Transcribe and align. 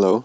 Hello. 0.00 0.24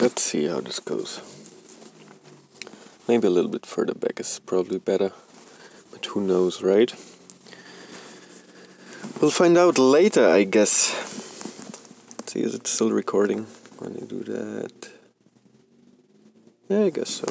Let's 0.00 0.22
see 0.22 0.48
how 0.48 0.60
this 0.60 0.80
goes. 0.80 1.20
Maybe 3.06 3.28
a 3.28 3.30
little 3.30 3.48
bit 3.48 3.64
further 3.64 3.94
back 3.94 4.18
is 4.18 4.40
probably 4.44 4.80
better, 4.80 5.12
but 5.92 6.04
who 6.06 6.20
knows, 6.20 6.64
right? 6.64 6.92
We'll 9.20 9.30
find 9.30 9.56
out 9.56 9.78
later, 9.78 10.28
I 10.28 10.42
guess. 10.42 10.92
Let's 12.18 12.32
see, 12.32 12.42
is 12.42 12.56
it 12.56 12.66
still 12.66 12.90
recording 12.90 13.46
when 13.78 13.94
you 13.94 14.06
do 14.06 14.22
that? 14.24 14.88
Yeah, 16.68 16.84
I 16.84 16.90
guess 16.90 17.10
so. 17.10 17.26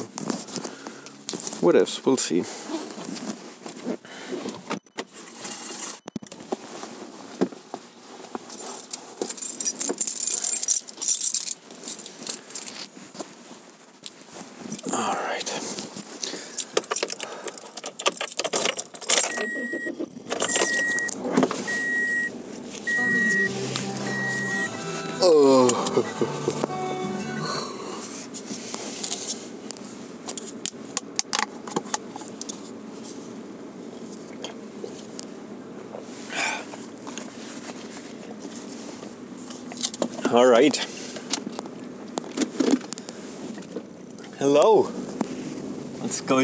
What 1.65 1.75
else? 1.75 2.05
We'll 2.05 2.17
see. 2.17 2.43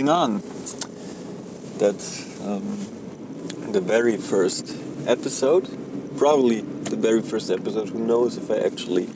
On? 0.10 0.42
That's 1.78 2.40
um, 2.42 2.78
the 3.72 3.82
very 3.82 4.18
first 4.18 4.76
episode. 5.08 5.68
Probably 6.18 6.62
the 6.62 6.96
very 6.96 7.22
first 7.22 7.50
episode. 7.50 7.90
Who 7.90 8.00
knows 8.00 8.38
if 8.38 8.52
I 8.52 8.58
actually 8.58 9.10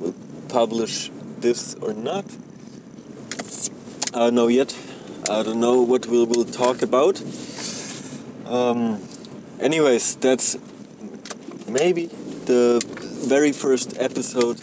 will 0.00 0.14
publish 0.48 1.10
this 1.38 1.74
or 1.76 1.92
not? 1.92 2.24
I 4.14 4.18
don't 4.18 4.34
know 4.34 4.48
yet. 4.48 4.76
I 5.30 5.42
don't 5.42 5.60
know 5.60 5.82
what 5.82 6.06
we 6.06 6.24
will 6.24 6.44
talk 6.44 6.82
about. 6.82 7.22
Um, 8.46 9.00
anyways, 9.60 10.16
that's 10.16 10.58
maybe 11.68 12.06
the 12.46 12.82
very 13.26 13.52
first 13.52 13.96
episode 13.98 14.58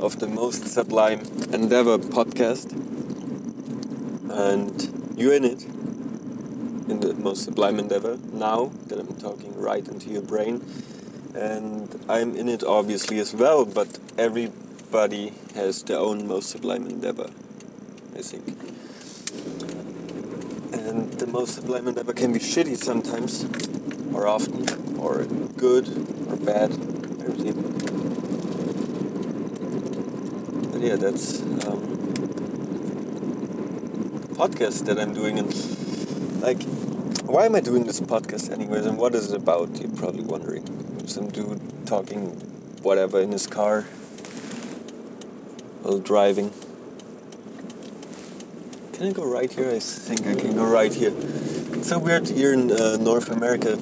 of 0.00 0.18
the 0.18 0.26
Most 0.26 0.66
Sublime 0.66 1.20
Endeavor 1.52 1.98
podcast. 1.98 2.72
And 4.30 4.85
you're 5.16 5.32
in 5.32 5.44
it, 5.44 5.64
in 5.64 7.00
the 7.00 7.14
Most 7.14 7.44
Sublime 7.44 7.78
Endeavor, 7.78 8.18
now 8.32 8.70
that 8.86 8.98
I'm 8.98 9.16
talking 9.16 9.58
right 9.58 9.86
into 9.88 10.10
your 10.10 10.22
brain. 10.22 10.62
And 11.34 11.88
I'm 12.08 12.36
in 12.36 12.48
it 12.48 12.62
obviously 12.62 13.18
as 13.18 13.34
well, 13.34 13.64
but 13.64 13.98
everybody 14.16 15.32
has 15.54 15.82
their 15.82 15.98
own 15.98 16.28
Most 16.28 16.50
Sublime 16.50 16.86
Endeavor, 16.86 17.30
I 18.14 18.22
think. 18.22 18.46
And 20.72 21.12
the 21.14 21.26
Most 21.26 21.54
Sublime 21.54 21.88
Endeavor 21.88 22.12
can 22.12 22.32
be 22.32 22.38
shitty 22.38 22.76
sometimes, 22.76 23.44
or 24.14 24.26
often, 24.26 24.98
or 24.98 25.24
good, 25.56 25.88
or 26.28 26.36
bad, 26.36 26.72
everything. 27.24 27.62
But 30.72 30.80
yeah, 30.80 30.96
that's 30.96 31.42
um, 31.66 31.75
podcast 34.36 34.84
that 34.84 35.00
I'm 35.00 35.14
doing. 35.14 35.38
And 35.38 35.50
like, 36.42 36.62
why 37.24 37.46
am 37.46 37.54
I 37.54 37.60
doing 37.60 37.84
this 37.84 38.00
podcast 38.00 38.52
anyways? 38.52 38.84
And 38.84 38.98
what 38.98 39.14
is 39.14 39.32
it 39.32 39.36
about? 39.36 39.80
You're 39.80 39.90
probably 39.90 40.22
wondering. 40.22 40.64
Some 41.08 41.28
dude 41.28 41.60
talking 41.86 42.32
whatever 42.82 43.20
in 43.20 43.32
his 43.32 43.46
car 43.46 43.82
while 45.82 45.98
driving. 45.98 46.52
Can 48.92 49.06
I 49.06 49.12
go 49.12 49.24
right 49.24 49.50
here? 49.50 49.70
I 49.70 49.78
think 49.78 50.26
I 50.26 50.34
can 50.34 50.54
go 50.54 50.66
right 50.66 50.92
here. 50.92 51.12
It's 51.16 51.88
so 51.88 51.98
weird 51.98 52.28
here 52.28 52.52
in 52.52 52.72
uh, 52.72 52.96
North 52.96 53.30
America, 53.30 53.74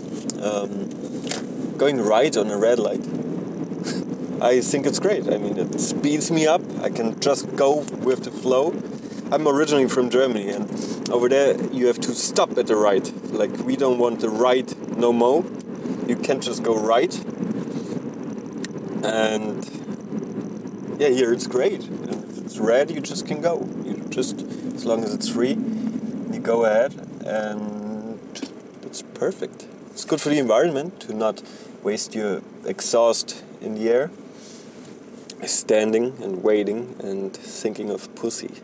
um, 0.43 1.76
going 1.76 2.00
right 2.00 2.37
on 2.37 2.50
a 2.50 2.59
red 2.59 2.78
light. 2.78 3.00
I 4.41 4.60
think 4.60 4.87
it's 4.87 4.98
great. 4.98 5.32
I 5.32 5.38
mean, 5.38 5.56
it 5.59 5.81
speeds 5.81 6.31
me 6.31 6.47
up. 6.47 6.62
I 6.82 6.91
can 6.91 7.19
just 7.20 7.56
go 7.56 7.78
with 8.03 8.25
the 8.25 8.31
flow. 8.31 8.72
I'm 9.33 9.49
originally 9.49 9.89
from 9.89 10.11
Germany, 10.11 10.51
and 10.51 11.09
over 11.11 11.29
there 11.29 11.61
you 11.73 11.87
have 11.87 11.99
to 12.01 12.15
stop 12.15 12.57
at 12.59 12.67
the 12.67 12.77
right. 12.77 13.11
Like 13.33 13.57
we 13.59 13.77
don't 13.77 13.99
want 13.99 14.21
the 14.21 14.29
right 14.29 14.69
no 14.97 15.12
more. 15.12 15.45
You 16.07 16.17
can't 16.17 16.43
just 16.43 16.62
go 16.62 16.79
right. 16.79 17.15
And 19.05 19.65
yeah, 20.99 21.09
here 21.09 21.33
it's 21.33 21.47
great. 21.47 21.83
If 21.85 22.39
it's 22.39 22.59
red, 22.59 22.91
you 22.91 23.01
just 23.01 23.27
can 23.27 23.41
go. 23.41 23.69
You 23.85 24.07
just, 24.11 24.43
as 24.43 24.85
long 24.85 25.03
as 25.03 25.12
it's 25.15 25.29
free, 25.29 25.56
you 26.33 26.41
go 26.41 26.65
ahead, 26.65 26.95
and 27.25 28.21
it's 28.83 29.03
perfect. 29.03 29.67
It's 29.91 30.05
good 30.05 30.21
for 30.21 30.29
the 30.29 30.39
environment 30.39 31.01
to 31.01 31.15
not 31.15 31.43
waste 31.83 32.15
your 32.15 32.43
exhaust 32.65 33.43
in 33.61 33.75
the 33.75 33.89
air 33.91 34.11
standing 35.47 36.15
and 36.23 36.43
waiting 36.43 36.97
and 37.01 37.37
thinking 37.37 37.91
of 37.91 38.15
pussy. 38.15 38.62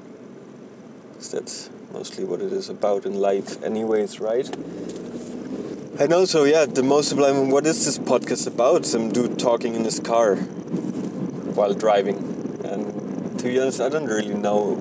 Because 1.21 1.33
that's 1.33 1.71
mostly 1.93 2.25
what 2.25 2.41
it 2.41 2.51
is 2.51 2.71
about 2.71 3.05
in 3.05 3.21
life, 3.21 3.63
anyways, 3.63 4.21
right? 4.21 4.49
And 6.01 6.15
also, 6.15 6.45
yeah, 6.45 6.65
the 6.65 6.83
most 6.83 7.11
sublime. 7.11 7.51
What 7.51 7.67
is 7.67 7.85
this 7.85 7.99
podcast 7.99 8.47
about? 8.47 8.87
Some 8.87 9.11
dude 9.13 9.39
talking 9.39 9.75
in 9.75 9.85
his 9.85 10.01
car 10.01 10.37
while 10.37 11.75
driving. 11.75 12.17
And 12.65 13.39
to 13.39 13.45
be 13.45 13.61
honest, 13.61 13.83
I 13.83 13.91
don't 13.91 14.07
really 14.07 14.33
know 14.33 14.77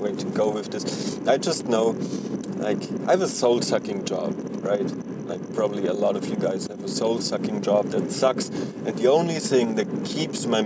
where 0.00 0.16
to 0.16 0.26
go 0.30 0.50
with 0.50 0.72
this. 0.72 1.16
I 1.28 1.38
just 1.38 1.68
know, 1.68 1.90
like, 2.56 2.82
I 3.06 3.12
have 3.12 3.22
a 3.22 3.28
soul 3.28 3.62
sucking 3.62 4.04
job, 4.04 4.34
right? 4.64 4.90
Like, 5.28 5.54
probably 5.54 5.86
a 5.86 5.92
lot 5.92 6.16
of 6.16 6.26
you 6.26 6.34
guys 6.34 6.66
have 6.66 6.82
a 6.82 6.88
soul 6.88 7.20
sucking 7.20 7.62
job 7.62 7.90
that 7.90 8.10
sucks. 8.10 8.48
And 8.48 8.98
the 8.98 9.06
only 9.12 9.38
thing 9.38 9.76
that 9.76 10.04
keeps 10.04 10.44
my 10.44 10.64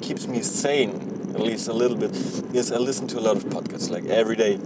keeps 0.00 0.26
me 0.26 0.40
sane, 0.40 1.11
at 1.34 1.40
least 1.40 1.68
a 1.68 1.72
little 1.72 1.96
bit, 1.96 2.10
is 2.54 2.70
I 2.72 2.78
listen 2.78 3.06
to 3.08 3.18
a 3.18 3.20
lot 3.20 3.36
of 3.36 3.44
podcasts, 3.44 3.90
like 3.90 4.06
every 4.06 4.36
day. 4.36 4.58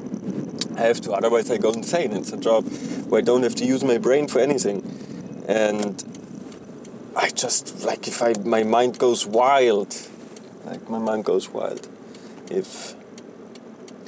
I 0.77 0.81
have 0.81 1.01
to, 1.03 1.13
otherwise 1.13 1.51
I 1.51 1.57
go 1.57 1.71
insane. 1.73 2.13
It's 2.13 2.33
a 2.33 2.37
job 2.37 2.67
where 3.09 3.21
I 3.21 3.25
don't 3.25 3.43
have 3.43 3.55
to 3.57 3.65
use 3.65 3.83
my 3.83 3.99
brain 3.99 4.29
for 4.29 4.41
anything. 4.41 4.83
And 5.49 6.05
I 7.17 7.31
just, 7.31 7.85
like, 7.85 8.07
if 8.07 8.21
I, 8.21 8.35
my 8.45 8.63
mind 8.63 8.99
goes 8.99 9.27
wild, 9.27 9.97
like, 10.67 10.91
my 10.91 10.99
mind 10.99 11.25
goes 11.25 11.49
wild 11.49 11.89
if 12.51 12.95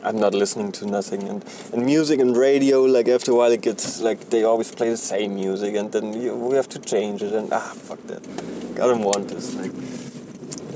I'm 0.05 0.21
not 0.21 0.35
listening 0.35 0.73
to 0.73 0.87
nothing. 0.87 1.23
And, 1.23 1.45
and 1.73 1.87
music 1.87 2.21
and 2.21 2.37
radio, 2.37 2.83
like, 2.83 3.09
after 3.09 3.33
a 3.33 3.35
while 3.35 3.51
it 3.51 3.63
gets, 3.63 4.01
like, 4.01 4.29
they 4.31 4.45
always 4.45 4.71
play 4.75 4.91
the 4.91 4.97
same 4.97 5.37
music, 5.37 5.75
and 5.75 5.91
then 5.91 6.13
you, 6.13 6.35
we 6.35 6.57
have 6.57 6.69
to 6.71 6.79
change 6.79 7.23
it, 7.23 7.33
and 7.33 7.53
ah, 7.53 7.73
fuck 7.75 8.03
that. 8.09 8.27
I 8.75 8.87
don't 8.87 9.03
want 9.03 9.29
this. 9.29 9.55
Like, 9.55 9.73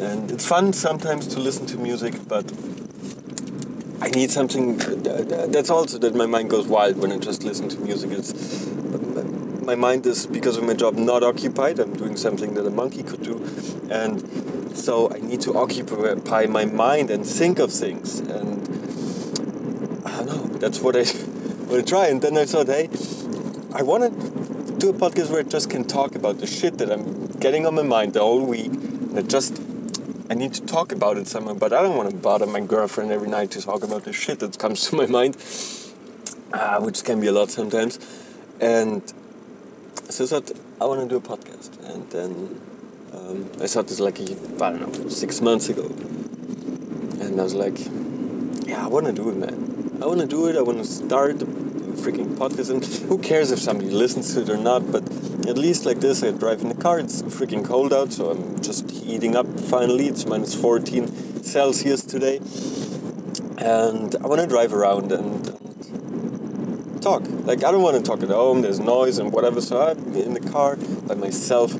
and 0.02 0.30
it's 0.30 0.46
fun 0.46 0.72
sometimes 0.72 1.26
to 1.28 1.40
listen 1.40 1.66
to 1.66 1.78
music, 1.78 2.14
but 2.28 2.52
I 4.00 4.08
need 4.08 4.30
something. 4.30 4.80
Uh, 4.80 5.46
that's 5.48 5.70
also 5.70 5.98
that 5.98 6.14
my 6.14 6.26
mind 6.26 6.50
goes 6.50 6.66
wild 6.66 6.96
when 6.96 7.12
I 7.12 7.18
just 7.18 7.44
listen 7.44 7.68
to 7.68 7.80
music. 7.80 8.10
It's 8.10 8.66
my 9.62 9.76
mind 9.76 10.04
is 10.06 10.26
because 10.26 10.56
of 10.56 10.64
my 10.64 10.74
job 10.74 10.96
not 10.96 11.22
occupied. 11.22 11.78
I'm 11.78 11.94
doing 11.94 12.16
something 12.16 12.54
that 12.54 12.66
a 12.66 12.70
monkey 12.70 13.04
could 13.04 13.22
do, 13.22 13.36
and 13.90 14.76
so 14.76 15.10
I 15.12 15.18
need 15.20 15.40
to 15.42 15.56
occupy 15.56 16.46
my 16.46 16.64
mind 16.64 17.10
and 17.10 17.24
think 17.24 17.60
of 17.60 17.72
things. 17.72 18.18
And 18.18 18.60
I 20.04 20.16
don't 20.16 20.26
know. 20.26 20.58
That's 20.58 20.80
what 20.80 20.96
I 20.96 21.04
to 21.76 21.82
try. 21.82 22.08
And 22.08 22.20
then 22.20 22.36
I 22.36 22.44
thought, 22.44 22.66
hey, 22.66 22.88
I 23.72 23.82
want 23.82 24.02
to 24.04 24.78
do 24.78 24.90
a 24.90 24.92
podcast 24.92 25.30
where 25.30 25.40
I 25.40 25.44
just 25.44 25.70
can 25.70 25.84
talk 25.84 26.14
about 26.16 26.38
the 26.38 26.46
shit 26.46 26.78
that 26.78 26.90
I'm 26.90 27.26
getting 27.38 27.66
on 27.66 27.74
my 27.76 27.82
mind 27.82 28.14
the 28.14 28.20
whole 28.20 28.44
week. 28.44 28.72
And 28.72 29.18
I 29.18 29.22
just 29.22 29.60
I 30.32 30.34
need 30.34 30.54
to 30.54 30.62
talk 30.62 30.92
about 30.92 31.18
it 31.18 31.26
somewhere, 31.26 31.54
but 31.54 31.74
I 31.74 31.82
don't 31.82 31.94
want 31.94 32.08
to 32.08 32.16
bother 32.16 32.46
my 32.46 32.60
girlfriend 32.60 33.12
every 33.12 33.28
night 33.28 33.50
to 33.50 33.60
talk 33.60 33.84
about 33.84 34.04
the 34.04 34.14
shit 34.14 34.38
that 34.38 34.58
comes 34.58 34.80
to 34.88 34.96
my 34.96 35.04
mind, 35.04 35.36
uh, 36.54 36.80
which 36.80 37.04
can 37.04 37.20
be 37.20 37.26
a 37.26 37.32
lot 37.32 37.50
sometimes. 37.50 37.98
And 38.58 39.02
so 40.08 40.24
I 40.24 40.28
thought 40.28 40.52
I 40.80 40.86
want 40.86 41.02
to 41.02 41.06
do 41.06 41.16
a 41.16 41.20
podcast, 41.20 41.70
and 41.92 42.10
then 42.10 42.30
um, 43.12 43.50
I 43.62 43.66
thought 43.66 43.88
this 43.88 44.00
like 44.00 44.18
I 44.22 44.24
don't 44.24 44.80
know 44.80 45.08
six 45.10 45.42
months 45.42 45.68
ago, 45.68 45.84
And 47.20 47.38
I 47.38 47.42
was 47.42 47.54
like, 47.54 47.78
yeah, 48.66 48.82
I 48.82 48.88
want 48.88 49.04
to 49.04 49.12
do 49.12 49.28
it, 49.28 49.36
man. 49.36 49.98
I 50.00 50.06
want 50.06 50.20
to 50.20 50.26
do 50.26 50.46
it. 50.48 50.56
I 50.56 50.62
want 50.62 50.78
to 50.78 50.86
start 50.86 51.42
freaking 52.02 52.36
podcast. 52.36 52.70
And 52.70 52.84
who 53.08 53.18
cares 53.18 53.52
if 53.52 53.60
somebody 53.60 53.90
listens 53.90 54.34
to 54.34 54.42
it 54.42 54.50
or 54.50 54.56
not? 54.56 54.90
But 54.90 55.04
at 55.46 55.56
least 55.56 55.86
like 55.86 56.00
this, 56.00 56.22
I 56.22 56.32
drive 56.32 56.60
in 56.62 56.68
the 56.68 56.74
car. 56.74 56.98
It's 56.98 57.22
freaking 57.22 57.64
cold 57.64 57.92
out, 57.92 58.12
so 58.12 58.30
I'm 58.32 58.60
just 58.60 58.90
heating 58.90 59.36
up 59.36 59.46
finally. 59.60 60.08
It's 60.08 60.26
minus 60.26 60.54
14 60.54 61.42
Celsius 61.44 62.02
today. 62.02 62.40
And 63.58 64.16
I 64.16 64.26
want 64.26 64.40
to 64.40 64.46
drive 64.46 64.74
around 64.74 65.12
and, 65.12 65.46
and 65.46 67.02
talk. 67.02 67.22
Like, 67.44 67.62
I 67.64 67.70
don't 67.70 67.82
want 67.82 67.96
to 67.96 68.02
talk 68.02 68.22
at 68.22 68.30
home, 68.30 68.62
there's 68.62 68.80
noise 68.80 69.18
and 69.18 69.32
whatever. 69.32 69.60
So 69.60 69.80
I'm 69.80 70.14
in 70.14 70.34
the 70.34 70.50
car 70.50 70.76
by 71.06 71.14
myself 71.14 71.74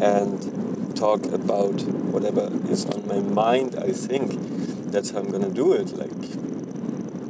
and 0.00 0.96
talk 0.96 1.26
about 1.26 1.82
whatever 2.12 2.50
is 2.70 2.86
on 2.86 3.06
my 3.08 3.20
mind, 3.20 3.76
I 3.76 3.90
think. 3.92 4.36
That's 4.92 5.10
how 5.10 5.18
I'm 5.18 5.30
gonna 5.30 5.50
do 5.50 5.72
it. 5.72 5.92
Like, 5.92 6.10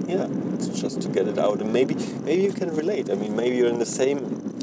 yeah, 0.08 0.26
it's 0.55 0.69
just 0.69 1.02
to 1.02 1.08
get 1.08 1.28
it 1.28 1.38
out. 1.38 1.60
And 1.60 1.72
maybe, 1.72 1.94
maybe 2.25 2.43
you 2.43 2.52
can 2.52 2.75
relate. 2.75 3.10
I 3.10 3.14
mean, 3.14 3.37
maybe 3.37 3.56
you're 3.56 3.69
in 3.69 3.78
the 3.78 3.87
same 3.87 4.20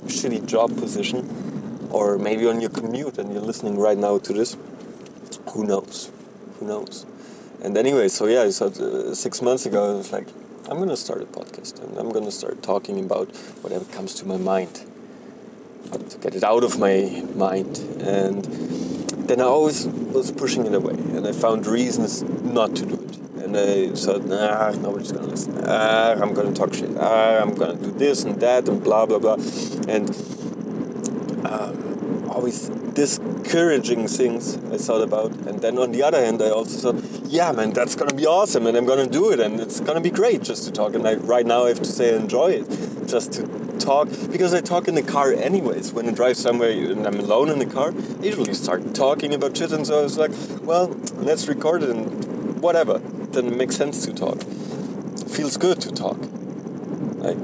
shitty 0.08 0.46
job 0.46 0.76
position, 0.78 1.90
or 1.92 2.18
maybe 2.18 2.48
on 2.48 2.62
your 2.62 2.72
commute 2.72 3.18
and 3.18 3.32
you're 3.32 3.42
listening 3.42 3.78
right 3.78 3.98
now 3.98 4.18
to 4.18 4.34
this. 4.34 4.58
Who 5.52 5.66
knows? 5.66 6.12
Who 6.60 6.66
knows? 6.68 7.06
And 7.62 7.78
anyway, 7.78 8.08
so 8.10 8.28
yeah, 8.28 8.50
so 8.50 8.68
uh, 8.68 9.14
six 9.16 9.42
months 9.42 9.66
ago, 9.66 9.94
I 9.94 9.98
was 9.98 10.12
like, 10.12 10.28
I'm 10.70 10.80
gonna 10.80 10.98
start 10.98 11.22
a 11.22 11.26
podcast 11.26 11.82
and 11.84 11.98
I'm 11.98 12.10
gonna 12.10 12.32
start 12.32 12.62
talking 12.64 13.00
about 13.00 13.30
whatever 13.62 13.86
comes 13.86 14.16
to 14.16 14.26
my 14.26 14.38
mind, 14.38 14.84
to 15.92 16.18
get 16.18 16.36
it 16.36 16.44
out 16.44 16.64
of 16.64 16.80
my 16.80 17.24
mind. 17.36 17.78
And 18.02 18.44
then 19.28 19.40
I 19.42 19.46
always 19.46 19.88
was 19.88 20.32
pushing 20.32 20.66
it 20.66 20.74
away, 20.74 20.94
and 20.94 21.26
I 21.28 21.32
found 21.32 21.66
reasons 21.68 22.24
not 22.24 22.76
to 22.78 22.86
do 22.86 22.96
it. 22.96 23.25
I 23.56 23.94
said, 23.94 24.26
nah, 24.26 24.72
nobody's 24.72 25.12
gonna 25.12 25.28
listen. 25.28 25.64
Ah, 25.66 26.12
I'm 26.12 26.34
gonna 26.34 26.54
talk 26.54 26.74
shit. 26.74 26.92
Ah, 27.00 27.42
I'm 27.42 27.56
gonna 27.56 27.76
do 27.76 27.92
this 27.92 28.24
and 28.24 28.40
that 28.42 28.68
and 28.68 28.84
blah 28.84 29.06
blah 29.06 29.20
blah. 29.20 29.38
And 29.88 30.10
um, 31.46 32.30
always 32.30 32.70
discouraging 32.94 34.08
things 34.08 34.58
I 34.72 34.78
thought 34.78 35.02
about. 35.02 35.32
And 35.48 35.62
then 35.62 35.78
on 35.78 35.92
the 35.92 36.04
other 36.04 36.24
hand, 36.24 36.42
I 36.42 36.50
also 36.50 36.94
thought, 36.94 37.04
yeah, 37.26 37.52
man, 37.52 37.72
that's 37.72 37.96
gonna 37.96 38.14
be 38.14 38.26
awesome, 38.26 38.68
and 38.68 38.78
I'm 38.78 38.86
gonna 38.86 39.08
do 39.08 39.32
it, 39.32 39.40
and 39.40 39.60
it's 39.60 39.80
gonna 39.80 40.02
be 40.02 40.12
great 40.12 40.44
just 40.44 40.66
to 40.66 40.72
talk. 40.72 40.94
And 40.96 41.08
I, 41.08 41.16
right 41.16 41.46
now, 41.46 41.66
I 41.66 41.70
have 41.70 41.80
to 41.80 41.86
say, 41.86 42.14
I 42.14 42.18
enjoy 42.18 42.52
it, 42.52 43.08
just 43.08 43.34
to 43.34 43.48
talk 43.80 44.08
because 44.32 44.54
I 44.54 44.62
talk 44.62 44.88
in 44.88 44.96
the 44.96 45.04
car 45.04 45.32
anyways. 45.32 45.94
When 45.94 46.08
I 46.08 46.12
drive 46.12 46.38
somewhere 46.38 46.72
and 46.72 47.06
I'm 47.06 47.20
alone 47.20 47.50
in 47.50 47.60
the 47.60 47.66
car, 47.66 47.94
I 48.22 48.26
usually 48.26 48.54
start 48.54 48.94
talking 48.96 49.34
about 49.34 49.56
shit, 49.58 49.72
and 49.72 49.86
so 49.86 50.00
I 50.00 50.04
was 50.04 50.18
like, 50.18 50.32
well, 50.62 50.88
let's 51.18 51.48
record 51.48 51.84
it 51.84 51.90
and 51.90 52.62
whatever. 52.62 53.02
Then 53.36 53.48
it 53.48 53.56
makes 53.56 53.76
sense 53.76 54.06
to 54.06 54.14
talk. 54.14 54.42
It 54.42 55.30
feels 55.30 55.58
good 55.58 55.80
to 55.82 55.92
talk. 55.92 56.18
Like 57.18 57.38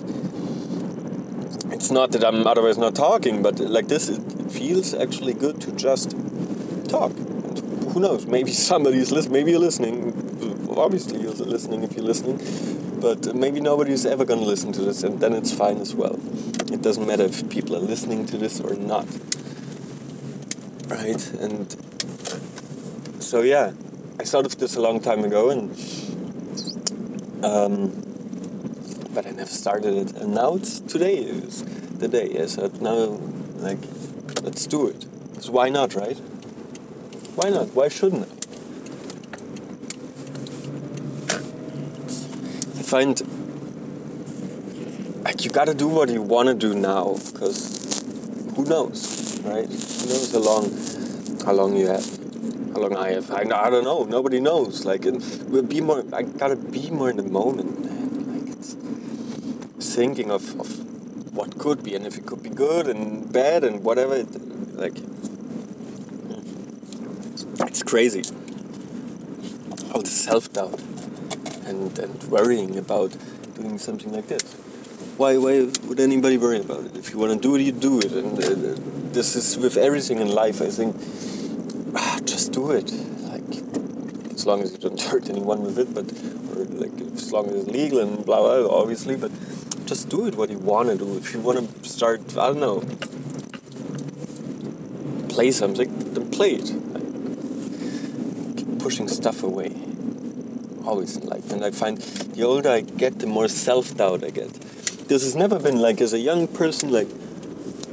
it's 1.71 1.91
not 1.91 2.11
that 2.13 2.23
I'm 2.23 2.47
otherwise 2.47 2.77
not 2.77 2.95
talking, 2.95 3.43
but 3.43 3.59
like 3.59 3.87
this, 3.87 4.09
it, 4.09 4.21
feels 4.51 4.93
actually 4.93 5.33
good 5.33 5.61
to 5.61 5.71
just 5.71 6.11
talk. 6.89 7.11
And 7.11 7.59
who 7.93 7.99
knows? 8.01 8.25
Maybe 8.25 8.51
somebody's 8.51 9.11
listening. 9.11 9.33
Maybe 9.33 9.51
you're 9.51 9.59
listening. 9.61 10.69
Obviously, 10.75 11.21
you're 11.21 11.31
listening 11.31 11.83
if 11.83 11.93
you're 11.93 12.05
listening 12.05 12.39
but 13.01 13.33
maybe 13.35 13.59
nobody's 13.59 14.05
ever 14.05 14.23
going 14.23 14.39
to 14.39 14.45
listen 14.45 14.71
to 14.73 14.81
this, 14.81 15.03
and 15.03 15.19
then 15.19 15.33
it's 15.33 15.51
fine 15.51 15.77
as 15.77 15.95
well. 15.95 16.19
It 16.71 16.81
doesn't 16.81 17.05
matter 17.07 17.23
if 17.23 17.49
people 17.49 17.75
are 17.75 17.79
listening 17.79 18.27
to 18.27 18.37
this 18.37 18.61
or 18.61 18.75
not. 18.75 19.07
Right? 20.87 21.33
And 21.33 21.75
so, 23.19 23.41
yeah, 23.41 23.71
I 24.21 24.23
thought 24.23 24.45
of 24.45 24.55
this 24.59 24.75
a 24.75 24.81
long 24.81 24.99
time 24.99 25.23
ago, 25.23 25.49
and 25.49 25.71
um, 27.43 27.89
but 29.15 29.25
I 29.25 29.31
never 29.31 29.49
started 29.49 29.95
it. 29.95 30.15
And 30.15 30.35
now 30.35 30.57
it's 30.57 30.79
today 30.79 31.15
is 31.15 31.63
the 31.97 32.07
day. 32.07 32.39
I 32.39 32.45
said, 32.45 32.83
now, 32.83 33.19
like, 33.65 33.79
let's 34.43 34.67
do 34.67 34.85
it. 34.85 35.07
Because 35.29 35.49
why 35.49 35.69
not, 35.69 35.95
right? 35.95 36.19
Why 37.33 37.49
not? 37.49 37.69
Why 37.73 37.87
shouldn't 37.87 38.31
I? 38.31 38.35
find 42.91 43.21
like 45.23 45.45
you 45.45 45.49
got 45.49 45.67
to 45.67 45.73
do 45.73 45.87
what 45.87 46.09
you 46.09 46.21
want 46.21 46.49
to 46.49 46.53
do 46.53 46.75
now 46.75 47.15
because 47.31 48.03
who 48.53 48.65
knows 48.65 49.39
right 49.45 49.69
who 49.69 50.05
knows 50.09 50.33
how 50.33 50.39
long 50.39 50.65
how 51.45 51.53
long 51.53 51.77
you 51.77 51.87
have 51.87 52.20
how 52.73 52.79
long 52.81 52.95
i 52.95 53.11
have 53.11 53.29
i, 53.31 53.41
I 53.41 53.69
don't 53.69 53.83
know 53.83 54.03
nobody 54.03 54.39
knows 54.39 54.85
like 54.85 55.03
we'll 55.03 55.63
be 55.63 55.81
more 55.81 56.03
i 56.13 56.23
gotta 56.23 56.55
be 56.55 56.89
more 56.89 57.09
in 57.09 57.17
the 57.17 57.23
moment 57.23 57.85
man 57.85 58.33
like 58.33 58.49
it's 58.55 58.75
thinking 59.95 60.31
of, 60.31 60.59
of 60.59 60.69
what 61.35 61.57
could 61.57 61.83
be 61.83 61.95
and 61.95 62.05
if 62.05 62.17
it 62.17 62.25
could 62.25 62.43
be 62.43 62.49
good 62.49 62.87
and 62.87 63.31
bad 63.31 63.63
and 63.63 63.83
whatever 63.83 64.15
it, 64.15 64.29
like 64.75 64.97
it's 67.67 67.83
crazy 67.83 68.23
all 69.93 70.01
the 70.01 70.09
self-doubt 70.09 70.79
and, 71.65 71.97
and 71.99 72.23
worrying 72.25 72.77
about 72.77 73.15
doing 73.55 73.77
something 73.77 74.11
like 74.13 74.27
this. 74.27 74.43
Why, 75.17 75.37
why 75.37 75.69
would 75.87 75.99
anybody 75.99 76.37
worry 76.37 76.59
about 76.59 76.85
it? 76.85 76.97
If 76.97 77.11
you 77.11 77.19
want 77.19 77.33
to 77.33 77.39
do 77.39 77.55
it, 77.55 77.61
you 77.61 77.71
do 77.71 77.99
it. 77.99 78.11
And 78.11 78.37
uh, 78.39 78.79
this 79.11 79.35
is 79.35 79.57
with 79.57 79.77
everything 79.77 80.19
in 80.19 80.29
life, 80.29 80.61
I 80.61 80.69
think, 80.69 80.95
do 82.61 82.71
it. 82.71 82.91
Like, 83.31 83.51
as 84.33 84.45
long 84.45 84.61
as 84.61 84.71
you 84.73 84.77
don't 84.77 85.01
hurt 85.09 85.29
anyone 85.29 85.63
with 85.63 85.77
it, 85.79 85.93
but, 85.93 86.05
or 86.51 86.65
like, 86.83 86.95
as 87.13 87.31
long 87.31 87.49
as 87.49 87.55
it's 87.61 87.69
legal 87.69 87.99
and 87.99 88.25
blah, 88.25 88.39
blah, 88.41 88.81
obviously, 88.81 89.15
but 89.15 89.31
just 89.85 90.09
do 90.09 90.27
it 90.27 90.35
what 90.35 90.49
you 90.49 90.59
want 90.59 90.89
to 90.89 90.97
do. 90.97 91.17
If 91.17 91.33
you 91.33 91.39
want 91.39 91.57
to 91.59 91.89
start, 91.89 92.21
I 92.37 92.47
don't 92.47 92.59
know, 92.59 92.79
play 95.29 95.51
something, 95.51 95.89
then 96.13 96.29
play 96.29 96.51
it. 96.61 96.69
Like, 96.93 98.57
keep 98.57 98.79
pushing 98.79 99.07
stuff 99.07 99.43
away 99.43 99.71
always 100.85 101.15
in 101.17 101.27
life. 101.27 101.51
And 101.51 101.63
I 101.63 101.71
find 101.71 101.97
the 101.97 102.43
older 102.43 102.69
I 102.69 102.81
get, 102.81 103.19
the 103.19 103.27
more 103.27 103.47
self 103.47 103.95
doubt 103.95 104.23
I 104.23 104.29
get. 104.29 104.51
This 105.09 105.23
has 105.23 105.35
never 105.35 105.59
been 105.59 105.79
like 105.79 105.99
as 106.01 106.13
a 106.13 106.19
young 106.19 106.47
person, 106.47 106.91
like 106.91 107.09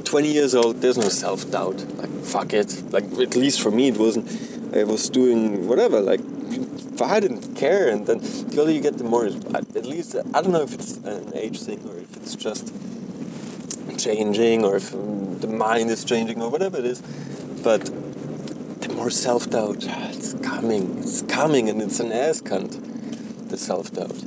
20 0.05 0.31
years 0.31 0.55
old, 0.55 0.81
there's 0.81 0.97
no 0.97 1.09
self 1.09 1.49
doubt. 1.51 1.79
Like, 1.97 2.09
fuck 2.23 2.53
it. 2.53 2.91
Like, 2.91 3.03
at 3.03 3.35
least 3.35 3.61
for 3.61 3.71
me, 3.71 3.89
it 3.89 3.97
wasn't. 3.97 4.27
I 4.73 4.83
was 4.83 5.09
doing 5.09 5.67
whatever. 5.67 5.99
Like, 5.99 6.21
I 7.01 7.19
didn't 7.19 7.55
care. 7.55 7.89
And 7.89 8.05
then 8.05 8.19
the 8.19 8.59
older 8.59 8.71
you 8.71 8.81
get, 8.81 8.97
the 8.97 9.03
more, 9.03 9.25
at 9.25 9.85
least, 9.85 10.15
I 10.33 10.41
don't 10.41 10.51
know 10.51 10.61
if 10.61 10.73
it's 10.73 10.97
an 10.97 11.31
age 11.35 11.61
thing 11.61 11.87
or 11.87 11.97
if 11.97 12.15
it's 12.17 12.35
just 12.35 12.73
changing 13.97 14.63
or 14.63 14.77
if 14.77 14.91
mm, 14.91 15.41
the 15.41 15.47
mind 15.47 15.89
is 15.89 16.03
changing 16.03 16.41
or 16.41 16.49
whatever 16.49 16.77
it 16.77 16.85
is. 16.85 17.01
But 17.63 17.85
the 18.81 18.93
more 18.95 19.09
self 19.09 19.49
doubt, 19.49 19.83
it's 19.87 20.33
coming, 20.35 20.99
it's 20.99 21.21
coming, 21.23 21.69
and 21.69 21.81
it's 21.81 21.99
an 21.99 22.11
ass 22.11 22.41
cunt 22.41 22.85
the 23.49 23.57
self 23.57 23.91
doubt? 23.91 24.21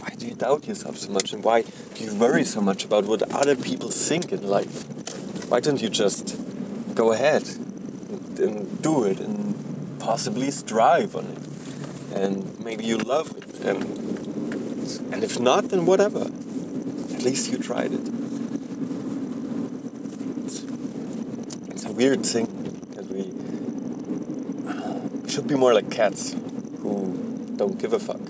Why 0.00 0.14
do 0.16 0.26
you 0.26 0.34
doubt 0.34 0.66
yourself 0.66 0.96
so 0.96 1.10
much? 1.10 1.32
And 1.32 1.44
why 1.44 1.62
do 1.62 2.04
you 2.04 2.14
worry 2.14 2.44
so 2.44 2.60
much 2.60 2.84
about 2.84 3.04
what 3.04 3.22
other 3.30 3.54
people 3.54 3.90
think 3.90 4.32
in 4.32 4.46
life? 4.46 4.84
Why 5.50 5.60
don't 5.60 5.80
you 5.80 5.90
just 5.90 6.36
go 6.94 7.12
ahead 7.12 7.44
and, 8.10 8.82
do 8.82 9.04
it 9.04 9.20
and 9.20 9.54
possibly 9.98 10.50
strive 10.50 11.16
on 11.16 11.26
it? 11.26 11.38
And 12.14 12.58
maybe 12.60 12.84
you 12.84 12.98
love 12.98 13.36
it. 13.36 13.60
And, 13.60 13.84
and 15.12 15.24
if 15.24 15.38
not, 15.40 15.68
then 15.70 15.86
whatever. 15.86 16.20
At 16.20 17.22
least 17.22 17.50
you 17.50 17.58
tried 17.58 17.92
it. 17.92 18.00
It's, 20.44 20.62
it's 21.70 21.84
a 21.84 21.92
weird 21.92 22.24
thing 22.24 22.46
that 22.94 23.06
we 23.06 23.32
should 25.28 25.46
be 25.46 25.56
more 25.56 25.74
like 25.74 25.90
cats 25.90 26.34
who 26.82 27.54
don't 27.56 27.78
give 27.78 27.92
a 27.92 27.98
fuck. 27.98 28.20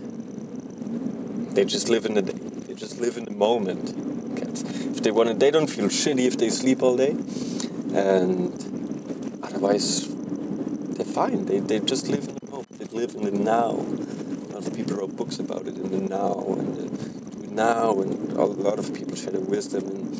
They 1.54 1.64
just 1.64 1.88
live 1.88 2.04
in 2.04 2.14
the 2.14 2.22
day. 2.22 2.38
They 2.66 2.74
just 2.74 3.00
live 3.00 3.16
in 3.16 3.24
the 3.24 3.30
moment. 3.30 3.94
Cats. 4.36 4.62
If 4.62 5.02
they 5.02 5.10
want 5.10 5.30
it, 5.30 5.38
they 5.38 5.50
don't 5.50 5.68
feel 5.68 5.86
shitty 5.86 6.26
if 6.26 6.36
they 6.36 6.50
sleep 6.50 6.82
all 6.82 6.96
day, 6.96 7.16
and 7.94 8.52
otherwise 9.56 10.06
they're 10.96 11.06
fine. 11.06 11.46
They, 11.46 11.60
they 11.60 11.80
just 11.80 12.08
live 12.08 12.28
in 12.28 12.34
the 12.34 12.50
moment. 12.50 12.78
They 12.78 12.84
live 12.84 13.14
in 13.14 13.24
the 13.24 13.30
now. 13.30 13.70
A 13.70 14.52
lot 14.52 14.66
of 14.66 14.74
people 14.74 14.96
wrote 14.96 15.16
books 15.16 15.38
about 15.38 15.66
it 15.66 15.76
in 15.76 15.90
the 15.90 16.00
now 16.00 16.44
and 16.58 16.76
the 16.76 17.46
now, 17.48 17.98
and 18.00 18.32
a 18.32 18.44
lot 18.44 18.78
of 18.78 18.92
people 18.92 19.16
share 19.16 19.32
their 19.32 19.40
wisdom 19.40 19.86
and 19.88 20.14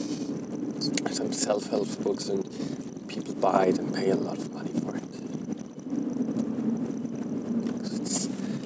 some 1.15 1.33
self-help 1.33 2.03
books, 2.03 2.29
and 2.29 2.45
people 3.09 3.35
buy 3.35 3.67
it 3.67 3.79
and 3.79 3.95
pay 3.95 4.11
a 4.11 4.17
lot 4.17 4.39
of 4.39 4.53
money 4.55 4.73
for 4.81 4.97
it. 4.97 5.03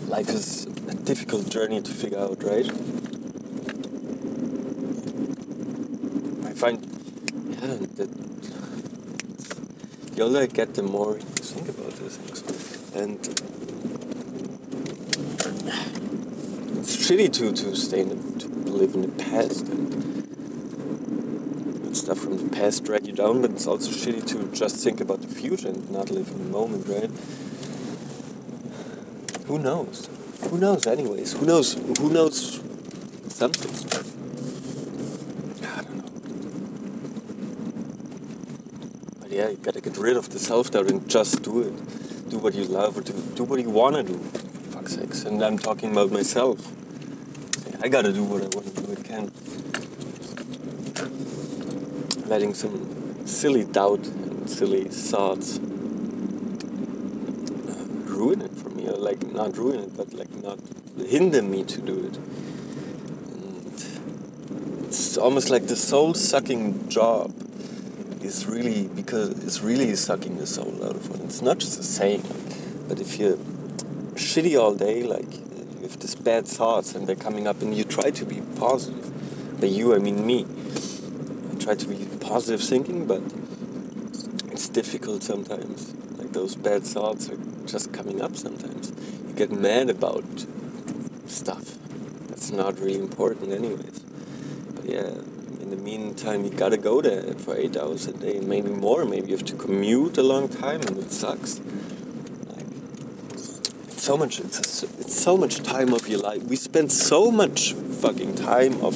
life 0.09 0.29
is 0.29 0.67
a 0.67 0.95
difficult 0.95 1.49
journey 1.49 1.81
to 1.81 1.93
figure 1.93 2.19
out, 2.19 2.43
right? 2.43 2.69
I 6.47 6.53
find, 6.55 6.79
yeah, 7.49 7.77
that 7.97 8.11
the 10.21 10.27
older 10.27 10.41
I 10.41 10.47
get, 10.47 10.75
the 10.75 10.83
more 10.83 11.15
you 11.15 11.23
think 11.23 11.67
about 11.71 11.93
these 11.97 12.19
things. 12.19 12.43
And 12.95 13.19
it's 16.77 16.95
shitty 16.95 17.33
to 17.33 17.53
to 17.53 17.75
stay 17.75 18.01
in 18.01 18.11
the, 18.11 18.17
to 18.41 18.49
live 18.71 18.95
in 18.95 19.01
the 19.01 19.09
past 19.09 19.67
and 19.69 20.37
stuff 21.97 22.19
from 22.19 22.37
the 22.37 22.55
past 22.55 22.85
drag 22.85 23.07
you 23.07 23.15
down. 23.15 23.41
But 23.41 23.53
it's 23.53 23.67
also 23.67 23.91
shitty 23.91 24.27
to 24.27 24.45
just 24.55 24.85
think 24.85 25.01
about 25.01 25.23
the 25.23 25.29
future 25.29 25.69
and 25.69 25.91
not 25.91 26.11
live 26.11 26.29
in 26.29 26.37
the 26.37 26.51
moment, 26.51 26.87
right? 26.87 27.11
Who 29.47 29.59
knows? 29.59 30.11
Who 30.51 30.59
knows? 30.59 30.87
Anyways, 30.87 31.33
who 31.33 31.47
knows? 31.47 31.73
Who 31.99 32.11
knows 32.11 32.61
something? 33.29 33.73
I 35.67 35.81
don't 35.81 35.97
know. 35.97 36.05
But 39.21 39.31
yeah, 39.31 39.40
you 39.51 39.57
gotta 39.57 39.81
get 39.81 39.97
rid 39.97 40.17
of 40.17 40.31
the 40.31 40.39
self 40.39 40.71
doubt 40.71 40.91
and 40.91 41.09
just 41.09 41.43
do 41.43 41.63
it. 41.63 42.31
Do 42.31 42.39
what 42.39 42.55
you 42.55 42.65
love 42.65 42.97
or 42.97 43.01
do, 43.01 43.13
do 43.35 43.45
what 43.45 43.61
you 43.61 43.71
wanna 43.71 44.03
do. 44.03 44.15
For 44.15 44.79
fuck's 44.79 44.95
sakes. 44.95 45.25
And 45.25 45.43
I'm 45.43 45.59
talking 45.59 45.91
about 45.91 46.13
myself. 46.13 46.73
I 47.83 47.89
gotta 47.89 48.13
do 48.13 48.23
what 48.23 48.43
I 48.43 48.49
wanna 48.55 48.71
do. 48.71 48.93
I 48.93 49.03
can't. 49.03 49.33
Letting 52.29 52.55
some 52.55 53.27
silly 53.27 53.65
doubt 53.65 54.07
and 54.07 54.49
silly 54.49 54.85
thoughts 54.85 55.59
uh, 55.59 55.63
ruin 58.05 58.43
it 58.43 58.53
for 58.53 58.69
me. 58.71 58.89
Or 58.89 58.97
like, 58.97 59.27
not 59.33 59.57
ruin 59.57 59.81
it, 59.81 59.97
but 59.97 60.13
like 60.13 60.31
not 60.43 60.61
hinder 61.09 61.43
me 61.43 61.65
to 61.65 61.81
do 61.81 61.99
it. 62.07 62.17
And 63.35 63.67
it's 64.87 65.17
almost 65.17 65.51
like 65.51 65.67
the 65.67 65.77
soul 65.77 66.15
sucking 66.15 66.89
job 66.89 67.40
is 68.23 68.47
really 68.47 68.89
because 68.89 69.31
it's 69.45 69.63
really 69.63 69.95
sucking 69.97 70.37
the 70.39 70.47
soul 70.47 70.85
out 70.85 70.97
of 70.97 71.09
one. 71.11 71.21
It's 71.23 71.43
not 71.43 71.59
just 71.59 71.79
a 71.79 71.83
saying, 71.83 72.23
but 72.89 73.01
if 73.01 73.19
you're 73.19 73.37
shitty 74.15 74.61
all 74.61 74.75
day, 74.75 75.03
like 75.03 75.33
you 75.33 75.83
have 75.83 75.99
these 75.99 76.15
bad 76.15 76.47
thoughts 76.47 76.95
and 76.95 77.07
they're 77.07 77.17
coming 77.17 77.47
up, 77.47 77.63
and 77.63 77.75
you 77.77 77.85
try 77.85 78.11
to 78.11 78.25
be 78.25 78.43
positive. 78.59 79.61
By 79.61 79.67
you, 79.67 79.95
I 79.95 79.99
mean 79.99 80.27
me. 80.27 80.47
I 81.51 81.59
try 81.59 81.75
to 81.75 81.87
be 81.87 82.07
positive 82.21 82.63
thinking, 82.63 83.07
but 83.07 83.23
it's 84.53 84.69
difficult 84.69 85.23
sometimes. 85.23 85.95
Like 86.19 86.33
those 86.33 86.57
bad 86.57 86.83
thoughts 86.83 87.29
are 87.29 87.39
just 87.67 87.93
coming 87.93 88.21
up 88.21 88.37
sometimes. 88.37 88.93
You 89.27 89.35
get 89.35 89.51
mad 89.51 89.91
about 89.91 90.25
stuff 91.27 91.77
that's 92.29 92.51
not 92.51 92.79
really 92.81 92.99
important, 92.99 93.53
anyways. 93.53 94.01
But 94.75 94.87
yeah, 94.87 95.11
meantime, 95.91 96.45
you 96.45 96.51
gotta 96.51 96.77
go 96.77 97.01
there 97.01 97.35
for 97.45 97.57
eight 97.57 97.77
hours 97.77 98.07
a 98.07 98.13
day, 98.13 98.39
maybe 98.55 98.71
more. 98.71 99.05
Maybe 99.05 99.27
you 99.31 99.37
have 99.37 99.47
to 99.47 99.57
commute 99.57 100.17
a 100.19 100.23
long 100.23 100.49
time, 100.49 100.81
and 100.87 100.97
it 101.05 101.11
sucks. 101.11 101.61
Like, 102.51 102.71
it's 103.89 104.03
so 104.11 104.17
much. 104.17 104.39
It's, 104.41 104.83
a, 104.85 104.87
it's 105.03 105.19
so 105.29 105.37
much 105.37 105.55
time 105.75 105.93
of 105.93 106.03
your 106.13 106.21
life. 106.21 106.43
We 106.45 106.57
spend 106.57 106.93
so 106.93 107.21
much 107.43 107.73
fucking 108.05 108.37
time 108.37 108.75
of 108.89 108.95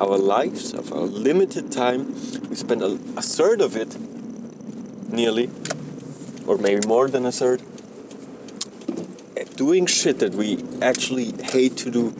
our 0.00 0.18
lives, 0.18 0.72
of 0.72 0.92
our 0.92 1.08
limited 1.28 1.72
time. 1.72 2.00
We 2.48 2.56
spend 2.66 2.80
a, 2.82 2.92
a 3.22 3.24
third 3.38 3.60
of 3.60 3.76
it, 3.76 3.90
nearly, 5.10 5.50
or 6.46 6.56
maybe 6.58 6.86
more 6.86 7.08
than 7.08 7.26
a 7.26 7.32
third, 7.32 7.60
doing 9.56 9.86
shit 9.86 10.18
that 10.18 10.34
we 10.34 10.58
actually 10.82 11.28
hate 11.54 11.76
to 11.84 11.90
do, 11.90 12.14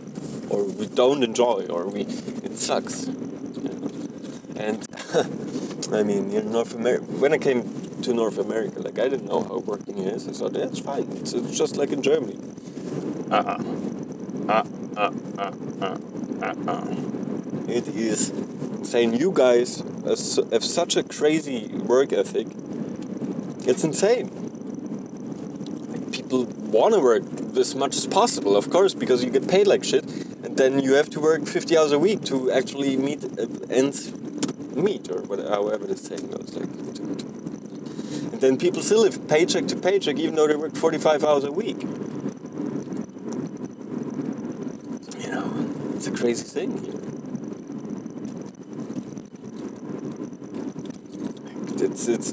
or 0.51 0.65
we 0.65 0.87
don't 0.87 1.23
enjoy, 1.23 1.67
or 1.69 1.87
we 1.89 2.03
it 2.49 2.57
sucks. 2.59 3.09
I 5.93 6.03
mean, 6.03 6.33
in 6.33 6.51
North 6.51 6.75
America, 6.75 7.05
when 7.05 7.33
I 7.33 7.39
came 7.39 7.63
to 8.03 8.13
North 8.13 8.39
America, 8.39 8.81
like 8.81 8.99
I 8.99 9.09
didn't 9.09 9.27
know 9.27 9.45
how 9.45 9.59
working 9.59 9.99
is. 9.99 10.27
I 10.27 10.33
thought 10.33 10.55
that's 10.55 10.81
fine. 10.81 11.09
It's, 11.13 11.33
it's 11.33 11.57
just 11.57 11.77
like 11.77 11.93
in 11.93 12.03
Germany. 12.03 12.37
Uh 13.31 13.35
uh. 13.37 13.63
Uh 14.49 14.65
uh 14.97 15.53
uh 15.79 15.99
uh 16.43 16.55
uh. 16.67 16.97
It 17.69 17.87
is 17.89 18.33
saying 18.83 19.15
you 19.15 19.31
guys 19.31 19.85
have 20.05 20.65
such 20.65 20.97
a 20.97 21.05
crazy 21.05 21.69
work 21.69 22.13
ethic. 22.13 22.49
It's 23.69 23.85
insane. 23.85 24.31
People 26.11 26.45
want 26.45 26.95
to 26.95 27.01
work 27.01 27.23
as 27.57 27.77
much 27.77 27.97
as 27.97 28.09
possible, 28.09 28.57
of 28.57 28.69
course, 28.69 28.95
because 28.95 29.23
you 29.23 29.31
get 29.31 29.47
paid 29.47 29.69
like 29.69 29.85
shit, 29.85 30.05
and 30.43 30.57
then 30.57 30.81
you 30.81 30.95
have 30.95 31.09
to 31.11 31.21
work 31.21 31.47
50 31.47 31.79
hours 31.79 31.93
a 31.93 32.01
week 32.01 32.25
to 32.25 32.51
actually 32.51 32.97
meet 32.97 33.23
uh, 33.25 33.47
ends 33.71 34.13
meet 34.75 35.11
or 35.11 35.23
whatever, 35.23 35.49
however 35.51 35.87
the 35.87 35.97
saying 35.97 36.31
goes. 36.31 36.55
Like, 36.55 36.69
and 38.33 38.41
then 38.41 38.57
people 38.59 38.83
still 38.83 39.03
live 39.03 39.29
paycheck 39.29 39.67
to 39.69 39.77
paycheck, 39.77 40.17
even 40.19 40.35
though 40.35 40.47
they 40.47 40.57
work 40.57 40.75
45 40.75 41.25
hours 41.25 41.45
a 41.45 41.53
week. 41.53 41.83
You 45.19 45.31
know, 45.31 45.53
it's 45.95 46.07
a 46.07 46.11
crazy 46.13 46.45
thing 46.45 46.79
here. 46.85 47.01
It's 51.85 52.09
it's 52.09 52.33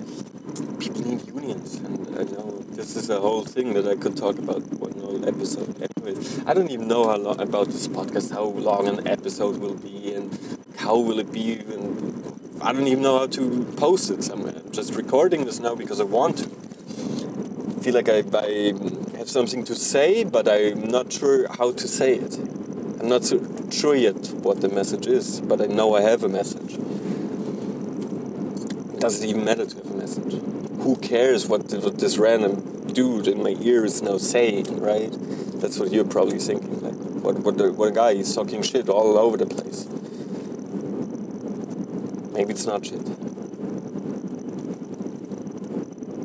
people 0.80 1.02
need 1.02 1.28
unions, 1.28 1.76
and 1.76 2.08
I 2.18 2.24
know 2.24 2.64
this 2.70 2.96
is 2.96 3.10
a 3.10 3.20
whole 3.20 3.44
thing 3.44 3.74
that 3.74 3.86
I 3.88 3.96
could 3.96 4.16
talk 4.16 4.38
about 4.40 4.62
one 4.74 4.94
whole 5.00 5.28
episode. 5.28 5.76
Anyways, 5.82 6.46
I 6.46 6.54
don't 6.54 6.72
even 6.72 6.88
know 6.88 7.08
how 7.10 7.18
long 7.18 7.40
about 7.42 7.68
this 7.68 7.88
podcast, 7.88 8.32
how 8.32 8.46
long 8.46 8.88
an 8.88 9.08
episode 9.08 9.58
will 9.58 9.76
be, 9.76 10.14
and 10.14 10.32
how 10.78 10.98
will 10.98 11.20
it 11.20 11.32
be, 11.32 11.60
and 11.60 11.81
I 12.64 12.74
don't 12.74 12.86
even 12.86 13.02
know 13.02 13.18
how 13.18 13.28
to 13.28 13.66
post 13.76 14.12
it. 14.12 14.30
I'm 14.30 14.72
just 14.72 14.94
recording 14.94 15.46
this 15.46 15.60
now 15.60 15.74
because 15.74 16.00
I 16.00 16.04
want 16.04 16.38
to. 16.38 16.46
I 16.46 17.84
feel 17.84 17.96
like 17.96 18.08
I, 18.08 18.24
I 18.38 19.18
have 19.18 19.30
something 19.30 19.64
to 19.66 19.74
say, 19.74 20.24
but 20.24 20.48
I'm 20.48 20.88
not 20.88 21.12
sure 21.12 21.48
how 21.52 21.72
to 21.72 21.88
say 21.88 22.14
it. 22.14 22.38
I'm 23.00 23.10
not 23.10 23.24
so 23.26 23.42
sure 23.72 23.96
yet 23.96 24.32
what 24.44 24.62
the 24.62 24.70
message 24.70 25.08
is, 25.08 25.42
but 25.42 25.60
I 25.60 25.66
know 25.66 25.96
I 25.96 26.02
have 26.02 26.24
a 26.24 26.30
message. 26.30 26.78
Does 29.00 29.24
it 29.24 29.30
even 29.30 29.44
matter 29.44 29.66
to 29.66 29.78
have 29.78 29.90
a 29.90 29.96
message? 29.96 30.34
Who 30.84 30.98
cares 30.98 31.48
what, 31.48 31.68
this 31.70 32.20
random 32.20 32.86
dude 32.94 33.28
in 33.28 33.42
my 33.42 33.56
ear 33.62 33.86
is 33.86 34.04
now 34.04 34.20
saying, 34.20 34.80
right? 34.80 35.10
That's 35.60 35.80
what 35.80 35.92
you're 35.92 36.06
probably 36.06 36.38
thinking. 36.38 36.80
Like, 36.82 37.24
what, 37.24 37.40
what, 37.40 37.58
the, 37.58 37.74
what 37.74 37.88
a 37.88 37.92
guy, 37.92 38.14
he's 38.14 38.36
talking 38.36 38.62
shit 38.62 38.88
all 38.88 39.18
over 39.18 39.38
the 39.38 39.48
place. 39.48 39.88
Maybe 42.42 42.54
it's 42.54 42.66
not 42.66 42.84
shit. 42.84 43.08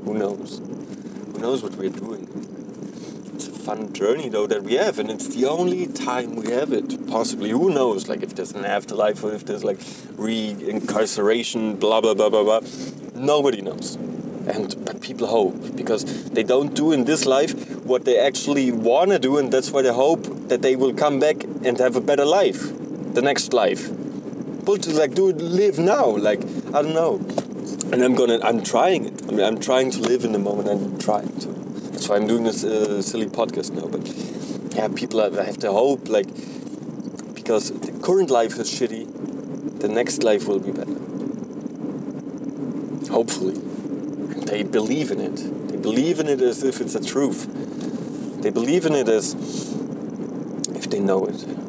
Who 0.05 0.15
knows? 0.15 0.63
Who 1.33 1.39
knows 1.39 1.63
what 1.63 1.75
we're 1.77 1.91
doing? 1.91 2.27
It's 3.35 3.49
a 3.49 3.51
fun 3.51 3.93
journey 3.93 4.31
though 4.31 4.47
that 4.47 4.63
we 4.63 4.77
have, 4.77 4.99
and 4.99 5.11
it's 5.11 5.29
the 5.29 5.45
only 5.45 5.87
time 5.87 6.35
we 6.37 6.51
have 6.53 6.73
it. 6.73 7.07
Possibly, 7.07 7.51
who 7.51 7.69
knows? 7.69 8.09
Like 8.09 8.23
if 8.23 8.35
there's 8.35 8.53
an 8.53 8.65
afterlife 8.65 9.23
or 9.25 9.35
if 9.35 9.45
there's 9.45 9.63
like 9.63 9.79
re-incarceration, 10.17 11.77
blah 11.77 12.01
blah 12.01 12.15
blah 12.15 12.31
blah 12.31 12.45
blah. 12.45 12.61
Nobody 13.15 13.61
knows, 13.61 13.97
and 14.47 14.75
but 14.87 15.03
people 15.03 15.27
hope 15.27 15.77
because 15.77 16.31
they 16.31 16.45
don't 16.45 16.75
do 16.75 16.93
in 16.93 17.05
this 17.05 17.27
life 17.27 17.53
what 17.85 18.07
they 18.07 18.19
actually 18.19 18.73
wanna 18.73 19.19
do, 19.19 19.37
and 19.37 19.53
that's 19.53 19.71
why 19.71 19.83
they 19.83 19.93
hope 19.93 20.25
that 20.49 20.63
they 20.63 20.77
will 20.77 20.95
come 20.95 21.21
back 21.21 21.45
and 21.45 21.79
have 21.79 21.95
a 21.95 22.01
better 22.01 22.25
life, 22.25 22.73
the 23.13 23.21
next 23.21 23.53
life. 23.53 23.91
To 24.67 24.93
like 24.93 25.15
do 25.15 25.31
it, 25.31 25.39
live 25.39 25.79
now. 25.79 26.05
Like 26.05 26.43
I 26.75 26.83
don't 26.83 26.93
know, 26.93 27.17
and 27.93 28.03
I'm 28.03 28.15
gonna, 28.15 28.39
I'm 28.43 28.63
trying 28.63 29.07
it. 29.07 29.23
I 29.27 29.31
mean, 29.31 29.41
I'm 29.41 29.59
trying 29.59 29.91
to 29.93 30.01
live 30.01 30.25
in 30.25 30.33
the 30.33 30.39
moment. 30.39 30.69
I'm 30.69 30.99
trying 30.99 31.35
to. 31.41 31.49
That's 31.93 32.09
why 32.09 32.17
I'm 32.17 32.27
doing 32.27 32.45
this 32.45 32.63
uh, 32.63 33.01
silly 33.01 33.27
podcast 33.27 33.71
now. 33.73 33.87
But 33.87 34.07
yeah, 34.77 34.89
people 34.89 35.21
have, 35.21 35.35
have 35.35 35.57
to 35.59 35.73
hope, 35.73 36.09
like, 36.11 36.27
because 37.35 37.71
the 37.71 37.93
current 38.03 38.29
life 38.29 38.59
is 38.59 38.69
shitty, 38.71 39.81
the 39.81 39.89
next 39.89 40.23
life 40.23 40.47
will 40.47 40.61
be 40.61 40.73
better. 40.73 40.93
Hopefully. 43.11 43.59
They 44.45 44.63
believe 44.63 45.11
in 45.11 45.21
it. 45.21 45.69
They 45.69 45.79
believe 45.79 46.21
in 46.21 46.29
it 46.29 46.43
as 46.43 46.63
if 46.63 46.81
it's 46.83 46.95
a 46.95 47.03
truth. 47.03 47.47
They 48.43 48.51
believe 48.51 48.85
in 48.85 48.95
it 48.95 49.09
as 49.09 49.35
if 50.75 50.91
they 50.91 51.01
know 51.01 51.25
it. 51.25 51.66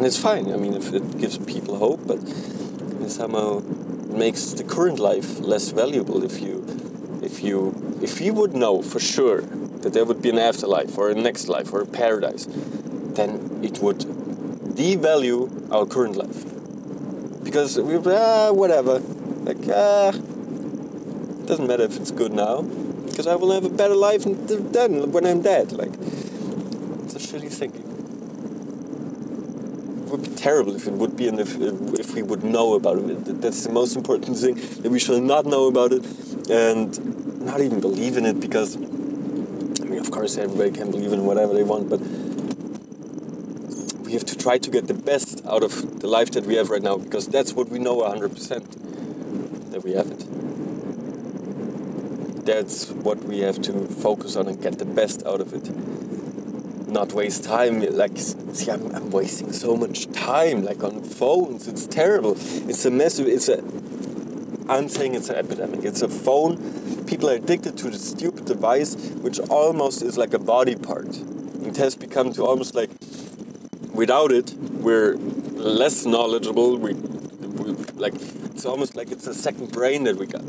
And 0.00 0.06
it's 0.06 0.16
fine. 0.16 0.50
I 0.50 0.56
mean, 0.56 0.72
if 0.72 0.94
it 0.94 1.18
gives 1.18 1.36
people 1.36 1.76
hope, 1.76 2.06
but 2.06 2.16
it 2.16 3.10
somehow 3.10 3.60
makes 4.08 4.52
the 4.52 4.64
current 4.64 4.98
life 4.98 5.40
less 5.40 5.72
valuable 5.72 6.24
if 6.24 6.40
you 6.40 6.64
if 7.20 7.42
you 7.42 7.98
if 8.00 8.18
you 8.18 8.32
would 8.32 8.54
know 8.54 8.80
for 8.80 8.98
sure 8.98 9.42
that 9.82 9.92
there 9.92 10.06
would 10.06 10.22
be 10.22 10.30
an 10.30 10.38
afterlife 10.38 10.96
or 10.96 11.10
a 11.10 11.14
next 11.14 11.48
life 11.48 11.70
or 11.74 11.82
a 11.82 11.86
paradise, 11.86 12.46
then 13.18 13.60
it 13.62 13.80
would 13.80 13.98
devalue 14.74 15.70
our 15.70 15.84
current 15.84 16.16
life. 16.16 16.46
Because 17.44 17.78
we 17.78 17.96
ah 18.06 18.52
whatever, 18.52 19.00
like 19.44 19.68
ah, 19.68 20.14
it 20.14 21.46
doesn't 21.46 21.66
matter 21.66 21.84
if 21.84 21.98
it's 21.98 22.10
good 22.10 22.32
now, 22.32 22.62
because 23.04 23.26
I 23.26 23.34
will 23.34 23.52
have 23.52 23.66
a 23.66 23.74
better 23.82 23.96
life 23.96 24.24
then 24.24 25.12
when 25.12 25.26
I'm 25.26 25.42
dead. 25.42 25.72
Like 25.72 25.92
it's 27.04 27.16
a 27.16 27.18
shitty 27.18 27.52
thinking. 27.52 27.89
It 30.10 30.18
would 30.18 30.28
be 30.28 30.34
terrible 30.34 30.74
if 30.74 30.88
it 30.88 30.92
would 30.94 31.16
be, 31.16 31.28
and 31.28 31.38
if 31.38 31.56
if 32.00 32.16
we 32.16 32.22
would 32.24 32.42
know 32.42 32.74
about 32.74 32.98
it. 32.98 33.40
That's 33.40 33.62
the 33.62 33.70
most 33.70 33.94
important 33.94 34.36
thing 34.36 34.56
that 34.82 34.90
we 34.90 34.98
shall 34.98 35.20
not 35.20 35.46
know 35.46 35.68
about 35.68 35.92
it, 35.92 36.04
and 36.50 36.90
not 37.46 37.60
even 37.60 37.78
believe 37.80 38.16
in 38.16 38.26
it 38.26 38.40
because 38.40 38.74
I 38.74 38.80
mean, 38.80 40.00
of 40.00 40.10
course, 40.10 40.36
everybody 40.36 40.72
can 40.72 40.90
believe 40.90 41.12
in 41.12 41.24
whatever 41.24 41.54
they 41.54 41.62
want, 41.62 41.88
but 41.88 42.00
we 44.04 44.14
have 44.14 44.24
to 44.24 44.36
try 44.36 44.58
to 44.58 44.68
get 44.68 44.88
the 44.88 44.94
best 44.94 45.46
out 45.46 45.62
of 45.62 46.00
the 46.00 46.08
life 46.08 46.32
that 46.32 46.44
we 46.44 46.56
have 46.56 46.70
right 46.70 46.82
now 46.82 46.96
because 46.96 47.28
that's 47.28 47.52
what 47.52 47.68
we 47.68 47.78
know 47.78 47.98
100% 47.98 49.70
that 49.70 49.84
we 49.84 49.92
have 49.92 50.10
it. 50.10 50.24
That's 52.44 52.90
what 52.90 53.22
we 53.22 53.38
have 53.46 53.62
to 53.62 53.86
focus 53.86 54.34
on 54.34 54.48
and 54.48 54.60
get 54.60 54.80
the 54.80 54.84
best 54.84 55.24
out 55.24 55.40
of 55.40 55.54
it. 55.54 55.70
Not 56.90 57.12
waste 57.12 57.44
time. 57.44 57.80
Like, 57.96 58.16
see, 58.16 58.70
I'm, 58.70 58.94
I'm 58.94 59.10
wasting 59.10 59.52
so 59.52 59.76
much 59.76 60.10
time, 60.12 60.64
like 60.64 60.82
on 60.82 61.02
phones. 61.02 61.68
It's 61.68 61.86
terrible. 61.86 62.32
It's 62.36 62.84
a 62.84 62.90
mess. 62.90 63.18
It's 63.18 63.48
a. 63.48 63.58
I'm 64.68 64.88
saying 64.88 65.14
it's 65.14 65.28
an 65.28 65.36
epidemic. 65.36 65.84
It's 65.84 66.02
a 66.02 66.08
phone. 66.08 67.04
People 67.06 67.30
are 67.30 67.34
addicted 67.34 67.78
to 67.78 67.90
the 67.90 67.98
stupid 67.98 68.44
device, 68.44 68.94
which 69.22 69.38
almost 69.38 70.02
is 70.02 70.18
like 70.18 70.34
a 70.34 70.38
body 70.38 70.74
part. 70.74 71.16
It 71.62 71.76
has 71.76 71.94
become 71.94 72.32
to 72.32 72.44
almost 72.44 72.74
like 72.74 72.90
without 73.92 74.32
it, 74.32 74.54
we're 74.54 75.16
less 75.16 76.06
knowledgeable. 76.06 76.76
We, 76.76 76.94
we 76.94 77.72
like 77.94 78.14
it's 78.14 78.66
almost 78.66 78.96
like 78.96 79.10
it's 79.10 79.26
a 79.26 79.34
second 79.34 79.72
brain 79.72 80.04
that 80.04 80.16
we 80.16 80.26
got 80.26 80.44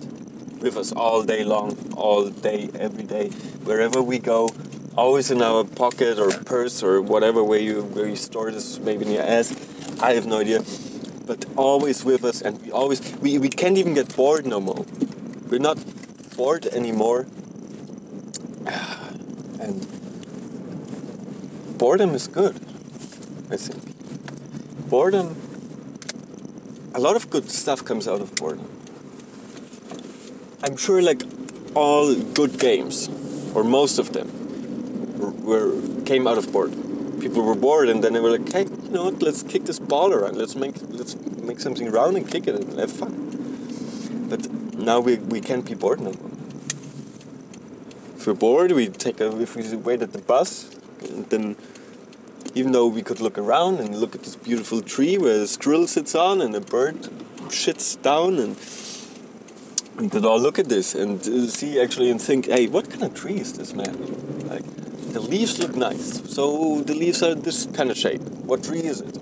with 0.62 0.78
us 0.78 0.92
all 0.92 1.24
day 1.24 1.44
long, 1.44 1.78
all 1.96 2.30
day, 2.30 2.70
every 2.80 3.04
day, 3.04 3.30
wherever 3.64 4.02
we 4.02 4.20
go. 4.20 4.50
Always 4.98 5.32
in 5.32 5.42
our 5.42 5.64
pocket 5.64 6.20
or 6.20 6.32
purse 6.44 6.84
or 6.84 7.02
whatever 7.02 7.42
where 7.42 7.60
you 7.60 7.84
where 7.84 8.08
you 8.08 8.18
store 8.18 8.52
this, 8.52 8.78
maybe 8.78 9.06
in 9.06 9.12
your 9.14 9.24
ass. 9.24 9.56
I 10.02 10.14
have 10.16 10.26
no 10.26 10.40
idea, 10.40 10.64
but 11.26 11.46
always 11.56 12.04
with 12.04 12.26
us, 12.26 12.42
and 12.42 12.62
we 12.62 12.72
always 12.72 13.00
we, 13.22 13.38
we 13.38 13.48
can't 13.48 13.78
even 13.78 13.94
get 13.94 14.14
bored 14.14 14.46
no 14.46 14.60
more. 14.60 14.86
We're 15.50 15.60
not 15.60 15.78
bored 16.36 16.66
anymore, 16.66 17.28
and 19.62 19.88
boredom 21.78 22.14
is 22.14 22.28
good. 22.28 22.56
I 23.50 23.56
think 23.56 24.90
boredom. 24.90 25.38
A 26.94 27.00
lot 27.00 27.16
of 27.16 27.30
good 27.30 27.50
stuff 27.50 27.86
comes 27.86 28.10
out 28.10 28.20
of 28.20 28.36
boredom. 28.36 28.68
I'm 30.66 30.76
sure, 30.76 31.02
like 31.02 31.24
all 31.76 32.14
good 32.14 32.60
games, 32.60 33.10
or 33.56 33.64
most 33.64 33.98
of 33.98 34.12
them, 34.12 34.41
were 35.52 35.68
came 36.12 36.24
out 36.30 36.38
of 36.42 36.52
boredom. 36.52 37.20
People 37.24 37.44
were 37.50 37.60
bored, 37.68 37.88
and 37.92 38.04
then 38.04 38.12
they 38.14 38.24
were 38.26 38.34
like, 38.38 38.48
"Hey, 38.56 38.66
you 38.86 38.92
know 38.96 39.06
what? 39.08 39.22
Let's 39.28 39.44
kick 39.44 39.64
this 39.70 39.80
ball 39.94 40.10
around. 40.18 40.36
Let's 40.42 40.56
make 40.64 40.76
let's 41.00 41.16
make 41.50 41.60
something 41.60 41.88
round 42.00 42.14
and 42.18 42.26
kick 42.34 42.44
it 42.50 42.56
and 42.60 42.80
have 42.80 42.94
fun." 43.02 43.14
But 44.32 44.42
now 44.92 45.00
we, 45.08 45.14
we 45.34 45.40
can't 45.50 45.66
be 45.72 45.76
bored 45.84 46.00
no 46.00 46.12
more. 46.20 46.32
If 48.18 48.28
we're 48.28 48.42
bored, 48.46 48.72
we 48.72 48.88
take 48.88 49.20
a 49.26 49.28
if 49.46 49.52
we 49.56 49.64
wait 49.90 50.02
at 50.02 50.12
the 50.18 50.24
bus, 50.34 50.50
and 51.10 51.30
then 51.32 51.56
even 52.54 52.72
though 52.72 52.88
we 52.88 53.02
could 53.02 53.22
look 53.22 53.38
around 53.38 53.80
and 53.80 53.96
look 53.96 54.16
at 54.16 54.24
this 54.24 54.36
beautiful 54.36 54.82
tree 54.82 55.18
where 55.18 55.42
a 55.44 55.48
squirrel 55.48 55.88
sits 55.88 56.14
on 56.16 56.42
and 56.42 56.56
a 56.56 56.62
bird 56.62 56.96
shits 57.50 58.02
down 58.02 58.38
and 58.40 58.58
we 60.00 60.10
could 60.10 60.26
all 60.26 60.40
look 60.40 60.58
at 60.60 60.68
this 60.68 60.96
and 60.96 61.22
uh, 61.28 61.48
see 61.48 61.80
actually 61.80 62.10
and 62.10 62.22
think 62.22 62.48
hey 62.48 62.68
what 62.68 62.90
kind 62.90 63.04
of 63.04 63.14
tree 63.14 63.40
is 63.40 63.54
this 63.54 63.74
man 63.74 63.96
like 64.48 64.66
the 65.12 65.20
leaves 65.20 65.60
look 65.60 65.76
nice. 65.76 66.22
So 66.34 66.82
the 66.82 66.94
leaves 66.94 67.22
are 67.22 67.36
this 67.36 67.66
kind 67.68 67.92
of 67.92 67.98
shape. 67.98 68.22
What 68.22 68.64
tree 68.64 68.84
is 68.84 69.02
it? 69.02 69.18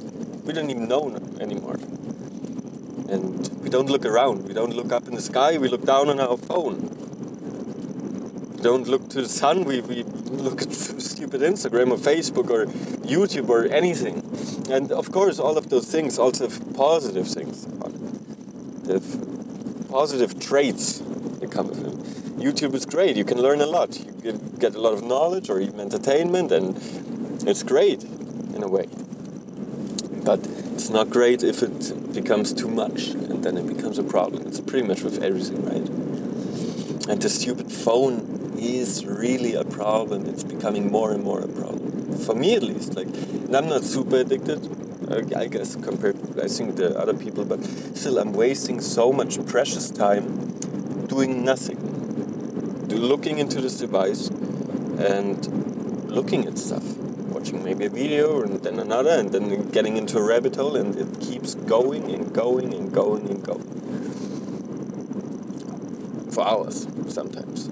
We 0.45 0.53
don't 0.53 0.69
even 0.69 0.87
know 0.87 1.15
anymore. 1.39 1.75
And 3.09 3.47
we 3.61 3.69
don't 3.69 3.89
look 3.89 4.05
around. 4.05 4.47
We 4.47 4.53
don't 4.53 4.75
look 4.75 4.91
up 4.91 5.07
in 5.07 5.15
the 5.15 5.21
sky. 5.21 5.57
We 5.57 5.67
look 5.67 5.85
down 5.85 6.09
on 6.09 6.19
our 6.19 6.37
phone. 6.37 6.89
We 8.55 8.61
don't 8.61 8.87
look 8.87 9.09
to 9.09 9.21
the 9.23 9.29
sun. 9.29 9.63
We, 9.63 9.81
we 9.81 10.03
look 10.03 10.61
at 10.61 10.71
stupid 11.11 11.41
Instagram 11.41 11.91
or 11.91 11.97
Facebook 11.97 12.49
or 12.49 12.65
YouTube 13.05 13.49
or 13.49 13.65
anything. 13.65 14.23
And 14.71 14.91
of 14.91 15.11
course, 15.11 15.39
all 15.39 15.57
of 15.57 15.69
those 15.69 15.87
things 15.87 16.19
also 16.19 16.47
have 16.47 16.73
positive 16.75 17.27
things. 17.27 17.65
They 18.85 18.93
have 18.93 19.89
positive 19.89 20.39
traits 20.39 20.99
that 21.39 21.51
come 21.51 21.67
with 21.67 21.81
them. 21.83 22.18
YouTube 22.39 22.73
is 22.73 22.85
great. 22.85 23.15
You 23.15 23.25
can 23.25 23.41
learn 23.41 23.61
a 23.61 23.65
lot. 23.65 23.99
You 24.23 24.33
get 24.59 24.75
a 24.75 24.79
lot 24.79 24.93
of 24.93 25.03
knowledge 25.03 25.49
or 25.49 25.59
even 25.59 25.79
entertainment, 25.79 26.51
and 26.51 26.77
it's 27.47 27.63
great 27.63 28.03
in 28.03 28.63
a 28.63 28.67
way. 28.67 28.87
But 30.23 30.39
it's 30.73 30.89
not 30.89 31.09
great 31.09 31.43
if 31.43 31.61
it 31.61 32.13
becomes 32.13 32.53
too 32.53 32.69
much, 32.69 33.09
and 33.09 33.43
then 33.43 33.57
it 33.57 33.67
becomes 33.67 33.97
a 33.97 34.03
problem. 34.03 34.47
It's 34.47 34.61
pretty 34.61 34.87
much 34.87 35.01
with 35.01 35.21
everything, 35.21 35.65
right? 35.65 35.89
And 37.09 37.21
the 37.21 37.29
stupid 37.29 37.71
phone 37.71 38.55
is 38.57 39.05
really 39.05 39.55
a 39.55 39.63
problem. 39.63 40.25
It's 40.25 40.43
becoming 40.43 40.91
more 40.91 41.11
and 41.11 41.23
more 41.23 41.41
a 41.41 41.47
problem. 41.47 42.17
For 42.19 42.35
me, 42.35 42.55
at 42.55 42.63
least. 42.63 42.95
Like, 42.95 43.07
and 43.07 43.55
I'm 43.55 43.67
not 43.67 43.83
super 43.83 44.17
addicted, 44.17 44.61
I 45.35 45.47
guess, 45.47 45.75
compared 45.75 46.35
to 46.35 46.43
I 46.43 46.47
think 46.47 46.75
the 46.75 46.97
other 46.97 47.13
people, 47.13 47.45
but 47.45 47.63
still, 47.63 48.19
I'm 48.19 48.33
wasting 48.33 48.79
so 48.79 49.11
much 49.11 49.43
precious 49.47 49.89
time 49.89 50.57
doing 51.07 51.43
nothing, 51.43 51.77
looking 52.97 53.39
into 53.39 53.61
this 53.61 53.77
device 53.79 54.29
and 54.99 55.47
looking 56.09 56.45
at 56.45 56.57
stuff, 56.57 56.83
watching 57.27 57.63
maybe 57.63 57.85
a 57.85 57.89
video 57.89 58.41
and 58.41 58.61
then 58.61 58.79
another, 58.79 59.11
and 59.11 59.31
then 59.31 59.69
getting 59.69 59.97
into 59.97 60.17
a 60.17 60.23
rabbit 60.23 60.55
hole, 60.55 60.75
and 60.75 60.95
it 60.95 61.21
keeps 61.21 61.55
going 61.55 62.11
and 62.11 62.33
going 62.33 62.73
and 62.73 62.93
going 62.93 63.29
and 63.29 63.43
going 63.43 63.79
for 66.31 66.47
hours 66.47 66.87
sometimes. 67.07 67.67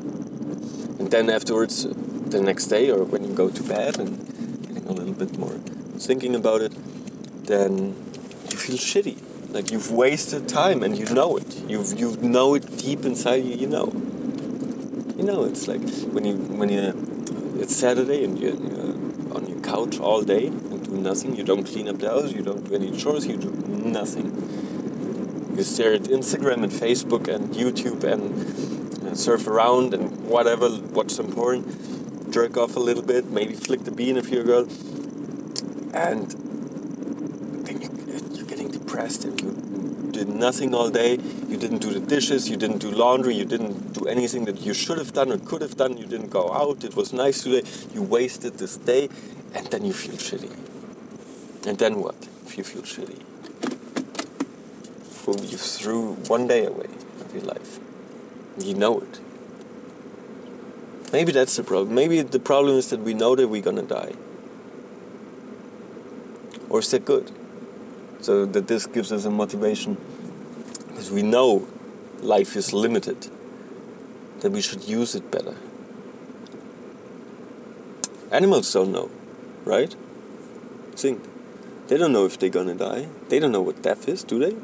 And 1.00 1.12
then 1.12 1.30
afterwards, 1.30 1.86
the 1.86 2.42
next 2.42 2.66
day 2.66 2.90
or 2.92 3.04
when 3.04 3.24
you 3.24 3.34
go 3.34 3.50
to 3.50 3.64
bed 3.64 4.00
and 4.00 4.26
getting 4.68 4.88
a 4.88 4.92
little 4.92 5.14
bit 5.14 5.38
more 5.38 5.58
thinking 5.98 6.36
about 6.36 6.62
it, 6.62 6.74
then 7.46 7.96
you 8.52 8.58
feel 8.58 8.78
shitty. 8.78 9.18
Like 9.54 9.72
you've 9.72 9.92
wasted 9.92 10.48
time 10.50 10.84
and 10.84 10.98
you 10.98 11.06
know 11.06 11.38
it. 11.38 11.56
You 11.68 11.84
you 11.96 12.18
know 12.18 12.56
it 12.56 12.78
deep 12.78 13.06
inside 13.06 13.44
you. 13.46 13.56
You 13.56 13.68
know. 13.68 14.17
You 15.18 15.24
know 15.24 15.44
it's 15.44 15.68
like 15.68 15.82
when 16.14 16.26
you 16.26 16.36
when 16.36 16.70
you 16.70 17.58
it's 17.60 17.76
Saturday 17.76 18.24
and 18.24 18.38
you're, 18.40 18.54
you're 18.54 19.36
on 19.36 19.48
your 19.48 19.60
couch 19.62 20.00
all 20.00 20.22
day 20.22 20.48
and 20.48 20.86
do 20.86 20.92
nothing. 20.92 21.36
You 21.36 21.44
don't 21.44 21.64
clean 21.64 21.90
up 21.90 21.98
the 21.98 22.10
house. 22.10 22.32
You 22.32 22.44
don't 22.44 22.64
do 22.70 22.76
any 22.76 22.96
chores. 22.96 23.26
You 23.26 23.38
do 23.38 23.52
nothing. 23.52 24.28
You 25.56 25.64
stare 25.64 25.94
at 25.94 26.04
Instagram 26.04 26.64
and 26.64 26.72
Facebook 26.72 27.28
and 27.28 27.50
YouTube 27.50 28.04
and 28.04 29.18
surf 29.18 29.48
around 29.48 29.94
and 29.94 30.28
whatever, 30.28 30.70
watch 30.94 31.12
some 31.12 31.32
porn, 31.32 31.66
jerk 32.32 32.58
off 32.58 32.76
a 32.76 32.80
little 32.80 33.04
bit, 33.04 33.26
maybe 33.32 33.54
flick 33.54 33.84
the 33.84 33.92
bean 33.92 34.18
if 34.18 34.30
you're 34.30 34.42
a 34.42 34.46
girl, 34.46 34.68
and 35.94 36.32
then 37.66 37.82
you, 37.82 38.42
are 38.42 38.46
getting 38.46 38.70
depressed 38.70 39.26
and 39.26 39.42
you 39.42 40.10
did 40.12 40.30
nothing 40.30 40.74
all 40.74 40.90
day. 40.90 41.14
You 41.48 41.58
didn't 41.58 41.80
do 41.80 41.92
the 41.92 42.00
dishes, 42.00 42.50
you 42.50 42.58
didn't 42.58 42.80
do 42.80 42.92
laundry, 42.92 43.36
you 43.36 43.46
didn't 43.46 43.87
anything 44.08 44.46
that 44.46 44.62
you 44.62 44.74
should 44.74 44.98
have 44.98 45.14
done 45.14 45.32
or 45.32 45.38
could 45.38 45.62
have 45.62 45.78
done. 45.78 45.98
You 45.98 46.06
didn't 46.06 46.30
go 46.30 46.52
out. 46.54 46.84
It 46.84 46.96
was 46.96 47.14
nice 47.14 47.44
today. 47.44 47.64
You 47.94 48.02
wasted 48.04 48.58
this 48.58 48.78
day, 48.78 49.10
and 49.54 49.68
then 49.68 49.86
you 49.86 49.94
feel 49.94 50.16
shitty. 50.16 50.52
And 51.68 51.78
then 51.78 52.00
what? 52.00 52.16
If 52.46 52.58
you 52.58 52.64
feel 52.64 52.84
shitty, 52.84 53.24
well, 55.28 55.46
you 55.46 55.58
threw 55.58 56.14
one 56.28 56.48
day 56.48 56.66
away 56.66 56.88
of 57.20 57.34
your 57.34 57.44
life. 57.44 57.80
You 58.58 58.74
know 58.74 59.00
it. 59.00 59.20
Maybe 61.12 61.32
that's 61.32 61.56
the 61.56 61.64
problem. 61.64 61.94
Maybe 61.94 62.22
the 62.22 62.40
problem 62.40 62.78
is 62.78 62.90
that 62.90 63.02
we 63.02 63.14
know 63.14 63.36
that 63.36 63.48
we're 63.48 63.62
gonna 63.62 63.84
die. 63.84 64.14
Or 66.70 66.80
is 66.80 66.92
that 66.92 67.06
good? 67.06 67.32
So 68.22 68.46
that 68.46 68.68
this 68.68 68.86
gives 68.86 69.12
us 69.12 69.26
a 69.26 69.30
motivation. 69.30 69.98
Because 70.88 71.12
we 71.12 71.22
know 71.22 71.68
life 72.22 72.56
is 72.56 72.74
limited. 72.74 73.30
That 74.42 74.52
we 74.52 74.62
should 74.62 74.84
use 74.88 75.16
it 75.16 75.32
better. 75.32 75.56
Animals 78.32 78.72
don't 78.74 78.92
know, 78.92 79.10
right? 79.66 79.96
Think. 80.96 81.24
They 81.88 81.98
don't 81.98 82.12
know 82.12 82.26
if 82.26 82.38
they're 82.38 82.50
gonna 82.50 82.76
die. 82.76 83.08
They 83.30 83.40
don't 83.40 83.52
know 83.52 83.62
what 83.62 83.82
death 83.82 84.10
is, 84.10 84.24
do 84.24 84.40
they? 84.40 84.56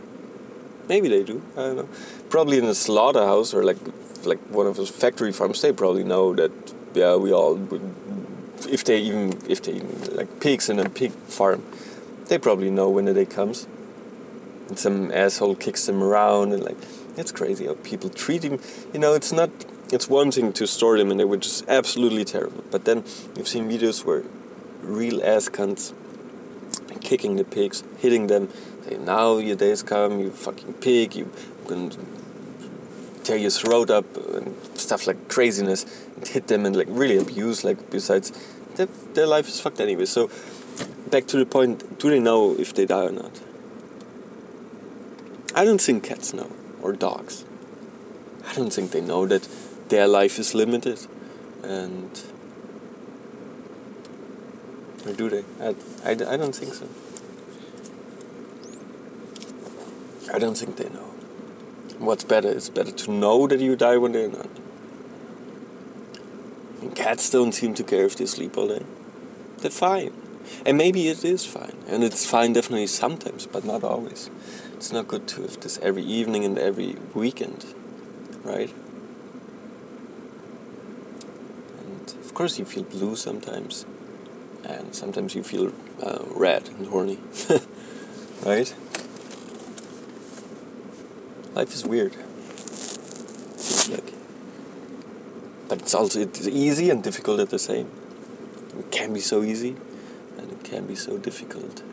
Maybe 0.90 1.08
they 1.08 1.24
do. 1.24 1.42
I 1.54 1.62
don't 1.62 1.76
know. 1.78 1.90
Probably 2.30 2.58
in 2.58 2.66
a 2.66 2.76
slaughterhouse 2.76 3.54
or 3.54 3.64
like 3.64 3.78
like 4.26 4.40
one 4.50 4.68
of 4.68 4.76
those 4.76 4.90
factory 4.90 5.32
farms, 5.32 5.62
they 5.62 5.72
probably 5.72 6.04
know 6.04 6.34
that. 6.36 6.52
Yeah, 6.94 7.16
we 7.16 7.32
all. 7.32 7.56
would. 7.56 7.82
If 8.70 8.84
they 8.84 9.00
even 9.00 9.40
if 9.50 9.62
they 9.64 9.74
even 9.74 10.16
like 10.16 10.40
pigs 10.40 10.70
in 10.70 10.80
a 10.80 10.90
pig 10.90 11.12
farm, 11.12 11.64
they 12.28 12.38
probably 12.38 12.70
know 12.70 12.90
when 12.90 13.06
the 13.06 13.14
day 13.14 13.26
comes. 13.26 13.68
And 14.74 14.80
some 14.80 15.12
asshole 15.12 15.54
kicks 15.58 15.86
them 15.86 16.02
around 16.02 16.52
and 16.52 16.64
like 16.64 16.78
it's 17.16 17.32
crazy 17.32 17.68
how 17.68 17.76
people 17.84 18.10
treat 18.10 18.42
him. 18.42 18.60
You 18.92 19.00
know, 19.00 19.14
it's 19.14 19.32
not. 19.32 19.52
It's 19.92 20.10
one 20.10 20.32
thing 20.32 20.52
to 20.54 20.66
store 20.66 20.98
them 20.98 21.12
and 21.12 21.20
they 21.20 21.26
were 21.26 21.38
just 21.38 21.70
absolutely 21.70 22.26
terrible. 22.26 22.64
But 22.72 22.86
then 22.86 23.04
you've 23.38 23.48
seen 23.48 23.70
videos 23.70 24.04
where 24.04 24.24
real 24.82 25.24
ass 25.24 25.48
cunts 25.48 25.94
kicking 27.02 27.36
the 27.36 27.44
pigs, 27.44 27.84
hitting 28.00 28.26
them, 28.26 28.50
say, 28.86 28.98
now 28.98 29.38
your 29.38 29.56
days 29.56 29.84
come, 29.84 30.20
you 30.20 30.32
fucking 30.32 30.74
pig, 30.86 31.14
you 31.14 31.32
can 31.68 31.92
tear 33.24 33.38
your 33.38 33.52
throat 33.52 33.92
up 33.92 34.18
and 34.34 34.56
stuff 34.74 35.06
like 35.06 35.30
craziness 35.30 35.86
and 36.16 36.28
hit 36.28 36.48
them 36.48 36.66
and 36.66 36.76
like 36.76 36.88
really 36.90 37.18
abuse 37.18 37.64
like 37.64 37.92
besides 37.92 38.32
their, 38.76 38.88
their 39.14 39.28
life 39.28 39.48
is 39.48 39.62
fucked 39.62 39.80
anyway 39.80 40.04
so 40.04 40.30
back 41.12 41.28
to 41.28 41.38
the 41.38 41.46
point: 41.46 42.00
Do 42.00 42.10
they 42.10 42.20
know 42.20 42.56
if 42.58 42.74
they 42.74 42.88
die 42.88 43.06
or 43.06 43.12
not? 43.12 43.40
I 45.56 45.66
don't 45.66 45.82
think 45.82 46.04
cats 46.04 46.34
know 46.34 46.52
or 46.82 46.94
dogs. 46.94 47.46
I 48.46 48.54
don't 48.54 48.74
think 48.74 48.92
they 48.92 49.02
know 49.02 49.26
that 49.28 49.48
their 49.90 50.08
life 50.08 50.40
is 50.40 50.54
limited, 50.54 51.00
and 51.64 52.22
or 55.06 55.14
do 55.14 55.30
they? 55.30 55.44
I, 55.62 55.76
I, 56.06 56.12
I 56.12 56.38
don't 56.38 56.56
think 56.56 56.74
so. 56.74 56.88
I 60.34 60.40
don't 60.40 60.58
think 60.58 60.78
they 60.78 60.90
know. 60.90 61.14
What's 62.00 62.24
better? 62.24 62.50
It's 62.50 62.70
better 62.70 62.92
to 62.92 63.12
know 63.12 63.48
that 63.48 63.60
you 63.60 63.76
die 63.76 63.98
when 63.98 64.14
they're 64.14 64.30
not. 64.30 64.50
And 66.82 66.96
cats 66.96 67.30
don't 67.30 67.52
seem 67.52 67.74
to 67.76 67.84
care 67.84 68.06
if 68.06 68.16
they 68.16 68.26
sleep 68.26 68.58
all 68.58 68.68
day. 68.68 68.84
They're 69.60 69.72
fine. 69.72 70.14
And 70.66 70.78
maybe 70.78 71.08
it 71.08 71.24
is 71.24 71.46
fine. 71.46 71.78
And 71.88 72.04
it's 72.04 72.26
fine 72.26 72.54
definitely 72.54 72.88
sometimes, 72.88 73.46
but 73.46 73.64
not 73.64 73.84
always. 73.84 74.30
It's 74.84 74.92
not 74.92 75.08
good 75.08 75.30
to 75.30 75.44
have 75.44 75.62
this 75.62 75.80
every 75.82 76.04
evening 76.04 76.44
and 76.44 76.60
every 76.60 76.98
weekend, 77.14 77.74
right? 78.44 78.70
And 81.80 82.14
of 82.20 82.34
course, 82.34 82.60
you 82.60 82.66
feel 82.66 82.84
blue 82.84 83.16
sometimes. 83.16 83.86
And 84.66 84.94
sometimes 84.94 85.36
you 85.36 85.44
feel 85.44 85.72
uh, 86.06 86.26
red 86.36 86.68
and 86.68 86.88
horny, 86.88 87.18
right? 88.46 88.76
Life 91.54 91.74
is 91.74 91.86
weird. 91.86 92.18
Like, 93.90 94.14
but 95.70 95.80
it's 95.80 95.94
also 95.94 96.20
it's 96.20 96.46
easy 96.46 96.90
and 96.90 97.02
difficult 97.02 97.40
at 97.40 97.52
the 97.52 97.60
same. 97.60 97.90
It 98.78 98.92
can 98.92 99.14
be 99.14 99.22
so 99.22 99.44
easy, 99.44 99.78
and 100.38 100.52
it 100.52 100.62
can 100.66 100.86
be 100.88 100.96
so 100.96 101.18
difficult. 101.18 101.84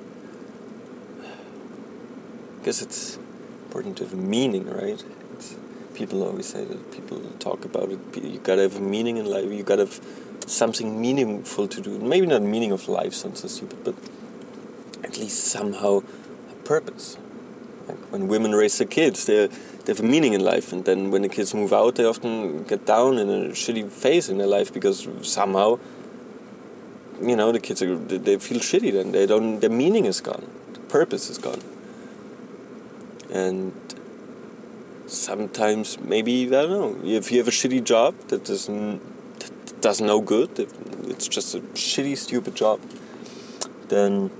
Because 2.60 2.82
it's 2.82 3.18
important 3.64 3.96
to 3.98 4.04
have 4.04 4.14
meaning, 4.14 4.68
right? 4.68 5.02
It's, 5.34 5.56
people 5.94 6.22
always 6.22 6.46
say 6.46 6.64
that 6.64 6.92
people 6.92 7.20
talk 7.38 7.64
about 7.64 7.90
it. 7.90 7.98
You 8.22 8.38
gotta 8.38 8.62
have 8.62 8.76
a 8.76 8.80
meaning 8.80 9.16
in 9.16 9.26
life. 9.26 9.50
You 9.50 9.62
gotta 9.62 9.86
have 9.86 10.00
something 10.46 11.00
meaningful 11.00 11.68
to 11.68 11.80
do. 11.80 11.98
Maybe 11.98 12.26
not 12.26 12.42
meaning 12.42 12.72
of 12.72 12.88
life 12.88 13.14
sounds 13.14 13.40
so 13.40 13.48
stupid, 13.48 13.84
but 13.84 13.94
at 15.04 15.18
least 15.18 15.44
somehow 15.44 16.02
a 16.50 16.54
purpose. 16.64 17.16
Like 17.88 17.98
when 18.12 18.28
women 18.28 18.52
raise 18.54 18.78
their 18.78 18.86
kids, 18.86 19.24
they 19.26 19.48
they 19.84 19.92
have 19.92 20.00
a 20.00 20.06
meaning 20.06 20.34
in 20.34 20.44
life, 20.44 20.72
and 20.72 20.84
then 20.84 21.10
when 21.10 21.22
the 21.22 21.28
kids 21.28 21.54
move 21.54 21.72
out, 21.72 21.94
they 21.94 22.04
often 22.04 22.64
get 22.64 22.84
down 22.84 23.18
in 23.18 23.28
a 23.30 23.48
shitty 23.50 23.90
phase 23.90 24.28
in 24.28 24.36
their 24.38 24.46
life 24.46 24.72
because 24.72 25.08
somehow, 25.22 25.78
you 27.22 27.34
know, 27.34 27.50
the 27.50 27.60
kids 27.60 27.82
are 27.82 27.96
they 27.96 28.38
feel 28.38 28.58
shitty. 28.58 28.92
Then 28.92 29.12
they 29.12 29.26
don't. 29.26 29.60
Their 29.60 29.70
meaning 29.70 30.04
is 30.04 30.20
gone. 30.20 30.46
The 30.74 30.80
purpose 30.80 31.30
is 31.30 31.38
gone. 31.38 31.62
And 33.32 33.72
sometimes 35.06 35.98
maybe 36.00 36.46
I 36.46 36.62
don't 36.66 36.70
know 36.70 36.96
if 37.04 37.30
you 37.30 37.38
have 37.38 37.48
a 37.48 37.52
shitty 37.52 37.84
job 37.84 38.14
that 38.28 38.44
doesn't 38.44 39.00
that 39.40 39.80
does 39.80 40.00
no 40.00 40.20
good. 40.20 40.50
It's 41.08 41.28
just 41.28 41.54
a 41.54 41.60
shitty, 41.60 42.16
stupid 42.16 42.54
job. 42.54 42.80
Then 43.88 44.30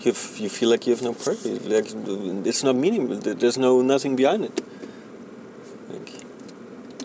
you 0.00 0.12
you 0.36 0.48
feel 0.48 0.68
like 0.68 0.86
you 0.86 0.92
have 0.94 1.02
no 1.02 1.12
purpose. 1.12 1.64
Like 1.64 1.86
it's 2.46 2.62
not 2.64 2.76
meaningful. 2.76 3.16
There's 3.34 3.58
no 3.58 3.82
nothing 3.82 4.16
behind 4.16 4.44
it. 4.44 4.60
Like, 5.88 6.12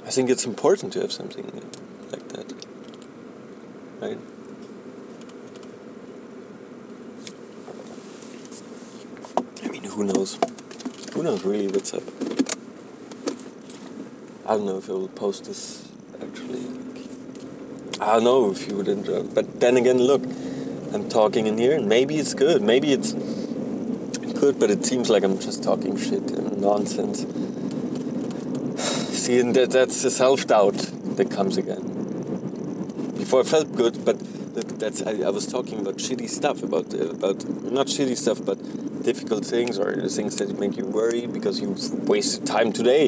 I 0.06 0.10
think 0.10 0.30
it's 0.30 0.46
important 0.46 0.94
to 0.94 1.02
have 1.02 1.12
something 1.12 1.46
like 2.12 2.28
that, 2.30 2.54
right? 4.02 4.18
I 9.64 9.68
mean, 9.70 9.84
who 9.98 10.04
knows? 10.04 10.38
Who 11.14 11.24
knows 11.24 11.44
really 11.44 11.66
what's 11.66 11.92
up? 11.92 12.04
I 14.46 14.56
don't 14.56 14.68
know 14.68 14.78
if 14.78 14.88
I 14.92 14.94
will 14.94 15.08
post 15.08 15.46
this 15.46 15.90
actually. 16.22 16.68
I 18.00 18.14
don't 18.14 18.26
know 18.26 18.52
if 18.52 18.68
you 18.68 18.76
would 18.76 18.90
enjoy, 18.90 19.24
but 19.24 19.60
then 19.60 19.76
again, 19.76 19.98
look 19.98 20.22
I'm 20.94 21.10
talking 21.10 21.48
in 21.48 21.58
here, 21.58 21.76
and 21.76 21.90
maybe 21.90 22.18
it's 22.18 22.36
good, 22.36 22.62
maybe 22.62 22.94
it's 22.94 23.14
good, 23.14 24.60
but 24.60 24.70
it 24.70 24.86
seems 24.86 25.10
like 25.10 25.24
I'm 25.24 25.40
just 25.40 25.64
talking 25.64 25.98
shit 25.98 26.30
and 26.30 26.62
nonsense. 26.62 27.22
See, 29.18 29.40
and 29.40 29.56
that, 29.56 29.72
that's 29.72 30.04
the 30.04 30.12
self 30.12 30.46
doubt 30.46 30.78
that 31.18 31.32
comes 31.32 31.58
again. 31.58 33.16
Before 33.18 33.40
I 33.40 33.44
felt 33.46 33.76
good, 33.76 34.06
but 34.06 34.20
that's 34.80 35.02
I, 35.02 35.24
I 35.24 35.32
was 35.32 35.48
talking 35.48 35.80
about 35.80 35.98
shitty 35.98 36.30
stuff, 36.30 36.62
about 36.62 36.94
uh, 36.94 37.10
about 37.10 37.50
not 37.50 37.88
shitty 37.88 38.16
stuff, 38.16 38.46
but 38.46 38.60
difficult 39.08 39.46
things 39.46 39.80
or 39.80 39.96
the 39.96 40.10
things 40.10 40.36
that 40.36 40.60
make 40.60 40.76
you 40.76 40.86
worry 40.86 41.26
because 41.28 41.62
you've 41.62 41.80
wasted 42.10 42.46
time 42.46 42.74
today, 42.74 43.06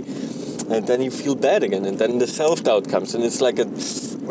and 0.74 0.88
then 0.88 1.02
you 1.02 1.12
feel 1.12 1.36
bad 1.36 1.62
again, 1.68 1.84
and 1.86 2.00
then 2.00 2.20
the 2.20 2.28
self 2.42 2.64
doubt 2.64 2.88
comes, 2.88 3.14
and 3.16 3.22
it's 3.24 3.42
like 3.42 3.60
a 3.60 3.68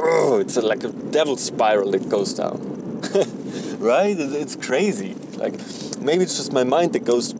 oh, 0.00 0.38
it's 0.40 0.56
a, 0.56 0.62
like 0.62 0.82
a 0.82 0.92
devil 1.18 1.36
spiral 1.36 1.90
that 1.90 2.08
goes 2.08 2.32
down. 2.32 2.56
right? 3.92 4.16
It's 4.18 4.56
crazy. 4.56 5.12
Like 5.36 5.56
maybe 6.00 6.22
it's 6.24 6.38
just 6.40 6.52
my 6.60 6.64
mind 6.64 6.94
that 6.94 7.04
goes. 7.04 7.34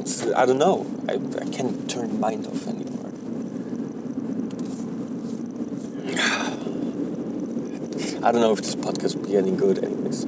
It's 0.00 0.14
I 0.40 0.46
don't 0.46 0.62
know. 0.66 0.86
I, 1.08 1.14
I 1.44 1.46
can't 1.56 1.90
turn 1.90 2.20
mind 2.20 2.46
off 2.46 2.62
anymore. 2.68 3.10
I 8.26 8.28
don't 8.32 8.42
know 8.44 8.52
if 8.52 8.60
this 8.60 8.76
podcast 8.76 9.16
will 9.16 9.26
be 9.26 9.36
any 9.36 9.50
good, 9.64 9.82
anyways. 9.82 10.24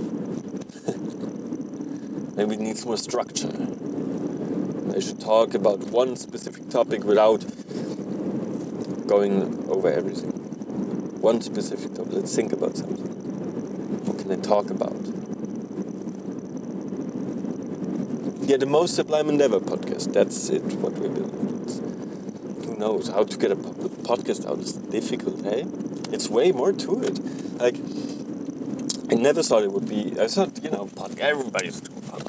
Maybe 2.44 2.60
it 2.60 2.64
needs 2.66 2.84
more 2.84 2.96
structure. 2.96 3.52
I 4.94 4.98
should 4.98 5.20
talk 5.20 5.54
about 5.54 5.78
one 5.90 6.16
specific 6.16 6.68
topic 6.70 7.04
without 7.04 7.40
going 9.06 9.64
over 9.68 9.88
everything. 9.88 10.32
One 11.20 11.40
specific 11.40 11.94
topic. 11.94 12.14
Let's 12.14 12.34
think 12.34 12.52
about 12.52 12.76
something. 12.76 13.06
What 14.06 14.18
can 14.18 14.32
I 14.32 14.36
talk 14.36 14.70
about? 14.70 15.00
Yeah, 18.48 18.56
the 18.56 18.66
most 18.66 18.96
Sublime 18.96 19.28
Endeavor 19.28 19.60
podcast. 19.60 20.12
That's 20.12 20.50
it, 20.50 20.62
what 20.82 20.96
doing. 20.96 21.62
It's, 21.62 21.78
who 22.66 22.76
knows? 22.76 23.08
How 23.08 23.22
to 23.22 23.38
get 23.38 23.52
a 23.52 23.56
podcast 23.56 24.48
out 24.48 24.58
is 24.58 24.72
difficult, 24.72 25.44
hey? 25.44 25.64
It's 26.10 26.28
way 26.28 26.50
more 26.50 26.72
to 26.72 27.02
it. 27.04 27.20
Like, 27.60 27.76
I 29.12 29.14
never 29.14 29.44
thought 29.44 29.62
it 29.62 29.70
would 29.72 29.88
be. 29.88 30.20
I 30.20 30.26
thought, 30.26 30.62
you 30.64 30.70
know, 30.70 30.86
podcast, 30.86 31.20
everybody's 31.20 31.80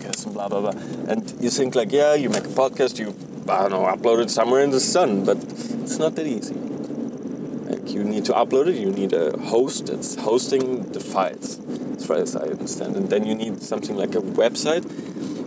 doing 0.04 0.12
podcasts 0.12 0.26
and 0.26 0.34
blah, 0.34 0.48
blah, 0.48 0.62
blah. 0.62 0.82
And 1.08 1.34
you 1.42 1.50
think, 1.50 1.76
like, 1.76 1.92
yeah, 1.92 2.14
you 2.14 2.30
make 2.30 2.46
a 2.46 2.50
podcast, 2.50 3.00
you, 3.00 3.16
I 3.50 3.68
don't 3.68 3.72
know, 3.72 3.86
upload 3.86 4.22
it 4.22 4.30
somewhere 4.30 4.62
in 4.62 4.72
the 4.72 4.80
sun, 4.80 5.26
but 5.26 5.38
it's 5.38 5.98
not 5.98 6.16
that 6.16 6.28
easy. 6.28 6.56
Like, 6.56 7.92
you 7.92 8.04
need 8.04 8.26
to 8.26 8.34
upload 8.34 8.68
it, 8.68 8.76
you 8.76 8.92
need 8.92 9.14
a 9.14 9.38
host 9.38 9.88
that's 9.88 10.16
hosting 10.16 10.92
the 10.92 11.00
files, 11.00 11.60
as 11.96 12.06
far 12.06 12.18
as 12.18 12.36
I 12.36 12.44
understand. 12.44 12.96
And 12.96 13.10
then 13.10 13.26
you 13.26 13.36
need 13.36 13.62
something 13.62 13.96
like 13.96 14.16
a 14.16 14.22
website 14.22 14.84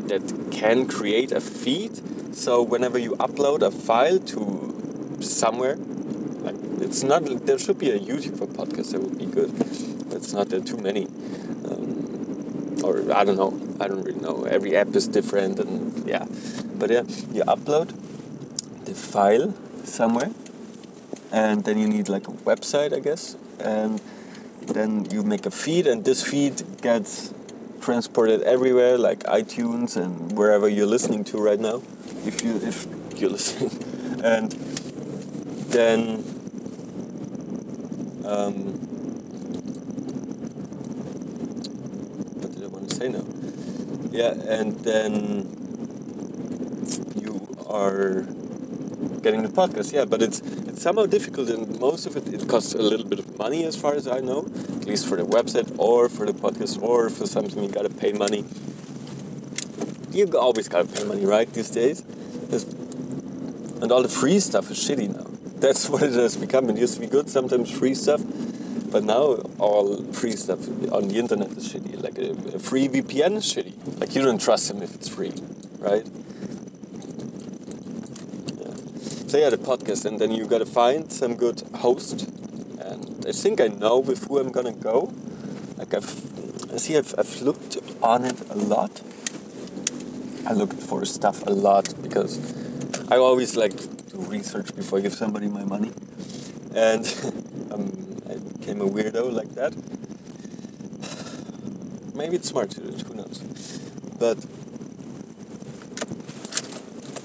that 0.08 0.50
can 0.50 0.86
create 0.86 1.32
a 1.32 1.40
feed. 1.40 2.34
So 2.34 2.62
whenever 2.62 2.98
you 2.98 3.12
upload 3.16 3.62
a 3.62 3.70
file 3.70 4.18
to 4.18 5.18
somewhere, 5.20 5.76
like 5.76 6.54
it's 6.80 7.02
not 7.02 7.24
there 7.46 7.58
should 7.58 7.78
be 7.78 7.90
a 7.90 7.98
YouTube 7.98 8.38
for 8.38 8.46
podcasts 8.46 8.92
that 8.92 9.00
would 9.00 9.18
be 9.18 9.26
good, 9.26 9.52
it's 10.12 10.32
not 10.32 10.50
there 10.50 10.60
too 10.60 10.76
many. 10.76 11.06
Um, 11.64 12.76
or 12.84 13.12
I 13.12 13.24
don't 13.24 13.36
know. 13.36 13.65
I 13.80 13.88
don't 13.88 14.02
really 14.02 14.20
know. 14.20 14.44
Every 14.44 14.76
app 14.76 14.94
is 14.94 15.06
different, 15.08 15.58
and 15.58 16.06
yeah. 16.06 16.26
But 16.78 16.90
yeah, 16.90 17.02
you 17.32 17.42
upload 17.44 17.94
the 18.84 18.94
file 18.94 19.54
somewhere, 19.84 20.30
and 21.32 21.64
then 21.64 21.78
you 21.78 21.88
need 21.88 22.08
like 22.08 22.28
a 22.28 22.32
website, 22.32 22.94
I 22.94 23.00
guess, 23.00 23.36
and 23.60 24.00
then 24.66 25.06
you 25.10 25.22
make 25.22 25.46
a 25.46 25.50
feed, 25.50 25.86
and 25.86 26.04
this 26.04 26.22
feed 26.22 26.62
gets 26.80 27.34
transported 27.80 28.42
everywhere, 28.42 28.98
like 28.98 29.20
iTunes 29.24 29.96
and 29.96 30.32
wherever 30.36 30.68
you're 30.68 30.86
listening 30.86 31.22
to 31.24 31.38
right 31.38 31.60
now, 31.60 31.82
if 32.24 32.42
you 32.42 32.56
if 32.62 32.86
you're 33.16 33.30
listening, 33.38 33.70
and 34.24 34.52
then 35.70 36.24
um, 38.24 38.54
what 42.40 42.52
did 42.52 42.64
I 42.64 42.66
want 42.66 42.88
to 42.90 42.96
say 42.96 43.08
now? 43.08 43.35
Yeah, 44.16 44.32
and 44.48 44.72
then 44.80 45.12
you 47.20 47.34
are 47.68 48.22
getting 49.20 49.42
the 49.42 49.50
podcast. 49.50 49.92
Yeah, 49.92 50.06
but 50.06 50.22
it's 50.22 50.40
it's 50.40 50.80
somehow 50.80 51.04
difficult, 51.04 51.50
and 51.50 51.78
most 51.78 52.06
of 52.06 52.16
it 52.16 52.26
it 52.32 52.48
costs 52.48 52.72
a 52.72 52.80
little 52.80 53.04
bit 53.06 53.18
of 53.18 53.36
money, 53.36 53.66
as 53.66 53.76
far 53.76 53.92
as 53.94 54.08
I 54.08 54.20
know 54.20 54.46
at 54.80 54.86
least 54.86 55.06
for 55.06 55.16
the 55.16 55.24
website 55.24 55.70
or 55.78 56.08
for 56.08 56.24
the 56.24 56.32
podcast 56.32 56.80
or 56.80 57.10
for 57.10 57.26
something 57.26 57.62
you 57.62 57.68
gotta 57.68 57.90
pay 57.90 58.12
money. 58.12 58.46
You 60.12 60.24
always 60.38 60.66
gotta 60.66 60.88
pay 60.88 61.04
money, 61.04 61.26
right? 61.26 61.52
These 61.52 61.68
days, 61.68 62.02
and 63.82 63.92
all 63.92 64.02
the 64.02 64.08
free 64.08 64.40
stuff 64.40 64.70
is 64.70 64.78
shitty 64.78 65.14
now. 65.14 65.26
That's 65.60 65.88
what 65.92 66.04
it 66.04 66.14
has 66.14 66.38
become. 66.38 66.70
It 66.70 66.78
used 66.78 66.94
to 66.94 67.00
be 67.00 67.06
good. 67.06 67.28
Sometimes 67.28 67.70
free 67.70 67.94
stuff, 67.94 68.22
But 68.90 69.04
now 69.04 69.36
all 69.58 70.02
free 70.12 70.36
stuff 70.36 70.68
on 70.92 71.08
the 71.08 71.18
internet 71.18 71.50
is 71.52 71.72
shitty. 71.72 72.02
Like 72.02 72.18
a, 72.18 72.56
a 72.56 72.58
free 72.58 72.88
VPN 72.88 73.36
is 73.36 73.44
shitty. 73.44 74.00
Like 74.00 74.14
you 74.14 74.22
don't 74.22 74.40
trust 74.40 74.68
them 74.68 74.82
if 74.82 74.94
it's 74.94 75.08
free, 75.08 75.32
right? 75.78 76.06
Yeah. 78.60 78.74
So 79.26 79.38
yeah, 79.38 79.50
the 79.50 79.58
podcast, 79.58 80.04
and 80.04 80.20
then 80.20 80.30
you 80.30 80.46
gotta 80.46 80.66
find 80.66 81.12
some 81.12 81.34
good 81.36 81.62
host. 81.76 82.28
And 82.80 83.24
I 83.28 83.32
think 83.32 83.60
I 83.60 83.68
know 83.68 83.98
with 83.98 84.24
who 84.28 84.38
I'm 84.38 84.52
gonna 84.52 84.72
go. 84.72 85.12
Like 85.76 85.92
I've, 85.92 86.72
I 86.72 86.76
see, 86.78 86.96
I've, 86.96 87.14
I've 87.18 87.42
looked 87.42 87.76
on 88.02 88.24
it 88.24 88.40
a 88.50 88.56
lot. 88.56 89.02
I 90.46 90.52
looked 90.52 90.80
for 90.80 91.04
stuff 91.04 91.44
a 91.46 91.50
lot 91.50 91.92
because 92.02 92.38
I 93.10 93.16
always 93.16 93.56
like 93.56 93.76
to 93.76 94.18
research 94.18 94.74
before 94.76 95.00
I 95.00 95.02
give 95.02 95.14
somebody 95.14 95.48
my 95.48 95.64
money, 95.64 95.92
and 96.74 97.04
became 98.66 98.80
a 98.80 98.90
weirdo 98.90 99.32
like 99.32 99.54
that. 99.54 99.72
Maybe 102.16 102.34
it's 102.36 102.48
smart 102.48 102.70
to 102.70 102.80
do 102.80 102.88
it. 102.88 103.00
Who 103.02 103.14
knows? 103.14 103.38
But 104.18 104.44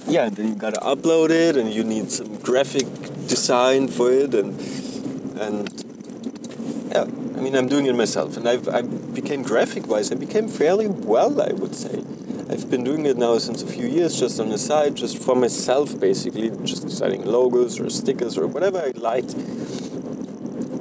yeah, 0.07 0.29
then 0.29 0.49
you 0.49 0.55
gotta 0.55 0.79
upload 0.81 1.31
it, 1.31 1.57
and 1.57 1.73
you 1.73 1.83
need 1.83 2.11
some 2.11 2.35
graphic 2.37 2.85
design 3.27 3.87
for 3.87 4.11
it, 4.11 4.35
and 4.35 4.59
and 5.39 5.67
yeah, 6.91 7.03
I 7.03 7.41
mean 7.41 7.55
I'm 7.55 7.67
doing 7.67 7.87
it 7.87 7.95
myself, 7.95 8.37
and 8.37 8.47
I've 8.47 8.67
I 8.69 8.83
became 8.83 9.41
graphic 9.41 9.87
wise, 9.87 10.11
I 10.11 10.15
became 10.15 10.47
fairly 10.47 10.87
well, 10.87 11.41
I 11.41 11.53
would 11.53 11.73
say. 11.75 12.03
I've 12.51 12.69
been 12.69 12.83
doing 12.83 13.05
it 13.05 13.17
now 13.17 13.37
since 13.37 13.63
a 13.63 13.67
few 13.67 13.87
years, 13.87 14.19
just 14.19 14.37
on 14.39 14.49
the 14.49 14.57
side, 14.57 14.95
just 14.95 15.17
for 15.17 15.35
myself, 15.35 15.97
basically, 15.97 16.49
just 16.65 16.83
designing 16.83 17.23
logos 17.25 17.79
or 17.79 17.89
stickers 17.89 18.37
or 18.37 18.45
whatever 18.45 18.79
I 18.79 18.91
liked. 18.95 19.33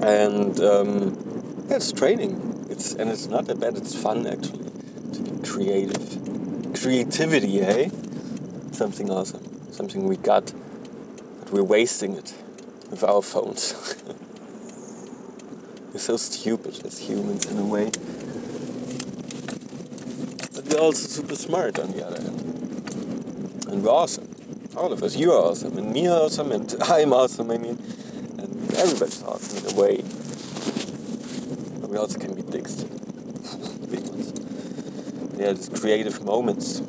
And 0.03 0.59
um, 0.61 1.67
yeah, 1.69 1.77
it's 1.77 1.93
training. 1.93 2.67
It's 2.71 2.95
and 2.95 3.11
it's 3.11 3.27
not 3.27 3.47
that 3.47 3.61
bad. 3.61 3.77
It's 3.77 3.95
fun 3.95 4.27
actually 4.27 4.71
to 5.13 5.23
be 5.23 5.49
creative. 5.49 6.75
Creativity, 6.81 7.61
eh? 7.61 7.91
Something 8.73 9.11
awesome. 9.11 9.73
Something 9.73 10.07
we 10.07 10.17
got, 10.17 10.53
but 11.41 11.53
we're 11.53 11.63
wasting 11.63 12.15
it 12.15 12.35
with 12.91 13.05
our 13.05 13.23
phones. 13.23 13.75
we're 15.93 16.01
so 16.01 16.17
stupid 16.17 16.85
as 16.85 16.99
humans 16.99 17.47
in 17.47 17.59
a 17.59 17.65
way 17.65 17.91
but 20.55 20.75
we're 20.75 20.81
also 20.81 21.07
super 21.07 21.35
smart 21.35 21.79
on 21.79 21.93
the 21.93 22.07
other 22.07 22.21
hand. 22.21 23.65
And 23.69 23.83
we're 23.83 23.91
awesome. 23.91 24.29
All 24.77 24.93
of 24.93 25.03
us. 25.03 25.17
You 25.17 25.33
are 25.33 25.51
awesome, 25.51 25.77
and 25.79 25.93
me 25.93 26.09
awesome, 26.09 26.53
and 26.53 26.75
I'm 26.83 27.13
awesome, 27.13 27.51
I 27.51 27.59
mean. 27.59 27.79
Everybody's 28.81 29.23
awesome 29.25 29.59
in 29.59 29.75
a 29.75 29.79
way. 29.79 30.03
We 31.87 31.99
also 31.99 32.19
can 32.19 32.35
be 32.35 32.40
dicks. 32.40 32.83
Ones. 33.90 34.33
Yeah, 35.38 35.53
these 35.53 35.69
creative 35.69 36.25
moments. 36.25 36.81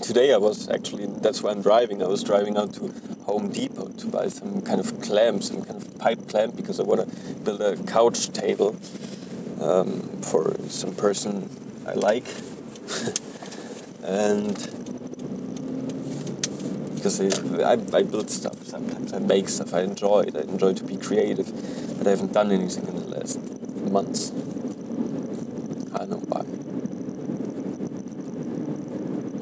Today 0.00 0.32
I 0.32 0.36
was 0.36 0.68
actually, 0.68 1.06
that's 1.06 1.42
why 1.42 1.50
I'm 1.50 1.60
driving, 1.60 2.04
I 2.04 2.06
was 2.06 2.22
driving 2.22 2.56
out 2.56 2.72
to 2.74 2.94
Home 3.24 3.50
Depot 3.50 3.88
to 3.88 4.06
buy 4.06 4.28
some 4.28 4.62
kind 4.62 4.78
of 4.78 5.00
clamp, 5.00 5.42
some 5.42 5.62
kind 5.62 5.82
of 5.82 5.98
pipe 5.98 6.28
clamp, 6.28 6.54
because 6.54 6.78
I 6.78 6.84
want 6.84 7.00
to 7.00 7.34
build 7.34 7.60
a 7.62 7.76
couch 7.82 8.28
table 8.30 8.76
um, 9.60 10.02
for 10.22 10.54
some 10.68 10.94
person 10.94 11.50
I 11.84 11.94
like 11.94 12.28
and 14.04 14.56
because 16.96 17.20
I, 17.20 17.72
I 17.72 18.02
build 18.02 18.30
stuff 18.30 18.64
sometimes, 18.64 19.12
I 19.12 19.18
make 19.20 19.48
stuff, 19.48 19.74
I 19.74 19.82
enjoy 19.82 20.22
it, 20.22 20.36
I 20.36 20.40
enjoy 20.40 20.72
to 20.72 20.84
be 20.84 20.96
creative, 20.96 21.46
but 21.98 22.06
I 22.06 22.10
haven't 22.10 22.32
done 22.32 22.50
anything 22.50 22.88
in 22.88 22.96
the 22.96 23.06
last 23.06 23.38
months. 23.90 24.32
I 25.94 25.98
don't 25.98 26.10
know 26.10 26.22
why. 26.28 26.42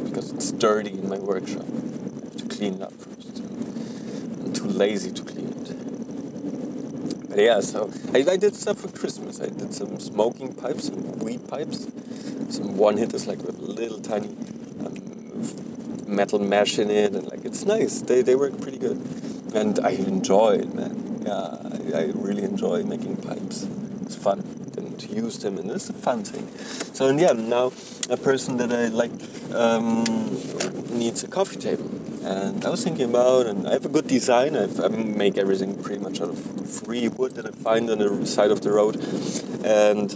Because 0.04 0.32
it's 0.32 0.52
dirty 0.52 0.90
in 0.90 1.08
my 1.08 1.18
workshop. 1.18 1.64
I 1.64 2.24
have 2.24 2.36
to 2.36 2.46
clean 2.46 2.74
it 2.74 2.82
up 2.82 2.92
first. 2.92 3.38
I'm 3.38 4.52
too 4.52 4.66
lazy 4.66 5.10
to 5.12 5.22
clean 5.22 5.48
it. 5.48 7.28
But 7.30 7.38
yeah, 7.38 7.60
so 7.60 7.90
I, 8.12 8.24
I 8.30 8.36
did 8.36 8.54
stuff 8.54 8.78
for 8.78 8.88
Christmas. 8.88 9.40
I 9.40 9.48
did 9.48 9.74
some 9.74 9.98
smoking 9.98 10.52
pipes, 10.54 10.86
some 10.86 11.18
weed 11.18 11.48
pipes, 11.48 11.86
some 12.50 12.76
one 12.76 12.96
hitters 12.96 13.26
like 13.26 13.42
with 13.42 13.58
little 13.58 14.00
tiny 14.00 14.28
um, 14.84 14.94
metal 16.06 16.38
mesh 16.38 16.78
in 16.78 16.90
it, 16.90 17.12
and 17.12 17.26
it's 17.54 17.64
nice. 17.64 18.02
They 18.02 18.20
they 18.22 18.34
work 18.34 18.60
pretty 18.60 18.78
good, 18.78 18.98
and 19.54 19.78
I 19.78 19.90
enjoy 19.90 20.58
it, 20.62 20.74
man. 20.74 21.22
Yeah, 21.24 21.56
I, 21.94 22.00
I 22.00 22.02
really 22.28 22.42
enjoy 22.42 22.82
making 22.82 23.16
pipes. 23.18 23.62
It's 24.02 24.16
fun. 24.16 24.40
And 24.76 24.98
to 24.98 25.06
use 25.06 25.38
them, 25.38 25.58
and 25.58 25.70
it's 25.70 25.88
a 25.88 25.92
fun 25.92 26.24
thing. 26.24 26.46
So 26.94 27.06
and 27.06 27.20
yeah, 27.20 27.32
now 27.32 27.66
a 28.10 28.16
person 28.16 28.56
that 28.56 28.72
I 28.72 28.88
like 28.88 29.14
um, 29.54 30.02
needs 30.90 31.22
a 31.22 31.28
coffee 31.28 31.60
table. 31.68 31.88
And 32.24 32.64
I 32.64 32.70
was 32.70 32.82
thinking 32.82 33.10
about, 33.10 33.46
and 33.46 33.68
I 33.68 33.72
have 33.74 33.84
a 33.84 33.92
good 33.96 34.08
design. 34.08 34.56
I've, 34.56 34.80
I 34.80 34.88
make 34.88 35.36
everything 35.38 35.80
pretty 35.80 36.02
much 36.02 36.20
out 36.22 36.30
of 36.30 36.38
free 36.80 37.06
wood 37.06 37.32
that 37.36 37.46
I 37.46 37.50
find 37.50 37.88
on 37.88 37.98
the 37.98 38.26
side 38.26 38.50
of 38.50 38.62
the 38.62 38.72
road, 38.72 38.96
and 39.64 40.08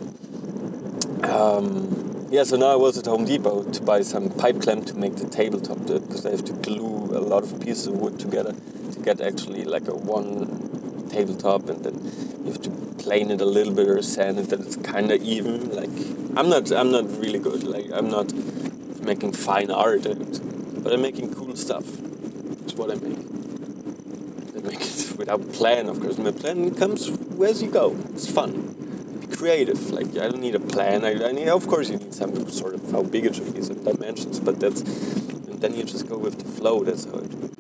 um, 1.22 1.77
yeah, 2.30 2.42
so 2.42 2.56
now 2.56 2.66
I 2.66 2.76
was 2.76 2.98
at 2.98 3.06
Home 3.06 3.24
Depot 3.24 3.62
to 3.62 3.82
buy 3.82 4.02
some 4.02 4.28
pipe 4.28 4.60
clamp 4.60 4.84
to 4.86 4.94
make 4.94 5.16
the 5.16 5.26
tabletop 5.26 5.78
because 5.86 6.26
I 6.26 6.30
have 6.30 6.44
to 6.44 6.52
glue 6.52 7.16
a 7.16 7.20
lot 7.20 7.42
of 7.42 7.58
pieces 7.58 7.86
of 7.86 7.94
wood 7.94 8.18
together 8.18 8.54
to 8.92 9.00
get 9.00 9.22
actually 9.22 9.64
like 9.64 9.88
a 9.88 9.94
one 9.94 11.08
tabletop 11.08 11.70
and 11.70 11.82
then 11.82 11.94
you 12.44 12.52
have 12.52 12.60
to 12.62 12.70
plane 13.02 13.30
it 13.30 13.40
a 13.40 13.46
little 13.46 13.72
bit 13.72 13.88
or 13.88 14.02
sand 14.02 14.38
it 14.38 14.50
that 14.50 14.60
it's 14.60 14.76
kind 14.76 15.10
of 15.10 15.22
even. 15.22 15.74
Like 15.74 15.88
I'm 16.36 16.50
not, 16.50 16.70
I'm 16.70 16.90
not 16.90 17.06
really 17.18 17.38
good. 17.38 17.64
Like 17.64 17.86
I'm 17.94 18.10
not 18.10 18.30
making 19.00 19.32
fine 19.32 19.70
art, 19.70 20.04
uh, 20.06 20.14
but 20.14 20.92
I'm 20.92 21.00
making 21.00 21.32
cool 21.32 21.56
stuff. 21.56 21.84
That's 21.86 22.74
what 22.74 22.90
I 22.90 22.96
make. 22.96 23.18
I 24.54 24.68
make 24.68 24.82
it 24.82 25.16
without 25.16 25.50
plan, 25.54 25.88
of 25.88 25.98
course. 25.98 26.18
My 26.18 26.32
plan 26.32 26.74
comes 26.74 27.08
as 27.42 27.62
you 27.62 27.70
go. 27.70 27.96
It's 28.12 28.30
fun 28.30 28.77
creative. 29.38 29.90
Like 29.90 30.08
I 30.18 30.28
don't 30.28 30.40
need 30.40 30.56
a 30.56 30.60
plan. 30.60 31.04
I, 31.04 31.12
I 31.28 31.32
need, 31.32 31.48
of 31.48 31.66
course, 31.68 31.88
you 31.90 31.96
need 31.96 32.14
some 32.14 32.50
sort 32.50 32.74
of 32.74 32.90
how 32.90 33.02
big 33.02 33.24
it 33.24 33.36
should 33.36 33.54
be, 33.54 33.62
some 33.62 33.82
dimensions. 33.84 34.40
But 34.40 34.58
that's 34.60 34.80
and 34.80 35.60
then 35.62 35.74
you 35.76 35.84
just 35.84 36.08
go 36.08 36.18
with 36.18 36.38
the 36.38 36.48
flow. 36.56 36.82
That's 36.84 37.04
how 37.04 37.14
I 37.14 37.24
it. 37.24 37.58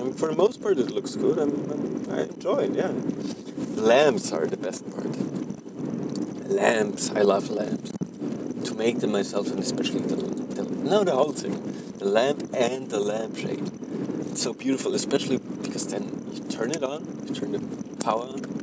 And 0.00 0.18
for 0.18 0.28
the 0.28 0.36
most 0.36 0.62
part, 0.62 0.78
it 0.78 0.90
looks 0.90 1.14
good. 1.14 1.38
I'm, 1.38 1.52
I'm, 1.70 2.10
I 2.10 2.22
enjoy 2.22 2.58
it. 2.68 2.74
Yeah, 2.74 2.92
lamps 3.76 4.32
are 4.32 4.46
the 4.46 4.56
best 4.56 4.90
part. 4.90 5.12
Lamps, 6.48 7.10
I 7.10 7.22
love 7.22 7.50
lamps. 7.50 7.92
To 8.64 8.74
make 8.74 9.00
them 9.00 9.12
myself, 9.12 9.50
and 9.50 9.60
especially 9.60 10.00
the, 10.00 10.16
the 10.16 10.62
no, 10.64 11.04
the 11.04 11.12
whole 11.12 11.32
thing, 11.32 11.54
the 11.98 12.06
lamp 12.06 12.50
and 12.54 12.90
the 12.90 13.00
lampshade. 13.00 13.70
It's 14.30 14.42
so 14.42 14.52
beautiful, 14.52 14.94
especially 14.94 15.38
because 15.38 15.86
then 15.88 16.04
you 16.32 16.40
turn 16.48 16.70
it 16.70 16.82
on, 16.82 17.00
you 17.26 17.34
turn 17.34 17.52
the 17.52 17.60
power 18.04 18.22
on, 18.22 18.55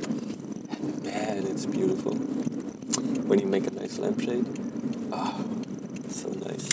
man, 1.02 1.46
it's 1.46 1.66
beautiful. 1.66 2.14
When 2.14 3.38
you 3.38 3.46
make 3.46 3.66
a 3.66 3.70
nice 3.70 3.98
lampshade, 3.98 4.46
ah, 5.12 5.34
oh, 5.38 6.08
so 6.08 6.28
nice. 6.30 6.72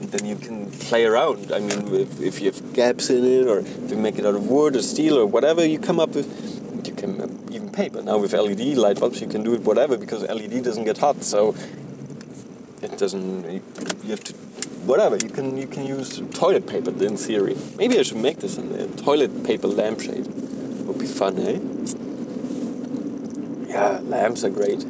And 0.00 0.10
then 0.10 0.24
you 0.24 0.36
can 0.36 0.70
play 0.70 1.04
around. 1.04 1.52
I 1.52 1.58
mean, 1.60 1.94
if, 1.94 2.20
if 2.20 2.40
you 2.40 2.46
have 2.46 2.72
gaps 2.72 3.10
in 3.10 3.24
it, 3.24 3.46
or 3.46 3.60
if 3.60 3.90
you 3.90 3.96
make 3.96 4.18
it 4.18 4.26
out 4.26 4.34
of 4.34 4.46
wood 4.46 4.76
or 4.76 4.82
steel 4.82 5.18
or 5.18 5.26
whatever 5.26 5.64
you 5.64 5.78
come 5.78 6.00
up 6.00 6.10
with, 6.10 6.86
you 6.86 6.94
can 6.94 7.20
uh, 7.20 7.28
even 7.50 7.70
paper. 7.70 8.02
Now 8.02 8.18
with 8.18 8.32
LED 8.32 8.76
light 8.76 9.00
bulbs, 9.00 9.20
you 9.20 9.26
can 9.26 9.42
do 9.42 9.54
it 9.54 9.62
whatever 9.62 9.96
because 9.96 10.22
LED 10.22 10.64
doesn't 10.64 10.84
get 10.84 10.98
hot, 10.98 11.22
so 11.22 11.54
it 12.82 12.96
doesn't. 12.98 13.50
You 14.04 14.10
have 14.10 14.24
to 14.24 14.34
whatever. 14.84 15.16
You 15.16 15.28
can 15.28 15.56
you 15.56 15.66
can 15.66 15.86
use 15.86 16.22
toilet 16.32 16.66
paper 16.66 16.90
in 17.04 17.16
theory. 17.16 17.56
Maybe 17.76 17.98
I 17.98 18.02
should 18.02 18.18
make 18.18 18.38
this 18.38 18.58
a 18.58 18.86
toilet 18.96 19.44
paper 19.44 19.68
lampshade. 19.68 20.26
Would 20.26 20.98
be 20.98 21.06
fun, 21.06 21.38
eh? 21.38 21.58
Lamps 24.10 24.42
are 24.42 24.50
great. 24.50 24.84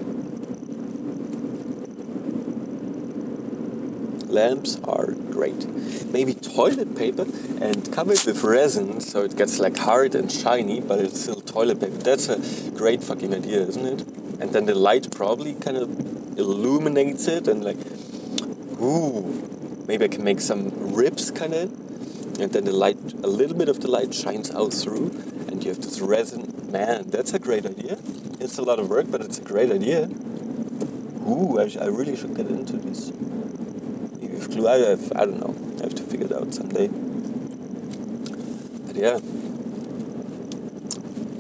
Lamps 4.30 4.80
are 4.84 5.12
great. 5.30 5.66
Maybe 6.10 6.32
toilet 6.32 6.96
paper 6.96 7.26
and 7.60 7.92
covered 7.92 8.22
with 8.24 8.42
resin 8.42 9.02
so 9.02 9.22
it 9.24 9.36
gets 9.36 9.58
like 9.58 9.76
hard 9.76 10.14
and 10.14 10.32
shiny, 10.32 10.80
but 10.80 11.00
it's 11.00 11.20
still 11.20 11.42
toilet 11.42 11.80
paper. 11.80 11.98
That's 11.98 12.30
a 12.30 12.70
great 12.70 13.04
fucking 13.04 13.34
idea, 13.34 13.60
isn't 13.60 13.84
it? 13.84 14.00
And 14.40 14.54
then 14.54 14.64
the 14.64 14.74
light 14.74 15.14
probably 15.14 15.52
kind 15.52 15.76
of 15.76 16.38
illuminates 16.38 17.28
it 17.28 17.46
and 17.46 17.62
like, 17.62 17.76
ooh, 18.80 19.84
maybe 19.86 20.06
I 20.06 20.08
can 20.08 20.24
make 20.24 20.40
some 20.40 20.94
ribs 20.94 21.30
kind 21.30 21.52
of, 21.52 21.70
and 22.40 22.50
then 22.50 22.64
the 22.64 22.72
light, 22.72 22.96
a 23.22 23.26
little 23.26 23.56
bit 23.56 23.68
of 23.68 23.80
the 23.80 23.90
light 23.90 24.14
shines 24.14 24.50
out 24.52 24.72
through, 24.72 25.10
and 25.46 25.62
you 25.62 25.68
have 25.68 25.82
this 25.82 26.00
resin. 26.00 26.70
Man, 26.72 27.10
that's 27.10 27.34
a 27.34 27.38
great 27.38 27.66
idea. 27.66 27.98
It's 28.40 28.56
a 28.56 28.62
lot 28.62 28.78
of 28.78 28.88
work, 28.88 29.10
but 29.10 29.20
it's 29.20 29.38
a 29.38 29.42
great 29.42 29.70
idea. 29.70 30.08
Ooh, 31.28 31.60
I, 31.60 31.70
I 31.78 31.88
really 31.88 32.16
should 32.16 32.34
get 32.34 32.46
into 32.46 32.78
this. 32.78 33.12
If 34.22 34.48
glue, 34.50 34.66
I 34.66 34.78
have, 34.78 35.12
I 35.14 35.26
don't 35.26 35.38
know. 35.38 35.54
I 35.78 35.82
have 35.82 35.94
to 35.96 36.02
figure 36.02 36.24
it 36.24 36.32
out 36.32 36.54
someday. 36.54 36.88
But 38.86 38.96
yeah. 38.96 39.20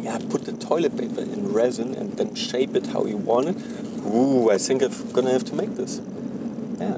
yeah, 0.02 0.18
put 0.28 0.44
the 0.44 0.52
toilet 0.52 0.94
paper 0.96 1.22
in 1.22 1.54
resin 1.54 1.94
and 1.94 2.18
then 2.18 2.34
shape 2.34 2.76
it 2.76 2.88
how 2.88 3.06
you 3.06 3.16
want 3.16 3.48
it. 3.48 3.56
Ooh, 4.06 4.50
I 4.50 4.58
think 4.58 4.82
I'm 4.82 5.12
gonna 5.12 5.32
have 5.32 5.44
to 5.44 5.54
make 5.54 5.76
this. 5.76 6.02
Yeah, 6.78 6.96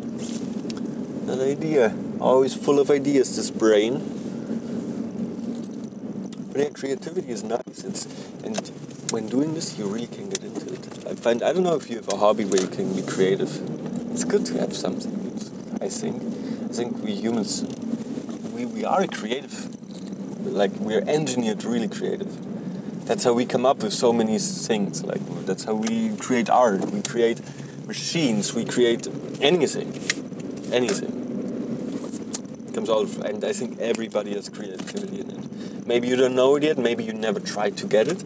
an 1.33 1.41
idea. 1.41 1.95
Always 2.21 2.55
full 2.55 2.81
of 2.81 2.91
ideas, 2.91 3.37
this 3.37 3.53
brain. 3.53 4.01
But 6.51 6.61
yeah, 6.61 6.71
creativity 6.71 7.31
is 7.31 7.45
nice. 7.45 7.85
It's 7.85 8.07
and 8.43 8.71
when 9.13 9.29
doing 9.29 9.53
this, 9.53 9.79
you 9.79 9.87
really 9.87 10.07
can 10.07 10.31
get 10.31 10.43
into 10.43 10.73
it. 10.73 11.07
I 11.07 11.15
find 11.15 11.43
I 11.43 11.53
don't 11.53 11.63
know 11.63 11.75
if 11.75 11.91
you 11.91 11.97
have 11.97 12.09
a 12.09 12.17
hobby 12.17 12.47
where 12.47 12.61
you 12.61 12.69
can 12.69 12.95
be 12.97 13.03
creative. 13.03 13.51
It's 14.11 14.25
good 14.25 14.47
to 14.47 14.59
have 14.59 14.75
something. 14.75 15.13
I 15.81 15.89
think. 15.89 16.23
I 16.65 16.75
think 16.75 17.03
we 17.05 17.13
humans, 17.15 17.65
we, 18.55 18.65
we 18.65 18.85
are 18.87 19.07
creative. 19.07 19.69
Like 20.47 20.73
we're 20.77 21.05
engineered 21.07 21.65
really 21.65 21.89
creative. 21.89 22.33
That's 23.05 23.25
how 23.25 23.35
we 23.35 23.45
come 23.45 23.67
up 23.67 23.83
with 23.83 23.93
so 23.93 24.13
many 24.13 24.39
things. 24.39 25.05
Like 25.05 25.21
that's 25.45 25.65
how 25.65 25.75
we 25.75 26.17
create 26.17 26.49
art. 26.49 26.91
We 26.91 27.03
create 27.03 27.41
machines. 27.87 28.55
We 28.55 28.65
create 28.65 29.07
anything, 29.43 29.93
anything. 30.73 31.13
It 32.69 32.75
comes 32.75 32.89
all, 32.89 33.07
and 33.23 33.45
I 33.45 33.53
think 33.53 33.79
everybody 33.79 34.33
has 34.33 34.49
creativity 34.49 35.21
in 35.21 35.31
it. 35.31 35.87
Maybe 35.87 36.09
you 36.09 36.17
don't 36.17 36.35
know 36.35 36.57
it 36.57 36.63
yet. 36.63 36.79
Maybe 36.79 37.05
you 37.05 37.13
never 37.13 37.41
tried 37.41 37.77
to 37.79 37.87
get 37.87 38.09
it, 38.09 38.25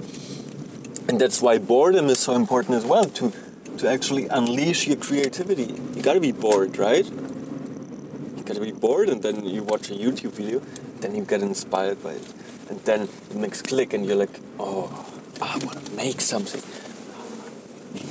and 1.08 1.20
that's 1.20 1.40
why 1.40 1.58
boredom 1.58 2.06
is 2.06 2.18
so 2.18 2.34
important 2.34 2.74
as 2.76 2.84
well. 2.84 3.04
To 3.04 3.32
to 3.78 3.88
actually 3.88 4.26
unleash 4.28 4.86
your 4.86 4.96
creativity, 4.96 5.74
you 5.94 6.02
gotta 6.02 6.20
be 6.20 6.32
bored, 6.32 6.78
right? 6.78 7.06
you 7.06 8.42
gotta 8.44 8.60
be 8.60 8.72
bored 8.72 9.08
and 9.08 9.22
then 9.22 9.44
you 9.44 9.62
watch 9.62 9.90
a 9.90 9.94
YouTube 9.94 10.32
video, 10.32 10.60
then 11.00 11.14
you 11.14 11.24
get 11.24 11.42
inspired 11.42 12.02
by 12.02 12.12
it. 12.12 12.34
And 12.70 12.80
then 12.80 13.02
it 13.02 13.36
makes 13.36 13.62
click 13.62 13.92
and 13.92 14.04
you're 14.04 14.16
like, 14.16 14.40
oh, 14.58 15.06
I 15.40 15.58
want 15.64 15.84
to 15.84 15.92
make 15.92 16.20
something. 16.20 16.62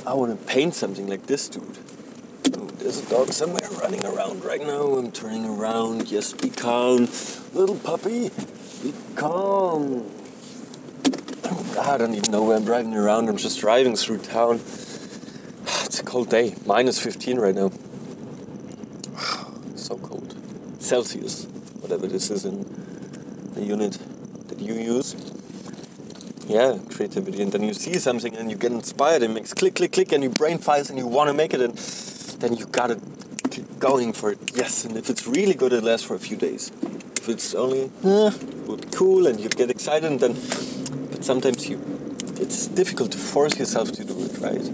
I 0.06 0.14
want 0.14 0.38
to 0.38 0.46
paint 0.46 0.74
something 0.74 1.08
like 1.08 1.26
this 1.26 1.48
dude. 1.48 1.78
There's 2.78 3.04
a 3.04 3.10
dog 3.10 3.32
somewhere 3.32 3.68
running 3.82 4.04
around 4.06 4.44
right 4.44 4.60
now. 4.60 4.94
I'm 4.94 5.10
turning 5.10 5.44
around. 5.44 6.10
Yes, 6.10 6.32
be 6.32 6.50
calm. 6.50 7.08
Little 7.52 7.76
puppy, 7.76 8.30
be 8.82 8.94
calm. 9.16 10.08
I 11.78 11.98
don't 11.98 12.14
even 12.14 12.32
know 12.32 12.42
where 12.42 12.56
I'm 12.56 12.64
driving 12.64 12.94
around. 12.94 13.28
I'm 13.28 13.36
just 13.36 13.60
driving 13.60 13.96
through 13.96 14.18
town. 14.18 14.60
It's 15.84 16.00
a 16.00 16.04
cold 16.04 16.30
day. 16.30 16.54
Minus 16.64 16.98
15 16.98 17.38
right 17.38 17.54
now. 17.54 17.70
So 19.76 19.96
cold. 19.98 20.34
Celsius, 20.78 21.44
whatever 21.80 22.06
this 22.06 22.30
is 22.30 22.44
in 22.44 22.64
the 23.54 23.64
unit 23.64 23.98
that 24.48 24.60
you 24.60 24.74
use. 24.74 25.14
Yeah, 26.46 26.78
creativity. 26.90 27.42
And 27.42 27.52
then 27.52 27.62
you 27.62 27.74
see 27.74 27.94
something 27.94 28.36
and 28.36 28.50
you 28.50 28.56
get 28.56 28.72
inspired 28.72 29.22
and 29.22 29.34
makes 29.34 29.52
click, 29.52 29.74
click, 29.74 29.92
click, 29.92 30.12
and 30.12 30.22
your 30.22 30.32
brain 30.32 30.58
fires 30.58 30.90
and 30.90 30.98
you 30.98 31.06
want 31.06 31.28
to 31.28 31.34
make 31.34 31.52
it, 31.52 31.60
and 31.60 31.76
then 32.40 32.54
you 32.54 32.66
gotta 32.66 33.00
keep 33.50 33.78
going 33.78 34.12
for 34.12 34.32
it. 34.32 34.38
Yes, 34.54 34.84
and 34.84 34.96
if 34.96 35.10
it's 35.10 35.26
really 35.26 35.54
good, 35.54 35.72
it 35.72 35.82
lasts 35.82 36.06
for 36.06 36.14
a 36.14 36.18
few 36.18 36.36
days. 36.36 36.70
If 37.16 37.28
it's 37.28 37.54
only 37.54 37.90
eh, 38.04 38.30
cool 38.92 39.26
and 39.26 39.40
you 39.40 39.48
get 39.48 39.70
excited, 39.70 40.10
and 40.10 40.20
then 40.20 40.34
but 41.16 41.24
sometimes 41.24 41.66
you 41.68 41.80
it's 42.38 42.66
difficult 42.66 43.12
to 43.12 43.18
force 43.18 43.58
yourself 43.58 43.92
to 43.92 44.04
do 44.04 44.14
it, 44.20 44.38
right? 44.38 44.66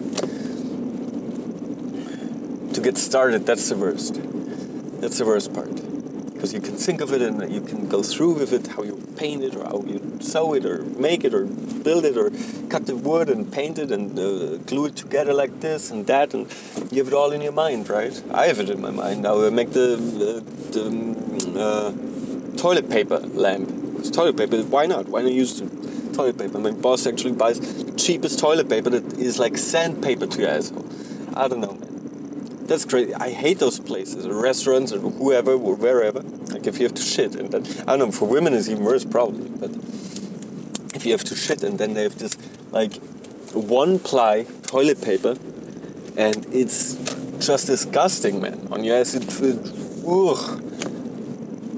To 2.75 2.81
get 2.81 2.99
started, 2.99 3.47
that's 3.47 3.69
the 3.69 3.77
worst. 3.77 4.21
That's 5.01 5.19
the 5.19 5.27
worst 5.27 5.55
part. 5.55 5.75
Because 6.33 6.53
you 6.53 6.61
can 6.61 6.75
think 6.75 7.01
of 7.01 7.13
it 7.13 7.23
and 7.23 7.53
you 7.53 7.61
can 7.61 7.89
go 7.89 8.03
through 8.03 8.35
with 8.35 8.53
it 8.53 8.67
how 8.67 8.83
you 8.83 9.01
paint 9.17 9.45
it 9.45 9.55
or 9.55 9.63
how 9.65 9.85
you 9.87 10.19
sew 10.21 10.55
it 10.55 10.67
or 10.67 10.83
make 10.83 11.23
it 11.25 11.33
or 11.33 11.45
build 11.45 12.05
it 12.05 12.17
or 12.17 12.31
cut 12.69 12.87
the 12.87 12.97
wood 12.97 13.29
and 13.29 13.53
paint 13.53 13.79
it 13.79 13.93
and 13.93 14.19
uh, 14.19 14.57
glue 14.67 14.87
it 14.87 14.97
together 14.97 15.33
like 15.33 15.61
this 15.61 15.91
and 15.93 16.09
that 16.09 16.35
and 16.35 16.53
you 16.91 16.99
have 16.99 17.07
it 17.07 17.15
all 17.15 17.31
in 17.31 17.41
your 17.41 17.53
mind 17.53 17.89
right? 17.89 18.21
I 18.33 18.49
have 18.49 18.59
it 18.59 18.71
in 18.71 18.81
my 18.81 18.91
mind. 18.91 19.23
Now 19.23 19.47
i 19.47 19.51
make 19.51 19.71
the, 19.71 19.97
the, 20.73 20.81
mm, 20.81 21.57
uh, 21.57 22.57
toilet 22.59 22.91
paper 22.91 23.19
lamp. 23.19 23.71
It's 23.99 24.11
toilet 24.11 24.37
paper 24.37 24.61
why 24.65 24.87
not? 24.87 25.09
Why 25.09 25.23
not 25.23 25.33
use 25.33 25.63
toilet 26.15 26.39
paper 26.39 26.59
my 26.59 26.71
boss 26.71 27.07
actually 27.07 27.33
buys 27.33 27.61
the 27.61 27.93
cheapest 27.93 28.39
toilet 28.39 28.69
paper 28.69 28.91
that 28.91 29.19
is 29.19 29.39
like 29.39 29.57
sandpaper 29.57 30.27
to 30.27 30.41
your 30.41 30.51
asshole 30.51 30.87
i 31.35 31.49
don't 31.49 31.61
know 31.61 31.73
man 31.73 31.93
that's 32.73 32.85
crazy. 32.85 33.15
I 33.15 33.31
hate 33.31 33.59
those 33.59 33.81
places, 33.81 34.27
restaurants 34.27 34.93
or 34.93 34.99
whoever 34.99 35.53
or 35.53 35.75
wherever. 35.75 36.21
Like 36.21 36.67
if 36.67 36.79
you 36.79 36.85
have 36.85 36.95
to 36.95 37.03
shit, 37.03 37.35
and 37.35 37.51
then 37.51 37.67
I 37.89 37.97
don't 37.97 37.99
know. 37.99 38.13
For 38.13 38.27
women, 38.27 38.55
it's 38.55 38.69
even 38.69 38.85
worse 38.85 39.05
probably. 39.05 39.49
But 39.49 39.71
if 40.95 41.05
you 41.05 41.13
have 41.13 41.25
to 41.25 41.37
shit, 41.37 41.63
and 41.63 41.79
then 41.79 41.95
they 41.95 42.05
have 42.05 42.19
this 42.19 42.37
like 42.71 42.95
one 43.53 43.99
ply 43.99 44.47
toilet 44.63 45.03
paper, 45.03 45.37
and 46.17 46.47
it's 46.53 46.95
just 47.45 47.67
disgusting, 47.67 48.41
man. 48.41 48.69
On 48.71 48.85
your 48.85 48.97
ass, 48.97 49.15
it, 49.15 49.25
it 49.43 49.59
ugh. 50.07 50.63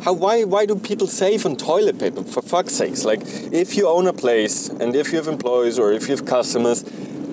How, 0.04 0.12
why, 0.12 0.44
why 0.44 0.66
do 0.66 0.76
people 0.76 1.06
save 1.06 1.46
on 1.46 1.56
toilet 1.56 1.98
paper? 1.98 2.22
For 2.24 2.42
fuck's 2.42 2.74
sakes. 2.74 3.06
Like, 3.06 3.22
if 3.24 3.74
you 3.74 3.88
own 3.88 4.06
a 4.06 4.12
place 4.12 4.68
and 4.68 4.94
if 4.94 5.10
you 5.10 5.16
have 5.16 5.28
employees 5.28 5.78
or 5.78 5.92
if 5.92 6.08
you 6.08 6.14
have 6.14 6.26
customers, 6.26 6.82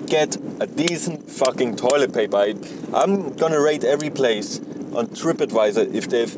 get 0.06 0.38
a 0.58 0.66
decent 0.66 1.30
fucking 1.30 1.76
toilet 1.76 2.14
paper. 2.14 2.38
I, 2.38 2.54
am 3.02 3.34
gonna 3.36 3.60
rate 3.60 3.84
every 3.84 4.08
place 4.08 4.58
on 4.94 5.08
TripAdvisor 5.08 5.94
if 5.94 6.08
they've 6.08 6.32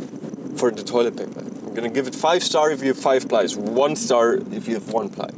for 0.59 0.73
the 0.73 0.83
toilet 0.83 1.17
paper. 1.17 1.39
I'm 1.39 1.73
gonna 1.73 1.89
give 1.89 2.09
it 2.09 2.17
five 2.17 2.43
star 2.43 2.73
if 2.73 2.83
you 2.83 2.89
have 2.89 2.99
five 2.99 3.29
plies, 3.29 3.57
one 3.57 3.95
star 3.95 4.35
if 4.35 4.67
you 4.67 4.75
have 4.75 4.93
one 4.93 5.11
ply. 5.11 5.31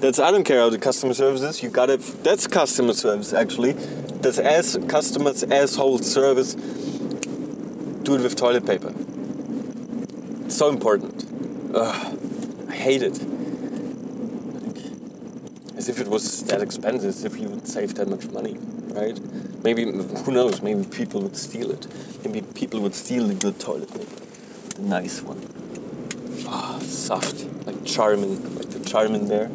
That's 0.00 0.18
I 0.18 0.30
don't 0.30 0.44
care 0.44 0.60
how 0.60 0.70
the 0.70 0.78
customer 0.78 1.12
service 1.12 1.42
is. 1.42 1.62
You 1.62 1.68
gotta 1.68 1.98
that's 2.22 2.46
customer 2.46 2.94
service 2.94 3.34
actually. 3.34 3.72
That's 4.22 4.38
as 4.38 4.78
customers 4.88 5.44
asshole 5.44 5.98
service. 5.98 6.54
Do 6.54 8.14
it 8.14 8.22
with 8.22 8.36
toilet 8.36 8.64
paper. 8.64 8.94
It's 10.50 10.58
so 10.58 10.68
important. 10.68 11.24
Ugh, 11.76 12.18
I 12.68 12.74
hate 12.74 13.02
it 13.02 13.22
as 15.76 15.88
if 15.88 16.00
it 16.00 16.08
was 16.08 16.42
that 16.46 16.60
expensive, 16.60 17.08
as 17.08 17.24
if 17.24 17.38
you 17.38 17.48
would 17.50 17.68
save 17.68 17.94
that 17.94 18.08
much 18.08 18.26
money, 18.26 18.58
right? 18.88 19.16
Maybe, 19.62 19.84
who 19.84 20.32
knows, 20.32 20.60
maybe 20.60 20.82
people 20.82 21.22
would 21.22 21.36
steal 21.36 21.70
it. 21.70 21.86
Maybe 22.24 22.42
people 22.42 22.80
would 22.80 22.96
steal 22.96 23.28
the 23.28 23.34
good 23.34 23.60
toilet 23.60 23.92
paper, 23.92 24.24
the 24.74 24.82
nice 24.82 25.22
one. 25.22 25.40
Ah, 26.48 26.78
oh, 26.78 26.82
soft, 26.82 27.46
like 27.64 27.84
Charmin, 27.84 28.56
like 28.56 28.70
the 28.70 28.80
Charmin 28.80 29.28
there. 29.28 29.48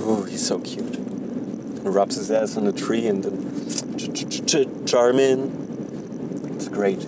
Ooh, 0.00 0.24
he's 0.24 0.46
so 0.46 0.58
cute. 0.58 0.96
And 0.96 1.94
rubs 1.94 2.16
his 2.16 2.30
ass 2.30 2.56
on 2.56 2.64
the 2.64 2.72
tree 2.72 3.06
and 3.08 3.22
then 3.22 4.86
Charmin. 4.86 6.50
It's 6.54 6.68
great. 6.68 7.06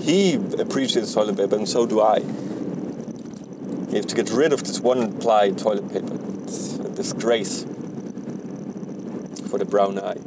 He 0.00 0.34
appreciates 0.58 1.12
toilet 1.12 1.36
paper 1.36 1.56
and 1.56 1.68
so 1.68 1.86
do 1.86 2.00
I. 2.00 2.20
You 3.90 3.96
have 3.96 4.06
to 4.06 4.14
get 4.14 4.30
rid 4.30 4.52
of 4.52 4.62
this 4.62 4.78
one 4.78 5.18
ply 5.18 5.50
toilet 5.50 5.92
paper. 5.92 6.16
It's 6.44 6.76
a 6.76 6.88
disgrace 6.90 7.64
for 9.50 9.58
the 9.58 9.64
brown 9.64 9.98
eye. 9.98 10.20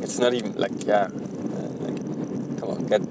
It's 0.00 0.20
not 0.20 0.32
even 0.32 0.54
like 0.54 0.86
yeah, 0.86 1.06
uh, 1.06 1.68
like 1.80 1.96
come 2.60 2.70
on, 2.70 2.86
get. 2.86 3.02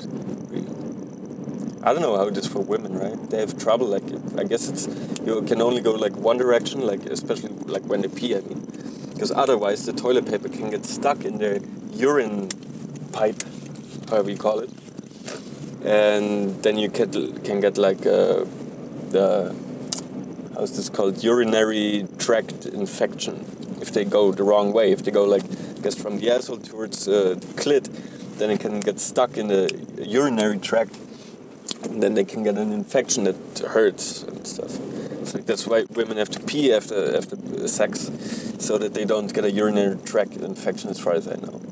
I 1.83 1.91
don't 1.91 2.01
know 2.01 2.15
how 2.15 2.27
it 2.27 2.37
is 2.37 2.47
for 2.47 2.59
women, 2.59 2.97
right? 2.97 3.29
They 3.29 3.39
have 3.39 3.57
trouble. 3.59 3.87
Like 3.87 4.03
I 4.37 4.45
guess 4.45 4.69
it's 4.69 4.87
you 5.25 5.41
can 5.41 5.61
only 5.61 5.81
go 5.81 5.91
like 5.91 6.15
one 6.15 6.37
direction, 6.37 6.87
like 6.87 7.05
especially 7.07 7.49
like 7.65 7.83
when 7.83 8.03
they 8.03 8.07
pee. 8.07 8.37
I 8.37 8.39
mean, 8.39 8.65
because 9.13 9.31
otherwise 9.31 9.85
the 9.85 9.91
toilet 9.91 10.27
paper 10.27 10.47
can 10.47 10.69
get 10.69 10.85
stuck 10.85 11.25
in 11.25 11.39
their 11.39 11.59
urine 11.91 12.47
pipe, 13.11 13.43
however 14.09 14.31
you 14.31 14.37
call 14.37 14.59
it, 14.59 14.69
and 15.83 16.61
then 16.63 16.77
you 16.77 16.89
can 16.89 17.11
can 17.43 17.59
get 17.59 17.77
like 17.77 18.05
uh, 18.05 18.45
the 19.09 19.55
how's 20.53 20.75
this 20.75 20.89
called? 20.89 21.23
Urinary 21.23 22.07
tract 22.19 22.65
infection. 22.65 23.45
If 23.81 23.91
they 23.93 24.05
go 24.05 24.31
the 24.31 24.43
wrong 24.43 24.73
way 24.73 24.91
if 24.91 25.03
they 25.03 25.11
go 25.11 25.25
like 25.25 25.43
I 25.43 25.81
guess 25.81 25.95
from 25.95 26.19
the 26.19 26.29
asshole 26.31 26.57
towards 26.57 27.07
uh, 27.07 27.35
the 27.39 27.47
clit 27.61 27.89
then 28.37 28.51
it 28.51 28.59
can 28.59 28.79
get 28.79 28.99
stuck 28.99 29.37
in 29.37 29.47
the 29.47 29.69
urinary 29.99 30.59
tract. 30.59 30.97
And 31.83 32.01
then 32.01 32.13
they 32.13 32.23
can 32.23 32.43
get 32.43 32.57
an 32.57 32.71
infection 32.71 33.23
that 33.23 33.59
hurts 33.59 34.23
and 34.23 34.45
stuff. 34.45 34.71
So 35.25 35.39
that's 35.39 35.65
why 35.65 35.85
women 35.95 36.17
have 36.17 36.29
to 36.29 36.39
pee 36.39 36.71
after 36.71 37.17
after 37.17 37.67
sex 37.67 38.11
so 38.59 38.77
that 38.77 38.93
they 38.93 39.05
don't 39.05 39.33
get 39.33 39.45
a 39.45 39.51
urinary 39.51 39.97
tract 40.05 40.33
infection 40.35 40.89
as 40.91 40.99
far 40.99 41.13
as 41.13 41.27
I 41.27 41.35
know 41.35 41.70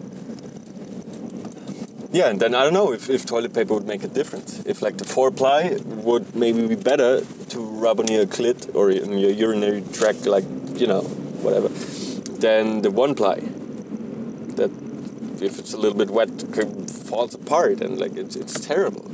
yeah, 2.11 2.29
and 2.29 2.39
then 2.39 2.55
I 2.55 2.63
don't 2.63 2.73
know 2.73 2.91
if, 2.91 3.09
if 3.09 3.25
toilet 3.25 3.53
paper 3.53 3.75
would 3.75 3.85
make 3.85 4.03
a 4.03 4.07
difference. 4.07 4.63
If 4.65 4.81
like 4.81 4.97
the 4.97 5.05
four 5.05 5.29
ply 5.29 5.77
would 5.85 6.35
maybe 6.35 6.67
be 6.67 6.75
better 6.75 7.21
to 7.21 7.59
rub 7.59 7.99
on 7.99 8.07
your 8.07 8.25
clit 8.25 8.73
or 8.73 8.89
in 8.89 9.17
your 9.17 9.31
urinary 9.31 9.83
tract, 9.93 10.25
like 10.25 10.45
you 10.73 10.87
know, 10.87 11.01
whatever, 11.43 11.67
than 12.39 12.81
the 12.81 12.89
one 12.89 13.13
ply. 13.13 13.39
That 14.55 14.71
if 15.41 15.59
it's 15.59 15.73
a 15.73 15.77
little 15.77 15.97
bit 15.97 16.09
wet, 16.09 16.29
falls 16.89 17.35
apart 17.35 17.81
and 17.81 17.99
like 17.99 18.15
it's, 18.15 18.35
it's 18.35 18.59
terrible. 18.59 19.09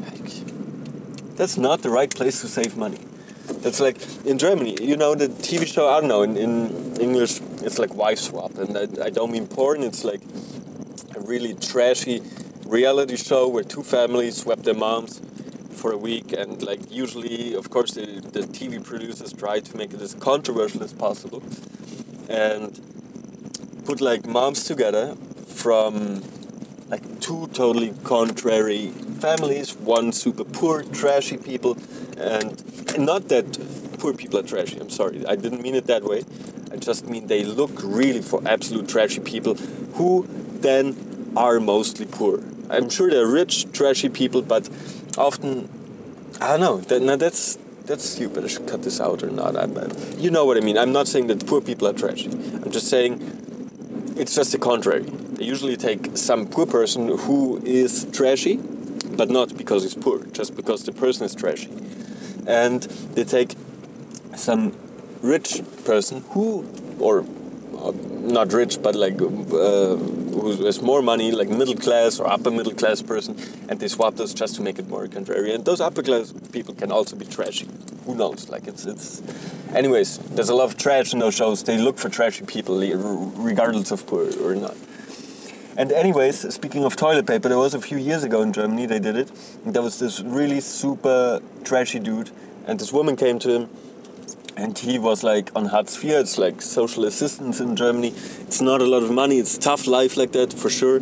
Like, 0.00 1.36
that's 1.36 1.56
not 1.56 1.82
the 1.82 1.90
right 1.90 2.14
place 2.14 2.40
to 2.42 2.48
save 2.48 2.76
money. 2.76 3.00
That's 3.46 3.80
like 3.80 3.98
in 4.24 4.38
Germany, 4.38 4.76
you 4.80 4.96
know, 4.96 5.16
the 5.16 5.28
TV 5.28 5.66
show, 5.66 5.88
I 5.88 6.00
don't 6.00 6.08
know, 6.08 6.22
in, 6.22 6.36
in 6.36 7.00
English, 7.00 7.40
it's 7.62 7.78
like 7.78 7.92
Wife 7.94 8.20
Swap. 8.20 8.56
And 8.56 8.78
I, 8.78 9.06
I 9.06 9.10
don't 9.10 9.32
mean 9.32 9.48
porn, 9.48 9.82
it's 9.82 10.04
like 10.04 10.20
really 11.30 11.54
trashy 11.54 12.20
reality 12.66 13.16
show 13.16 13.46
where 13.46 13.62
two 13.62 13.84
families 13.84 14.38
swap 14.42 14.60
their 14.64 14.74
moms 14.74 15.22
for 15.80 15.92
a 15.92 15.96
week. 15.96 16.32
And 16.32 16.60
like 16.62 16.90
usually, 16.90 17.54
of 17.54 17.70
course, 17.70 17.92
the, 17.92 18.06
the 18.36 18.40
TV 18.40 18.82
producers 18.82 19.32
try 19.32 19.60
to 19.60 19.76
make 19.76 19.94
it 19.94 20.00
as 20.00 20.14
controversial 20.14 20.82
as 20.82 20.92
possible. 20.92 21.42
And 22.28 22.68
put 23.84 24.00
like 24.00 24.26
moms 24.26 24.64
together 24.64 25.14
from 25.46 26.22
like 26.88 27.04
two 27.20 27.46
totally 27.48 27.94
contrary 28.02 28.88
families 29.20 29.76
one 29.76 30.12
super 30.12 30.44
poor 30.44 30.82
trashy 30.82 31.36
people 31.36 31.76
and 32.16 32.48
not 32.98 33.28
that 33.28 33.46
poor 33.98 34.12
people 34.12 34.38
are 34.40 34.42
trashy 34.42 34.78
i'm 34.80 34.90
sorry 34.90 35.24
i 35.26 35.36
didn't 35.36 35.62
mean 35.62 35.74
it 35.74 35.86
that 35.86 36.02
way 36.02 36.22
i 36.72 36.76
just 36.76 37.06
mean 37.06 37.26
they 37.26 37.44
look 37.44 37.70
really 37.82 38.22
for 38.22 38.40
absolute 38.46 38.88
trashy 38.88 39.20
people 39.20 39.54
who 39.96 40.26
then 40.60 41.09
are 41.36 41.60
mostly 41.60 42.06
poor 42.06 42.42
i'm 42.70 42.88
sure 42.88 43.10
they're 43.10 43.26
rich 43.26 43.70
trashy 43.72 44.08
people 44.08 44.42
but 44.42 44.68
often 45.18 45.68
i 46.40 46.48
don't 46.48 46.60
know 46.60 46.76
that, 46.78 47.02
now 47.02 47.16
that's 47.16 47.58
that's 47.84 48.04
stupid 48.04 48.44
i 48.44 48.46
should 48.46 48.66
cut 48.66 48.82
this 48.82 49.00
out 49.00 49.22
or 49.22 49.30
not 49.30 49.56
I'm, 49.56 49.76
you 50.18 50.30
know 50.30 50.44
what 50.44 50.56
i 50.56 50.60
mean 50.60 50.78
i'm 50.78 50.92
not 50.92 51.08
saying 51.08 51.26
that 51.28 51.46
poor 51.46 51.60
people 51.60 51.88
are 51.88 51.92
trashy 51.92 52.30
i'm 52.30 52.70
just 52.70 52.88
saying 52.88 53.40
it's 54.20 54.34
just 54.34 54.52
the 54.52 54.58
contrary. 54.58 55.04
They 55.04 55.44
usually 55.44 55.78
take 55.78 56.14
some 56.14 56.46
poor 56.46 56.66
person 56.66 57.08
who 57.08 57.58
is 57.64 58.06
trashy, 58.12 58.56
but 58.56 59.30
not 59.30 59.56
because 59.56 59.82
he's 59.82 59.94
poor, 59.94 60.22
just 60.26 60.54
because 60.54 60.84
the 60.84 60.92
person 60.92 61.24
is 61.24 61.34
trashy. 61.34 61.70
And 62.46 62.82
they 63.14 63.24
take 63.24 63.56
some 64.36 64.76
rich 65.22 65.62
person 65.84 66.22
who, 66.30 66.68
or 66.98 67.22
not 68.20 68.52
rich, 68.52 68.80
but 68.82 68.94
like 68.94 69.20
uh, 69.20 69.96
who 69.96 70.64
has 70.64 70.80
more 70.80 71.02
money, 71.02 71.32
like 71.32 71.48
middle 71.48 71.74
class 71.74 72.20
or 72.20 72.28
upper 72.28 72.50
middle 72.50 72.74
class 72.74 73.02
person, 73.02 73.36
and 73.68 73.80
they 73.80 73.88
swap 73.88 74.16
those 74.16 74.34
just 74.34 74.54
to 74.56 74.62
make 74.62 74.78
it 74.78 74.88
more 74.88 75.06
contrary. 75.08 75.54
And 75.54 75.64
those 75.64 75.80
upper 75.80 76.02
class 76.02 76.32
people 76.52 76.74
can 76.74 76.92
also 76.92 77.16
be 77.16 77.24
trashy. 77.24 77.68
Who 78.06 78.14
knows? 78.14 78.48
Like 78.48 78.66
it's 78.66 78.86
it's 78.86 79.22
Anyways, 79.74 80.18
there's 80.18 80.48
a 80.48 80.54
lot 80.54 80.64
of 80.64 80.76
trash 80.76 81.12
in 81.12 81.20
those 81.20 81.36
shows. 81.36 81.62
They 81.62 81.78
look 81.78 81.96
for 81.96 82.08
trashy 82.08 82.44
people, 82.44 82.80
regardless 83.36 83.92
of 83.92 84.04
poor 84.04 84.26
or 84.42 84.56
not. 84.56 84.76
And 85.76 85.92
anyways, 85.92 86.52
speaking 86.52 86.84
of 86.84 86.96
toilet 86.96 87.26
paper, 87.26 87.48
there 87.48 87.56
was 87.56 87.72
a 87.72 87.80
few 87.80 87.96
years 87.96 88.24
ago 88.24 88.42
in 88.42 88.52
Germany 88.52 88.86
they 88.86 88.98
did 88.98 89.16
it. 89.16 89.30
And 89.64 89.72
there 89.72 89.82
was 89.82 90.00
this 90.00 90.20
really 90.20 90.60
super 90.60 91.40
trashy 91.62 92.00
dude, 92.00 92.30
and 92.66 92.80
this 92.80 92.92
woman 92.92 93.14
came 93.14 93.38
to 93.38 93.50
him, 93.50 93.70
and 94.56 94.78
he 94.78 94.98
was 94.98 95.22
like 95.22 95.50
on 95.54 95.66
Hartz 95.66 95.96
IV. 95.96 96.10
It's 96.10 96.38
like 96.38 96.62
social 96.62 97.04
assistance 97.04 97.60
in 97.60 97.76
Germany. 97.76 98.08
It's 98.08 98.60
not 98.60 98.80
a 98.82 98.86
lot 98.86 99.02
of 99.02 99.10
money. 99.10 99.38
It's 99.38 99.58
tough 99.58 99.86
life 99.86 100.16
like 100.16 100.32
that 100.32 100.52
for 100.52 100.70
sure. 100.70 101.00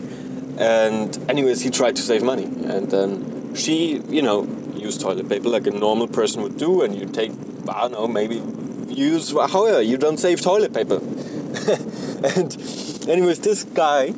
And 0.59 1.17
anyways, 1.31 1.63
he 1.63 1.71
tried 1.71 1.97
to 1.97 2.03
save 2.03 2.23
money, 2.23 2.45
and 2.45 2.91
then 2.91 3.55
she, 3.55 4.03
you 4.09 4.23
know, 4.23 4.45
used 4.75 5.01
toilet 5.01 5.29
paper 5.29 5.49
like 5.49 5.67
a 5.67 5.71
normal 5.71 6.09
person 6.09 6.43
would 6.43 6.57
do, 6.57 6.83
and 6.83 6.95
you 6.95 7.07
take 7.07 7.33
I 7.69 7.83
don't 7.83 7.93
know, 7.93 8.09
maybe 8.09 8.43
use 8.89 9.33
however 9.33 9.83
you 9.83 9.97
don't 9.97 10.19
save 10.19 10.41
toilet 10.41 10.73
paper. 10.73 10.97
and 12.25 13.09
anyways, 13.09 13.41
this 13.41 13.65
guy 13.65 14.13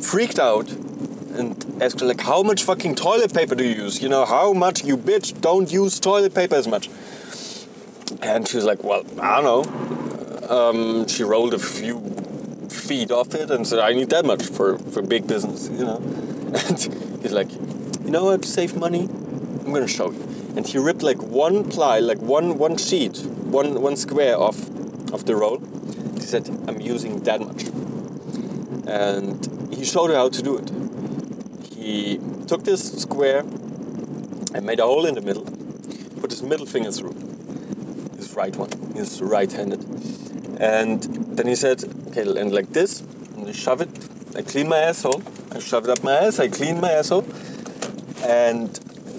freaked 0.00 0.38
out 0.38 0.70
and 0.70 1.82
asked 1.82 2.00
like, 2.00 2.20
"How 2.20 2.42
much 2.42 2.62
fucking 2.64 2.94
toilet 2.96 3.32
paper 3.32 3.54
do 3.54 3.64
you 3.64 3.74
use? 3.84 4.02
You 4.02 4.08
know, 4.08 4.24
how 4.24 4.52
much 4.52 4.84
you 4.84 4.96
bitch 4.96 5.40
don't 5.40 5.72
use 5.72 6.00
toilet 6.00 6.34
paper 6.34 6.56
as 6.56 6.66
much." 6.66 6.88
And 8.20 8.46
she 8.46 8.56
was 8.56 8.64
like, 8.64 8.84
"Well, 8.84 9.04
I 9.20 9.40
don't 9.40 9.44
know." 9.44 9.62
Um, 10.48 11.08
she 11.08 11.22
rolled 11.22 11.54
a 11.54 11.58
few 11.58 12.00
feet 12.68 13.10
off 13.10 13.34
it 13.34 13.50
and 13.50 13.66
said, 13.66 13.78
"I 13.78 13.92
need 13.92 14.10
that 14.10 14.24
much 14.24 14.44
for 14.44 14.78
for 14.78 15.02
big 15.02 15.26
business," 15.26 15.68
you 15.68 15.84
know. 15.84 16.00
And 16.52 16.78
he's 17.22 17.32
like, 17.32 17.50
"You 18.04 18.10
know 18.10 18.30
how 18.30 18.36
to 18.36 18.46
Save 18.46 18.76
money. 18.76 19.08
I'm 19.64 19.72
gonna 19.72 19.86
show 19.86 20.10
you." 20.10 20.32
and 20.56 20.66
he 20.66 20.78
ripped 20.78 21.02
like 21.02 21.22
one 21.22 21.68
ply, 21.68 21.98
like 21.98 22.18
one 22.18 22.58
one 22.58 22.76
sheet, 22.76 23.18
one 23.58 23.80
one 23.80 23.96
square 23.96 24.36
off 24.36 24.58
of 25.12 25.24
the 25.24 25.34
roll. 25.34 25.58
He 26.14 26.20
said, 26.20 26.48
"I'm 26.68 26.80
using 26.80 27.20
that 27.20 27.40
much," 27.40 27.64
and 28.86 29.72
he 29.72 29.84
showed 29.84 30.10
her 30.10 30.16
how 30.16 30.28
to 30.28 30.42
do 30.42 30.58
it. 30.58 30.70
He 31.74 32.20
took 32.46 32.64
this 32.64 32.92
square 33.02 33.40
and 34.54 34.66
made 34.66 34.80
a 34.80 34.84
hole 34.84 35.06
in 35.06 35.14
the 35.14 35.22
middle, 35.22 35.46
put 36.20 36.30
his 36.30 36.42
middle 36.42 36.66
finger 36.66 36.92
through, 36.92 37.14
right 38.34 38.54
one, 38.56 38.70
he's 38.94 39.20
right-handed, 39.20 39.84
and 40.60 41.02
then 41.36 41.46
he 41.46 41.54
said, 41.54 41.84
"Okay, 42.08 42.22
and 42.22 42.52
like 42.52 42.72
this, 42.72 43.00
and 43.36 43.48
I 43.48 43.52
shove 43.52 43.80
it. 43.80 43.90
I 44.36 44.42
clean 44.42 44.68
my 44.68 44.78
asshole. 44.78 45.22
I 45.52 45.58
shove 45.58 45.84
it 45.84 45.90
up 45.90 46.02
my 46.02 46.14
ass. 46.14 46.38
I 46.38 46.48
clean 46.48 46.80
my 46.80 46.92
asshole." 46.92 47.24
And 48.24 48.68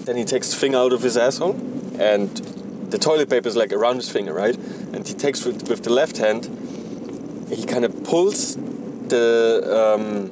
then 0.06 0.16
he 0.16 0.24
takes 0.24 0.46
his 0.50 0.54
finger 0.54 0.78
out 0.78 0.92
of 0.92 1.02
his 1.02 1.16
asshole, 1.16 1.56
and 1.98 2.28
the 2.90 2.98
toilet 2.98 3.28
paper 3.28 3.48
is 3.48 3.56
like 3.56 3.72
around 3.72 3.96
his 3.96 4.08
finger, 4.10 4.32
right? 4.32 4.56
And 4.56 5.06
he 5.06 5.14
takes 5.14 5.44
with, 5.44 5.68
with 5.68 5.82
the 5.82 5.90
left 5.90 6.18
hand, 6.18 6.44
he 7.50 7.64
kind 7.64 7.84
of 7.84 8.04
pulls 8.04 8.56
the, 9.08 9.96
um, 9.98 10.28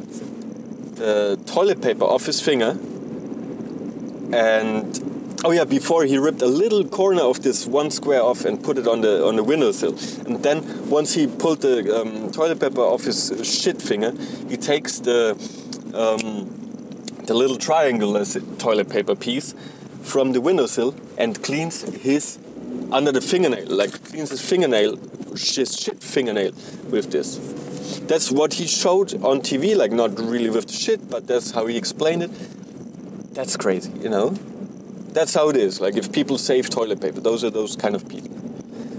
the 0.94 1.40
toilet 1.46 1.82
paper 1.82 2.04
off 2.04 2.24
his 2.26 2.40
finger, 2.40 2.78
and 4.32 5.01
oh 5.44 5.50
yeah, 5.50 5.64
before 5.64 6.04
he 6.04 6.18
ripped 6.18 6.42
a 6.42 6.46
little 6.46 6.84
corner 6.84 7.22
of 7.22 7.42
this 7.42 7.66
one 7.66 7.90
square 7.90 8.22
off 8.22 8.44
and 8.44 8.62
put 8.62 8.78
it 8.78 8.86
on 8.86 9.00
the 9.00 9.24
on 9.26 9.36
the 9.36 9.44
windowsill, 9.44 9.96
and 10.26 10.42
then 10.42 10.88
once 10.88 11.14
he 11.14 11.26
pulled 11.26 11.62
the 11.62 12.00
um, 12.00 12.30
toilet 12.30 12.60
paper 12.60 12.80
off 12.80 13.04
his 13.04 13.32
shit 13.42 13.80
finger, 13.80 14.12
he 14.48 14.56
takes 14.56 15.00
the 15.00 15.32
um, 15.94 16.48
the 17.26 17.34
little 17.34 17.56
triangular 17.56 18.24
toilet 18.58 18.88
paper 18.88 19.14
piece 19.14 19.54
from 20.02 20.32
the 20.32 20.40
windowsill 20.40 20.94
and 21.18 21.42
cleans 21.42 21.82
his 22.02 22.38
under 22.90 23.12
the 23.12 23.20
fingernail, 23.20 23.66
like 23.68 24.04
cleans 24.04 24.30
his 24.30 24.40
fingernail, 24.40 24.96
his 25.30 25.76
shit 25.76 26.02
fingernail 26.02 26.52
with 26.90 27.10
this. 27.10 27.38
That's 28.06 28.30
what 28.30 28.54
he 28.54 28.66
showed 28.66 29.14
on 29.22 29.40
TV, 29.40 29.76
like 29.76 29.92
not 29.92 30.18
really 30.18 30.50
with 30.50 30.66
the 30.66 30.72
shit, 30.72 31.08
but 31.08 31.26
that's 31.26 31.52
how 31.52 31.66
he 31.66 31.76
explained 31.76 32.24
it. 32.24 32.30
That's 33.34 33.56
crazy, 33.56 33.92
you 34.00 34.10
know? 34.10 34.36
That's 35.12 35.34
how 35.34 35.48
it 35.50 35.56
is. 35.56 35.80
Like 35.80 35.96
if 35.96 36.12
people 36.12 36.38
save 36.38 36.70
toilet 36.70 37.00
paper, 37.00 37.20
those 37.20 37.44
are 37.44 37.50
those 37.50 37.76
kind 37.76 37.94
of 37.94 38.08
people. 38.08 38.30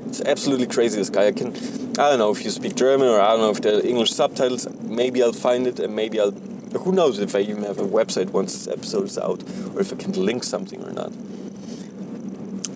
It's 0.07 0.21
absolutely 0.21 0.67
crazy. 0.67 0.97
This 0.97 1.09
guy. 1.09 1.27
I 1.27 1.31
can, 1.31 1.55
I 1.99 2.09
don't 2.09 2.19
know 2.19 2.31
if 2.31 2.43
you 2.43 2.51
speak 2.51 2.75
German 2.75 3.07
or 3.07 3.19
I 3.19 3.29
don't 3.31 3.41
know 3.41 3.49
if 3.49 3.61
there 3.61 3.77
are 3.77 3.85
English 3.85 4.11
subtitles. 4.11 4.67
Maybe 4.81 5.23
I'll 5.23 5.33
find 5.33 5.65
it 5.65 5.79
and 5.79 5.95
maybe 5.95 6.19
I'll 6.19 6.33
who 6.79 6.91
knows 6.91 7.19
if 7.19 7.35
I 7.35 7.39
even 7.39 7.63
have 7.63 7.79
a 7.79 7.87
website 7.87 8.29
once 8.31 8.53
this 8.53 8.67
episode 8.67 9.05
is 9.05 9.17
out, 9.17 9.43
or 9.73 9.81
if 9.81 9.93
I 9.93 9.95
can 9.95 10.11
link 10.13 10.43
something 10.43 10.83
or 10.83 10.91
not. 10.91 11.11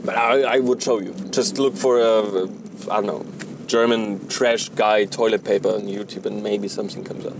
But 0.05 0.15
I, 0.15 0.41
I 0.43 0.59
would 0.59 0.81
show 0.81 0.99
you. 0.99 1.13
Just 1.31 1.57
look 1.57 1.75
for 1.75 1.99
a, 1.99 2.43
I 2.91 3.01
don't 3.01 3.05
know, 3.05 3.25
German 3.65 4.27
trash 4.27 4.69
guy 4.69 5.05
toilet 5.05 5.43
paper 5.43 5.69
on 5.69 5.81
YouTube, 5.81 6.25
and 6.25 6.43
maybe 6.43 6.67
something 6.67 7.03
comes 7.03 7.25
up. 7.25 7.35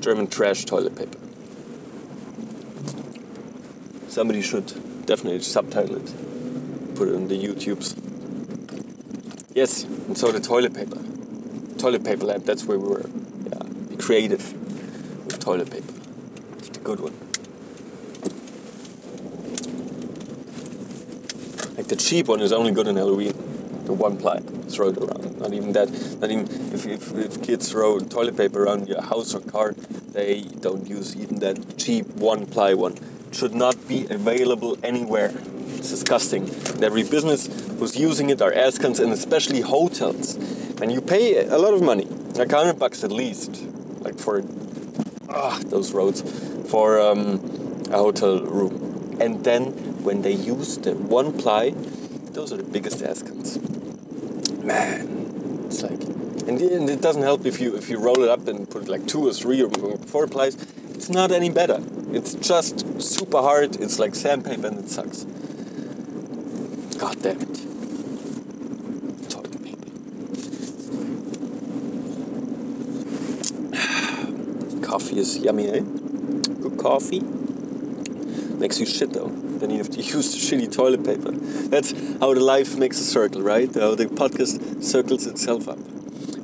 German 0.00 0.26
trash 0.26 0.64
toilet 0.64 0.96
paper. 0.96 1.18
Somebody 4.08 4.42
should 4.42 4.72
definitely 5.04 5.40
subtitle 5.40 5.96
it, 5.96 6.94
put 6.96 7.08
it 7.08 7.14
on 7.14 7.28
the 7.28 7.40
YouTubes. 7.40 7.94
Yes, 9.54 9.84
and 9.84 10.16
so 10.16 10.32
the 10.32 10.40
toilet 10.40 10.74
paper, 10.74 10.98
toilet 11.78 12.04
paper 12.04 12.24
lab. 12.24 12.44
That's 12.44 12.64
where 12.64 12.78
we 12.78 12.88
were. 12.88 13.06
Yeah, 13.50 13.62
be 13.88 13.96
creative 13.96 14.52
with 15.26 15.38
toilet 15.38 15.70
paper. 15.70 15.92
It's 16.58 16.76
a 16.76 16.80
good 16.80 17.00
one. 17.00 17.14
Like 21.76 21.88
the 21.88 21.96
cheap 21.96 22.28
one 22.28 22.40
is 22.40 22.52
only 22.52 22.72
good 22.72 22.88
in 22.88 22.96
Halloween. 22.96 23.43
The 23.84 23.92
one 23.92 24.16
ply, 24.16 24.40
throw 24.68 24.88
it 24.88 24.98
around. 24.98 25.38
Not 25.38 25.52
even 25.52 25.72
that. 25.72 25.90
Not 26.20 26.30
even 26.30 26.46
if, 26.72 26.86
if, 26.86 27.14
if 27.14 27.42
kids 27.42 27.70
throw 27.70 28.00
toilet 28.00 28.36
paper 28.36 28.64
around 28.64 28.88
your 28.88 29.02
house 29.02 29.34
or 29.34 29.40
car, 29.40 29.74
they 30.12 30.42
don't 30.42 30.86
use 30.88 31.16
even 31.16 31.40
that 31.40 31.76
cheap 31.76 32.06
one 32.16 32.46
ply 32.46 32.74
one. 32.74 32.96
It 33.28 33.34
should 33.34 33.54
not 33.54 33.76
be 33.86 34.06
available 34.08 34.78
anywhere. 34.82 35.32
It's 35.76 35.90
disgusting. 35.90 36.48
And 36.48 36.82
every 36.82 37.02
business 37.02 37.46
who's 37.78 37.96
using 37.96 38.30
it 38.30 38.40
are 38.40 38.52
askance, 38.52 39.00
and 39.00 39.12
especially 39.12 39.60
hotels. 39.60 40.36
And 40.80 40.90
you 40.90 41.00
pay 41.00 41.44
a 41.44 41.58
lot 41.58 41.74
of 41.74 41.82
money, 41.82 42.06
like 42.34 42.52
100 42.52 42.78
bucks 42.78 43.04
at 43.04 43.12
least, 43.12 43.62
like 44.00 44.18
for 44.18 44.42
ah, 45.28 45.60
those 45.66 45.92
roads 45.92 46.22
for 46.70 47.00
um, 47.00 47.40
a 47.90 47.98
hotel 47.98 48.40
room. 48.40 49.18
And 49.20 49.44
then 49.44 49.72
when 50.02 50.22
they 50.22 50.32
use 50.32 50.78
the 50.78 50.94
one 50.94 51.36
ply, 51.36 51.70
those 52.32 52.52
are 52.52 52.56
the 52.56 52.64
biggest 52.64 53.02
askins 53.02 53.63
man, 54.64 55.64
it's 55.66 55.82
like, 55.82 56.02
and, 56.48 56.60
and 56.60 56.90
it 56.90 57.00
doesn't 57.00 57.22
help 57.22 57.46
if 57.46 57.60
you 57.60 57.76
if 57.76 57.88
you 57.88 57.98
roll 57.98 58.22
it 58.22 58.28
up 58.28 58.48
and 58.48 58.68
put 58.68 58.82
it 58.82 58.88
like 58.88 59.06
two 59.06 59.26
or 59.28 59.32
three 59.32 59.62
or 59.62 59.70
four 59.98 60.26
plies. 60.26 60.56
It's 60.94 61.08
not 61.10 61.32
any 61.32 61.50
better. 61.50 61.82
It's 62.12 62.34
just 62.34 63.02
super 63.02 63.38
hard. 63.38 63.76
It's 63.80 63.98
like 63.98 64.14
sandpaper 64.14 64.68
and 64.68 64.78
it 64.78 64.88
sucks. 64.88 65.24
God 66.98 67.20
damn 67.22 67.40
it. 67.40 67.48
coffee 74.82 75.18
is 75.18 75.38
yummy, 75.38 75.68
eh? 75.68 75.80
Good 75.80 76.78
coffee. 76.78 77.20
Makes 78.58 78.80
you 78.80 78.86
shit 78.86 79.12
though. 79.12 79.43
Then 79.58 79.70
you 79.70 79.78
have 79.78 79.90
to 79.90 80.02
use 80.02 80.34
shitty 80.34 80.72
toilet 80.72 81.04
paper. 81.04 81.32
That's 81.68 81.92
how 82.18 82.34
the 82.34 82.40
life 82.40 82.76
makes 82.76 83.00
a 83.00 83.04
circle, 83.04 83.42
right? 83.42 83.72
How 83.74 83.94
the 83.94 84.06
podcast 84.06 84.82
circles 84.82 85.26
itself 85.26 85.68
up. 85.68 85.78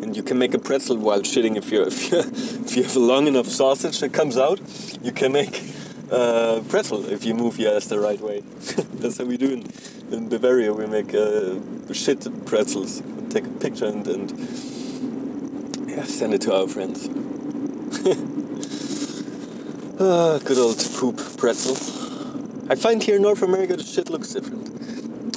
And 0.02 0.16
you 0.16 0.22
can 0.22 0.38
make 0.38 0.54
a 0.54 0.58
pretzel 0.58 0.96
while 0.96 1.20
shitting 1.20 1.56
if 1.56 1.70
you 1.70 1.82
if 1.92 2.10
you, 2.10 2.18
if 2.18 2.76
you 2.76 2.82
have 2.84 2.96
a 2.96 3.00
long 3.00 3.26
enough 3.26 3.46
sausage 3.46 4.00
that 4.00 4.12
comes 4.12 4.36
out. 4.36 4.60
You 5.02 5.12
can 5.12 5.32
make 5.32 5.62
uh, 6.10 6.62
pretzel 6.68 7.06
if 7.06 7.24
you 7.24 7.34
move 7.34 7.58
your 7.58 7.74
ass 7.74 7.86
the 7.86 7.98
right 7.98 8.20
way. 8.20 8.40
That's 8.94 9.18
how 9.18 9.24
we 9.24 9.36
do 9.36 9.52
in, 9.52 9.66
in 10.12 10.28
Bavaria. 10.28 10.72
We 10.72 10.86
make 10.86 11.14
uh, 11.14 11.56
shit 11.92 12.26
pretzels. 12.46 13.02
Take 13.30 13.46
a 13.46 13.50
picture 13.50 13.86
and, 13.86 14.06
and 14.06 14.30
yeah, 15.88 16.04
send 16.04 16.34
it 16.34 16.40
to 16.42 16.54
our 16.54 16.66
friends. 16.66 17.08
ah, 20.00 20.38
good 20.44 20.58
old 20.58 20.78
poop 20.96 21.18
pretzel. 21.36 22.09
I 22.70 22.76
find 22.76 23.02
here 23.02 23.16
in 23.16 23.22
North 23.22 23.42
America 23.42 23.76
the 23.76 23.82
shit 23.82 24.08
looks 24.08 24.32
different. 24.32 24.68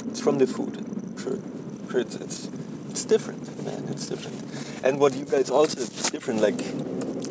It's 0.08 0.20
from 0.20 0.38
the 0.38 0.46
food. 0.46 0.74
Sure, 1.20 2.00
it's, 2.00 2.14
it's, 2.14 2.48
it's 2.90 3.04
different, 3.04 3.64
man. 3.64 3.88
It's 3.90 4.06
different. 4.06 4.40
And 4.84 5.00
what 5.00 5.16
you 5.16 5.24
guys 5.24 5.50
also 5.50 5.80
it's 5.80 6.10
different. 6.10 6.40
Like 6.40 6.60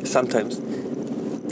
sometimes 0.06 0.60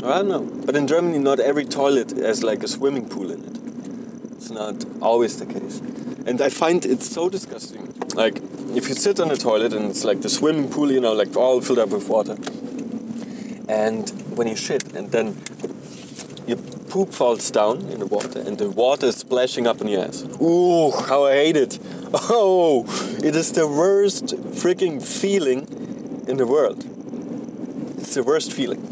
I 0.05 0.19
don't 0.19 0.29
know. 0.29 0.43
But 0.67 0.77
in 0.77 0.87
Germany, 0.87 1.19
not 1.19 1.41
every 1.41 1.65
toilet 1.65 2.11
has 2.19 2.43
like 2.43 2.63
a 2.63 2.69
swimming 2.69 3.09
pool 3.09 3.31
in 3.31 3.43
it. 3.43 4.33
It's 4.33 4.51
not 4.51 4.85
always 5.01 5.39
the 5.39 5.47
case. 5.47 5.81
And 6.27 6.41
I 6.43 6.51
find 6.51 6.85
it 6.85 7.03
so 7.03 7.31
disgusting. 7.31 7.95
Like, 8.15 8.37
if 8.77 8.89
you 8.89 8.95
sit 8.95 9.19
on 9.19 9.31
a 9.31 9.37
toilet 9.37 9.73
and 9.73 9.87
it's 9.91 10.05
like 10.05 10.21
the 10.21 10.29
swimming 10.29 10.69
pool, 10.69 10.93
you 10.93 11.01
know, 11.01 11.15
like 11.15 11.37
all 11.37 11.63
filled 11.63 11.79
up 11.79 11.89
with 11.89 12.09
water. 12.09 12.37
And 13.69 14.11
when 14.37 14.47
you 14.49 14.57
shit, 14.57 14.93
and 14.93 15.11
then 15.11 15.41
your 16.47 16.59
poop 16.93 17.13
falls 17.13 17.51
down 17.51 17.77
in 17.93 17.99
the 18.01 18.07
water, 18.07 18.41
and 18.47 18.59
the 18.59 18.71
water 18.71 19.07
is 19.07 19.17
splashing 19.17 19.67
up 19.67 19.81
in 19.81 19.89
your 19.89 20.05
ass. 20.05 20.25
Ooh, 20.41 20.91
how 21.09 21.25
I 21.25 21.35
hate 21.43 21.57
it. 21.57 21.79
Oh, 22.15 22.85
it 23.25 23.35
is 23.35 23.53
the 23.53 23.67
worst 23.67 24.27
freaking 24.61 25.03
feeling 25.03 25.61
in 26.29 26.37
the 26.37 26.47
world. 26.47 26.85
It's 27.99 28.15
the 28.15 28.23
worst 28.23 28.53
feeling 28.53 28.83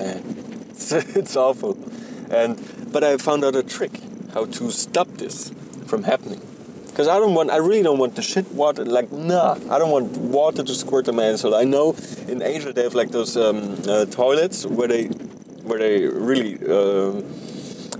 man, 0.00 0.22
it's, 0.70 0.92
it's 0.92 1.36
awful. 1.36 1.76
And 2.30 2.58
but 2.92 3.04
I 3.04 3.16
found 3.16 3.44
out 3.44 3.54
a 3.54 3.62
trick 3.62 4.00
how 4.34 4.46
to 4.46 4.70
stop 4.70 5.08
this 5.22 5.52
from 5.86 6.04
happening. 6.04 6.40
Because 6.86 7.06
I 7.06 7.18
don't 7.18 7.34
want, 7.34 7.50
I 7.50 7.56
really 7.56 7.82
don't 7.82 7.98
want 7.98 8.16
the 8.16 8.22
shit 8.22 8.50
water. 8.52 8.84
Like, 8.84 9.12
nah, 9.12 9.56
I 9.70 9.78
don't 9.78 9.90
want 9.90 10.16
water 10.16 10.62
to 10.62 10.74
squirt 10.74 11.08
on 11.08 11.16
my 11.16 11.26
asshole. 11.26 11.54
I 11.54 11.64
know 11.64 11.96
in 12.26 12.42
Asia 12.42 12.72
they 12.72 12.82
have 12.82 12.94
like 12.94 13.10
those 13.10 13.36
um, 13.36 13.78
uh, 13.88 14.06
toilets 14.06 14.66
where 14.66 14.88
they, 14.88 15.08
where 15.70 15.78
they 15.78 16.06
really 16.06 16.54
uh, 16.68 17.22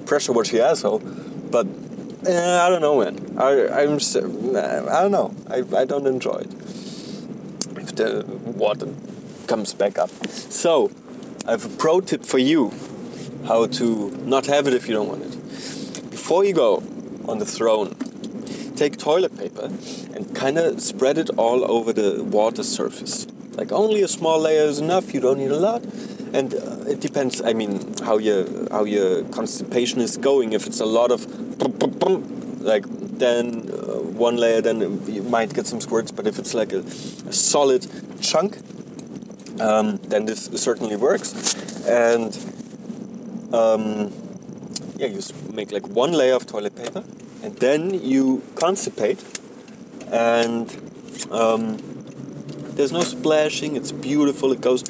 pressure 0.05 0.33
wash 0.33 0.53
your 0.53 0.67
asshole. 0.67 0.99
But 0.99 1.67
eh, 2.27 2.59
I 2.61 2.69
don't 2.69 2.83
know, 2.83 3.01
man. 3.01 3.39
I, 3.39 3.83
I'm, 3.83 3.95
I 3.97 5.01
don't 5.03 5.13
know. 5.13 5.35
I, 5.49 5.65
I 5.77 5.85
don't 5.85 6.07
enjoy 6.07 6.39
it 6.47 6.53
if 7.83 7.95
the 7.97 8.25
water 8.45 8.89
comes 9.47 9.73
back 9.73 9.99
up. 9.99 10.11
So 10.29 10.91
I 11.47 11.53
have 11.53 11.65
a 11.65 11.77
pro 11.77 12.01
tip 12.01 12.25
for 12.25 12.39
you 12.39 12.73
how 13.47 13.67
to 13.67 14.11
not 14.25 14.47
have 14.47 14.67
it 14.67 14.75
if 14.75 14.87
you 14.89 14.95
don't 14.95 15.09
want 15.09 15.23
it. 15.23 16.11
Before 16.11 16.45
you 16.45 16.53
go 16.53 16.83
on 17.29 17.39
the 17.39 17.47
throne, 17.47 17.95
take 18.77 18.97
toilet 18.99 19.37
paper 19.39 19.67
and 20.15 20.35
kind 20.35 20.59
of 20.59 20.81
spread 20.81 21.19
it 21.19 21.31
all 21.37 21.71
over 21.71 21.93
the 21.93 22.23
water 22.23 22.63
surface. 22.63 23.27
Like 23.53 23.73
only 23.73 24.03
a 24.03 24.09
small 24.09 24.41
layer 24.41 24.65
is 24.65 24.79
enough. 24.79 25.13
You 25.15 25.21
don't 25.21 25.39
need 25.39 25.51
a 25.51 25.59
lot, 25.59 25.83
and 26.33 26.55
uh, 26.55 26.85
it 26.87 27.01
depends. 27.01 27.41
I 27.43 27.53
mean, 27.53 27.95
how 28.05 28.19
your 28.19 28.47
how 28.71 28.85
your 28.85 29.25
constipation 29.25 30.01
is 30.01 30.17
going. 30.17 30.53
If 30.53 30.67
it's 30.67 30.81
a 30.81 30.87
lot 30.87 31.11
of 31.11 31.27
like 32.61 32.85
then 33.19 33.71
uh, 33.73 34.01
one 34.27 34.37
layer, 34.37 34.61
then 34.61 34.81
you 35.07 35.23
might 35.23 35.53
get 35.55 35.67
some 35.67 35.81
squirts. 35.81 36.11
But 36.11 36.27
if 36.27 36.39
it's 36.39 36.55
like 36.55 36.73
a, 36.73 36.81
a 36.81 37.33
solid 37.33 37.87
chunk, 38.21 38.59
um, 39.61 39.97
then 40.09 40.27
this 40.27 40.47
certainly 40.57 40.97
works. 40.97 41.55
And 41.87 42.37
um, 43.53 44.13
yeah, 44.97 45.07
you 45.07 45.21
make 45.53 45.73
like 45.73 45.87
one 45.89 46.13
layer 46.13 46.35
of 46.35 46.47
toilet 46.47 46.77
paper, 46.77 47.05
and 47.43 47.57
then 47.57 47.95
you 48.03 48.43
constipate, 48.55 49.21
and 50.13 50.69
um, 51.31 51.79
there's 52.77 52.93
no 52.93 53.01
splashing. 53.01 53.77
It's 53.77 53.93
beautiful. 53.93 54.53
It 54.53 54.61
goes 54.61 54.85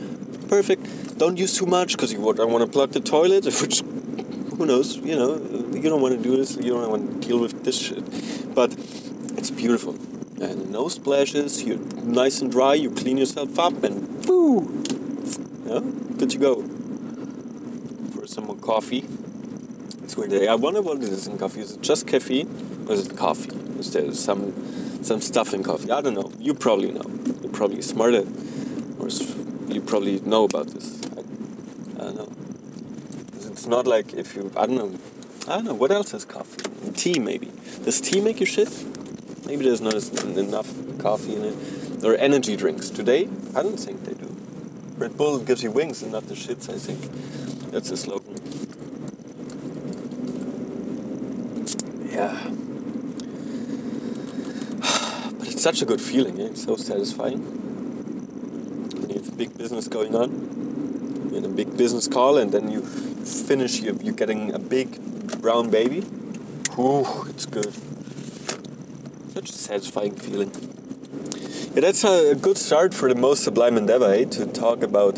perfect. 0.48 0.86
Don't 1.20 1.36
use 1.36 1.54
too 1.58 1.66
much 1.66 1.90
because 1.92 2.12
you 2.12 2.18
don't 2.32 2.50
want 2.50 2.64
to 2.64 2.70
plug 2.76 2.90
the 2.92 3.00
toilet. 3.00 3.44
Which, 3.62 3.80
who 4.56 4.66
knows? 4.66 4.96
You 4.96 5.16
know, 5.20 5.30
you 5.74 5.88
don't 5.90 6.02
want 6.04 6.16
to 6.16 6.22
do 6.28 6.36
this. 6.36 6.56
You 6.56 6.72
don't 6.74 6.90
want 6.90 7.02
to 7.22 7.28
deal 7.28 7.38
with 7.38 7.62
this 7.62 7.78
shit. 7.78 8.04
But 8.54 8.72
it's 9.38 9.50
beautiful 9.50 9.94
and 10.40 10.70
no 10.70 10.88
splashes. 10.88 11.62
You're 11.62 11.78
nice 11.78 12.40
and 12.40 12.50
dry. 12.50 12.74
You 12.74 12.90
clean 12.90 13.18
yourself 13.18 13.58
up, 13.58 13.82
and 13.84 14.24
woo, 14.26 14.82
yeah, 15.66 15.80
good 16.16 16.30
to 16.30 16.38
go. 16.38 16.62
For 18.14 18.26
some 18.26 18.46
more 18.46 18.56
coffee. 18.56 19.04
It's. 20.02 20.16
I 20.18 20.54
wonder 20.54 20.82
what 20.82 20.98
it 20.98 21.04
is 21.04 21.26
in 21.26 21.38
coffee. 21.38 21.60
Is 21.60 21.72
it 21.72 21.82
just 21.82 22.06
caffeine, 22.06 22.48
or 22.88 22.94
is 22.94 23.06
it 23.06 23.16
coffee? 23.16 23.54
Is 23.78 23.92
there 23.92 24.12
some 24.14 25.04
some 25.04 25.20
stuff 25.20 25.54
in 25.54 25.62
coffee? 25.62 25.90
I 25.90 26.00
don't 26.00 26.14
know. 26.14 26.32
You 26.38 26.54
probably 26.54 26.90
know. 26.90 27.04
You're 27.42 27.52
probably 27.52 27.82
smarter, 27.82 28.24
or 28.98 29.08
you 29.68 29.80
probably 29.80 30.20
know 30.20 30.44
about 30.44 30.68
this. 30.68 31.00
I, 31.16 31.20
I 31.20 32.04
don't 32.04 32.16
know. 32.16 32.32
It's 33.36 33.59
not 33.70 33.86
like 33.86 34.12
if 34.12 34.34
you. 34.34 34.52
I 34.56 34.66
don't 34.66 34.76
know. 34.76 34.98
I 35.48 35.56
don't 35.56 35.64
know. 35.64 35.74
What 35.74 35.90
else 35.90 36.10
has 36.12 36.24
coffee? 36.24 36.62
Tea 36.92 37.18
maybe. 37.18 37.50
Does 37.84 38.00
tea 38.00 38.20
make 38.20 38.40
you 38.40 38.46
shit? 38.46 38.68
Maybe 39.46 39.64
there's 39.64 39.80
not 39.80 39.94
enough 40.36 40.68
coffee 40.98 41.34
in 41.34 41.44
it. 41.44 42.04
Or 42.04 42.14
energy 42.16 42.56
drinks. 42.56 42.90
Today, 42.90 43.28
I 43.54 43.62
don't 43.62 43.78
think 43.78 44.04
they 44.04 44.14
do. 44.14 44.36
Red 44.96 45.16
Bull 45.16 45.38
gives 45.38 45.62
you 45.62 45.70
wings 45.70 46.02
and 46.02 46.12
not 46.12 46.26
the 46.26 46.34
shits, 46.34 46.68
I 46.68 46.78
think. 46.78 47.00
That's 47.70 47.90
the 47.90 47.96
slogan. 47.96 48.36
Yeah. 52.10 52.36
But 55.38 55.48
it's 55.48 55.62
such 55.62 55.80
a 55.80 55.86
good 55.86 56.00
feeling, 56.00 56.40
eh? 56.40 56.46
It's 56.46 56.64
so 56.64 56.76
satisfying. 56.76 57.40
You 59.08 59.14
have 59.14 59.38
big 59.38 59.56
business 59.56 59.88
going 59.88 60.14
on, 60.14 61.28
you're 61.30 61.38
in 61.38 61.44
a 61.44 61.48
big 61.48 61.76
business 61.76 62.06
call, 62.06 62.36
and 62.36 62.52
then 62.52 62.70
you 62.70 62.82
finish, 63.30 63.80
you're, 63.80 63.94
you're 63.96 64.14
getting 64.14 64.52
a 64.52 64.58
big 64.58 64.98
brown 65.40 65.70
baby. 65.70 66.04
Ooh, 66.78 67.24
it's 67.28 67.46
good. 67.46 67.72
Such 69.34 69.50
a 69.50 69.52
satisfying 69.52 70.14
feeling. 70.14 70.50
Yeah, 71.74 71.82
that's 71.82 72.04
a 72.04 72.34
good 72.34 72.58
start 72.58 72.94
for 72.94 73.08
the 73.08 73.14
most 73.14 73.44
sublime 73.44 73.76
endeavor, 73.76 74.12
eh? 74.12 74.24
To 74.24 74.46
talk 74.46 74.82
about 74.82 75.14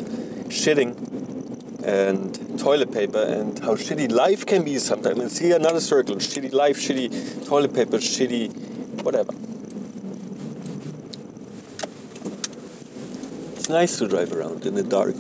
shitting 0.49 0.97
and 1.85 2.59
toilet 2.59 2.93
paper 2.93 3.23
and 3.23 3.59
how 3.59 3.75
shitty 3.75 4.13
life 4.13 4.45
can 4.47 4.65
be 4.65 4.79
sometimes. 4.79 5.19
And 5.19 5.33
see 5.33 5.53
another 5.53 5.81
circle: 5.81 6.17
shitty 6.17 6.53
life, 6.53 6.79
shitty 6.79 7.47
toilet 7.47 7.75
paper, 7.75 7.99
shitty 7.99 9.03
whatever. 9.03 9.33
It's 13.57 13.69
nice 13.69 13.99
to 13.99 14.09
drive 14.09 14.33
around 14.33 14.67
in 14.67 14.75
the 14.75 14.83
dark. 14.83 15.17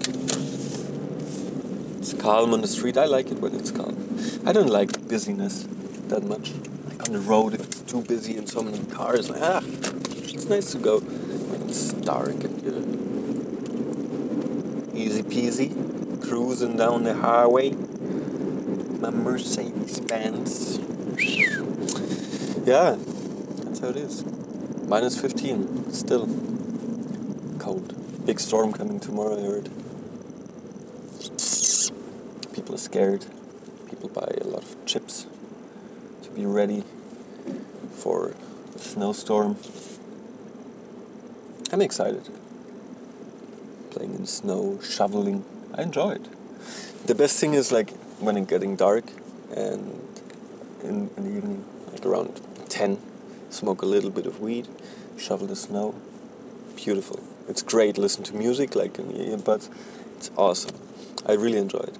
Calm 2.22 2.54
on 2.54 2.60
the 2.60 2.68
street. 2.68 2.96
I 2.96 3.06
like 3.06 3.30
it 3.30 3.40
when 3.40 3.54
it's 3.54 3.70
calm. 3.70 3.96
I 4.46 4.52
don't 4.52 4.68
like 4.68 5.08
busyness 5.08 5.66
that 6.08 6.22
much. 6.22 6.52
Like 6.88 7.08
on 7.08 7.14
the 7.14 7.20
road, 7.20 7.54
if 7.54 7.60
it's 7.60 7.80
too 7.80 8.02
busy 8.02 8.36
and 8.36 8.48
so 8.48 8.62
many 8.62 8.78
cars, 8.86 9.28
like, 9.28 9.42
ah, 9.42 9.60
it's 9.64 10.46
nice 10.46 10.72
to 10.72 10.78
go 10.78 11.00
when 11.00 11.62
it's 11.68 11.92
dark 11.92 12.44
and 12.44 12.62
you're 12.62 12.82
easy 14.94 15.22
peasy 15.22 15.72
cruising 16.22 16.76
down 16.76 17.02
the 17.04 17.14
highway. 17.14 17.70
My 17.72 19.10
Mercedes 19.10 20.00
Benz. 20.00 20.78
Yeah, 22.64 22.96
that's 23.64 23.80
how 23.80 23.88
it 23.88 23.96
is. 23.96 24.24
Minus 24.86 25.20
15, 25.20 25.92
still 25.92 26.26
cold. 27.58 28.24
Big 28.24 28.38
storm 28.38 28.72
coming 28.72 29.00
tomorrow, 29.00 29.36
I 29.36 29.42
heard. 29.42 29.64
People 32.54 32.71
are 32.71 32.71
scared. 32.82 33.24
People 33.88 34.08
buy 34.08 34.34
a 34.40 34.44
lot 34.44 34.62
of 34.62 34.86
chips 34.86 35.26
to 36.22 36.30
be 36.30 36.44
ready 36.44 36.82
for 37.92 38.34
a 38.74 38.78
snowstorm. 38.78 39.56
I'm 41.72 41.80
excited. 41.80 42.28
Playing 43.90 44.14
in 44.14 44.26
snow, 44.26 44.80
shoveling. 44.82 45.44
I 45.74 45.82
enjoy 45.82 46.12
it. 46.12 46.28
The 47.06 47.14
best 47.14 47.38
thing 47.38 47.54
is 47.54 47.70
like 47.72 47.90
when 48.20 48.36
it's 48.36 48.48
getting 48.48 48.76
dark 48.76 49.04
and 49.56 50.02
in, 50.82 51.10
in 51.16 51.24
the 51.24 51.36
evening, 51.36 51.64
like 51.92 52.04
around 52.04 52.40
10, 52.68 52.98
smoke 53.50 53.82
a 53.82 53.86
little 53.86 54.10
bit 54.10 54.26
of 54.26 54.40
weed, 54.40 54.68
shovel 55.16 55.46
the 55.46 55.56
snow. 55.56 55.94
Beautiful. 56.74 57.20
It's 57.48 57.62
great. 57.62 57.96
Listen 57.96 58.24
to 58.24 58.34
music 58.34 58.74
like 58.74 58.98
in 58.98 59.08
the 59.08 59.36
earbuds. 59.36 59.68
It's 60.16 60.30
awesome. 60.36 60.76
I 61.26 61.32
really 61.32 61.58
enjoy 61.58 61.78
it. 61.78 61.96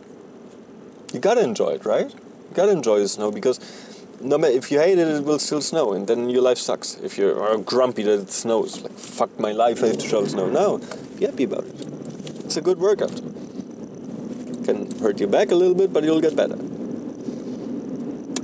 You 1.13 1.21
gotta 1.21 1.43
enjoy 1.43 1.71
it, 1.71 1.85
right? 1.85 2.11
You 2.11 2.55
gotta 2.55 2.73
enjoy 2.73 3.01
the 3.01 3.09
snow 3.09 3.31
because 3.31 3.61
no 4.21 4.39
matter 4.39 4.55
if 4.55 4.71
you 4.71 4.79
hate 4.79 4.99
it, 4.99 5.09
it 5.09 5.25
will 5.25 5.39
still 5.39 5.61
snow, 5.61 5.93
and 5.93 6.07
then 6.07 6.31
your 6.31 6.43
life 6.43 6.59
sucks. 6.59 6.97
If 6.97 7.19
you're 7.19 7.43
uh, 7.43 7.57
grumpy 7.57 8.03
that 8.05 8.21
it 8.21 8.31
snows, 8.31 8.81
like 8.83 8.93
fuck 8.93 9.39
my 9.39 9.53
life, 9.53 9.83
I 9.83 9.89
have 9.89 9.99
to 9.99 10.09
shovel 10.09 10.29
snow. 10.29 10.49
No, 10.49 10.79
be 11.19 11.27
happy 11.27 11.45
about 11.45 11.65
it. 11.65 11.75
It's 12.45 12.57
a 12.57 12.63
good 12.63 12.79
workout. 12.79 13.15
Can 14.65 14.99
hurt 15.01 15.19
your 15.19 15.29
back 15.29 15.51
a 15.51 15.55
little 15.55 15.75
bit, 15.75 15.93
but 15.93 16.05
you'll 16.05 16.21
get 16.21 16.37
better. 16.37 16.57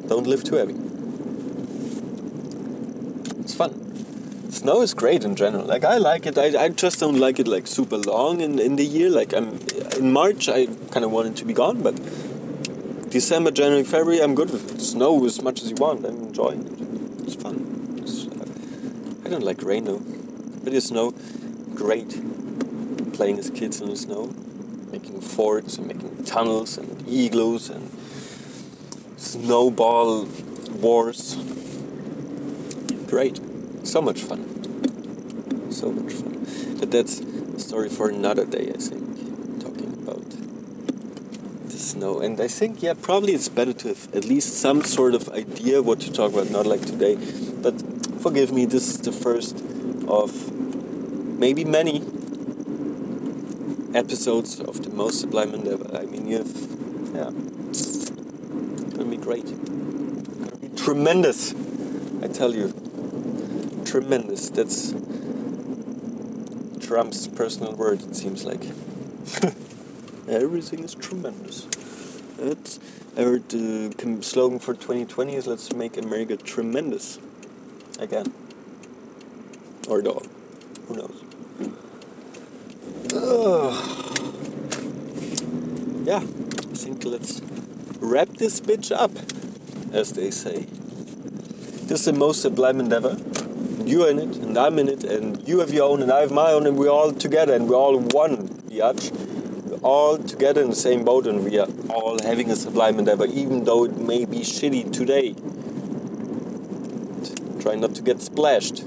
Don't 0.09 0.27
lift 0.27 0.47
too 0.47 0.57
heavy. 0.57 0.75
It's 3.41 3.55
fun. 3.55 4.51
Snow 4.51 4.83
is 4.83 4.95
great 4.95 5.25
in 5.25 5.37
general. 5.37 5.64
Like 5.64 5.85
I 5.85 5.99
like 5.99 6.27
it. 6.27 6.37
I, 6.37 6.64
I 6.64 6.69
just 6.71 6.99
don't 6.99 7.19
like 7.19 7.39
it 7.39 7.47
like 7.47 7.66
super 7.66 7.99
long 7.99 8.41
in, 8.41 8.59
in 8.59 8.77
the 8.77 8.85
year. 8.85 9.11
Like 9.11 9.33
I'm 9.33 9.61
in 9.97 10.12
March, 10.12 10.49
I 10.49 10.66
kind 10.91 11.05
of 11.05 11.12
want 11.12 11.29
it 11.29 11.37
to 11.37 11.45
be 11.45 11.53
gone, 11.53 11.83
but 11.83 11.95
December, 13.11 13.51
January, 13.51 13.85
February, 13.85 14.21
I'm 14.23 14.35
good 14.35 14.51
with 14.51 14.75
it. 14.75 14.83
Snow 14.83 15.25
as 15.25 15.43
much 15.43 15.63
as 15.63 15.71
you 15.71 15.77
want. 15.77 16.05
I'm 16.05 16.25
enjoying 16.25 16.67
it. 16.67 17.27
It's 17.27 17.35
fun. 17.43 17.97
It's, 18.03 18.27
uh, 18.27 19.25
I 19.25 19.31
don't 19.31 19.43
like 19.43 19.63
rain 19.63 19.85
though, 19.85 20.03
but 20.63 20.73
the 20.75 20.81
snow, 20.81 21.15
great. 21.75 22.11
Playing 23.15 23.39
as 23.39 23.49
kids 23.51 23.81
in 23.81 23.89
the 23.89 23.97
snow, 23.97 24.35
making 24.93 25.23
forts 25.23 25.79
and 25.79 25.87
making 25.87 26.25
tunnels 26.25 26.77
and 26.77 27.09
igloos 27.09 27.71
and 27.71 27.91
snowball 29.17 30.29
wars. 30.75 31.37
Great. 33.07 33.41
So 33.85 34.03
much 34.03 34.21
fun. 34.21 35.73
So 35.73 35.91
much 35.93 36.13
fun. 36.13 36.47
But 36.79 36.91
that's 36.91 37.21
a 37.21 37.59
story 37.59 37.89
for 37.89 38.11
another 38.11 38.45
day, 38.45 38.71
I 38.75 38.79
think. 38.79 39.08
Snow. 41.99 42.20
And 42.20 42.40
I 42.40 42.46
think, 42.46 42.80
yeah, 42.80 42.94
probably 42.94 43.32
it's 43.32 43.49
better 43.49 43.72
to 43.72 43.88
have 43.88 44.14
at 44.14 44.24
least 44.24 44.61
some 44.61 44.84
sort 44.84 45.14
of 45.14 45.28
idea 45.30 45.82
what 45.82 45.99
to 46.01 46.12
talk 46.12 46.32
about, 46.32 46.49
not 46.49 46.64
like 46.64 46.82
today. 46.82 47.16
But 47.61 47.74
forgive 48.20 48.53
me, 48.53 48.66
this 48.66 48.88
is 48.88 48.99
the 48.99 49.11
first 49.11 49.57
of 50.07 50.53
maybe 50.53 51.64
many 51.64 51.96
episodes 53.94 54.61
of 54.61 54.84
the 54.84 54.90
most 54.90 55.20
sublime 55.20 55.55
endeavor. 55.55 55.90
I 55.96 56.05
mean, 56.05 56.28
you 56.28 56.38
have, 56.38 56.55
yeah, 57.14 57.30
it's 57.68 58.11
gonna 58.11 59.11
be 59.11 59.16
great. 59.16 59.46
Gonna 59.46 60.57
be 60.57 60.68
tremendous, 60.76 61.53
I 62.22 62.28
tell 62.28 62.55
you. 62.55 62.72
Tremendous. 63.84 64.51
That's 64.51 64.92
Trump's 66.86 67.26
personal 67.26 67.72
word, 67.74 68.03
it 68.03 68.14
seems 68.14 68.44
like. 68.44 68.62
Everything 70.28 70.84
is 70.84 70.94
tremendous. 70.94 71.66
That's, 72.39 72.78
I 73.16 73.22
heard 73.22 73.49
the 73.49 74.18
slogan 74.22 74.61
for 74.61 74.74
2020 74.74 75.34
is 75.34 75.47
let's 75.49 75.72
make 75.72 75.97
America 75.97 76.36
tremendous 76.36 77.18
again. 77.99 78.32
Or 79.89 80.01
dog. 80.03 80.26
Who 80.86 80.95
knows? 80.95 81.24
Yeah, 86.07 86.18
I 86.18 86.74
think 86.76 87.05
let's 87.05 87.43
wrap 87.99 88.28
this 88.28 88.61
bitch 88.61 88.93
up, 88.97 89.11
as 89.93 90.12
they 90.12 90.30
say. 90.30 90.66
This 91.89 92.01
is 92.01 92.05
the 92.07 92.12
most 92.12 92.41
sublime 92.43 92.78
endeavor. 92.78 93.16
You're 93.84 94.11
in 94.11 94.18
it, 94.18 94.36
and 94.36 94.57
I'm 94.57 94.78
in 94.78 94.89
it, 94.89 95.03
and 95.05 95.47
you 95.49 95.59
have 95.59 95.72
your 95.72 95.89
own, 95.91 96.03
and 96.03 96.12
I 96.12 96.20
have 96.20 96.30
my 96.30 96.53
own, 96.53 96.66
and 96.66 96.78
we're 96.78 96.89
all 96.89 97.12
together, 97.12 97.55
and 97.55 97.68
we're 97.68 97.76
all 97.76 97.99
one, 97.99 98.49
biatch. 98.70 99.11
All 99.83 100.18
together 100.18 100.61
in 100.61 100.70
the 100.70 100.76
same 100.76 101.05
boat, 101.05 101.26
and 101.26 101.45
we 101.45 101.59
are 101.59 101.68
all 101.89 102.20
having 102.22 102.51
a 102.51 102.57
sublime 102.57 102.99
endeavor, 102.99 103.26
even 103.26 103.64
though 103.64 103.85
it 103.85 103.97
may 103.97 104.24
be 104.24 104.41
shitty 104.41 104.93
today. 104.93 105.35
Try 107.62 107.76
not 107.76 107.95
to 107.95 108.03
get 108.03 108.20
splashed 108.20 108.85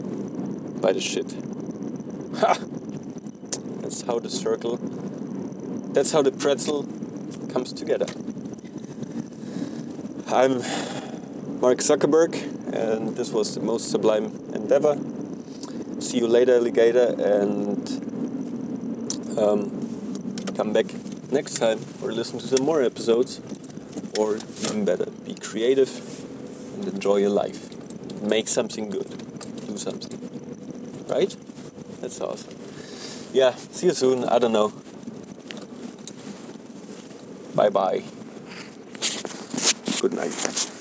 by 0.81 0.91
the 0.91 0.99
shit. 1.01 1.33
Ha! 2.39 2.57
That's 3.81 4.01
how 4.01 4.19
the 4.19 4.29
circle, 4.29 4.77
that's 5.93 6.11
how 6.11 6.21
the 6.21 6.31
pretzel 6.31 6.83
comes 7.51 7.71
together. 7.73 8.07
I'm 10.27 10.61
Mark 11.59 11.79
Zuckerberg, 11.79 12.35
and 12.73 13.15
this 13.15 13.31
was 13.31 13.53
the 13.55 13.61
most 13.61 13.91
sublime 13.91 14.25
endeavor. 14.53 14.97
See 15.99 16.17
you 16.17 16.27
later, 16.27 16.55
alligator, 16.55 17.15
and 17.19 17.87
um, 19.37 19.80
come 20.61 20.73
back 20.73 20.93
next 21.31 21.55
time 21.55 21.79
or 22.03 22.11
listen 22.11 22.37
to 22.37 22.47
some 22.47 22.63
more 22.63 22.83
episodes. 22.83 23.41
Or 24.19 24.35
even 24.35 24.85
better, 24.85 25.07
be 25.25 25.33
creative 25.33 25.89
and 26.75 26.87
enjoy 26.87 27.17
your 27.17 27.31
life. 27.31 27.59
Make 28.21 28.47
something 28.47 28.91
good. 28.91 29.09
Do 29.65 29.75
something. 29.77 30.19
Right? 31.07 31.35
That's 31.99 32.21
awesome. 32.21 32.53
Yeah, 33.33 33.55
see 33.55 33.87
you 33.87 33.93
soon. 33.93 34.25
I 34.25 34.37
don't 34.37 34.53
know. 34.53 34.71
Bye 37.55 37.69
bye. 37.69 38.03
Good 39.99 40.13
night. 40.13 40.80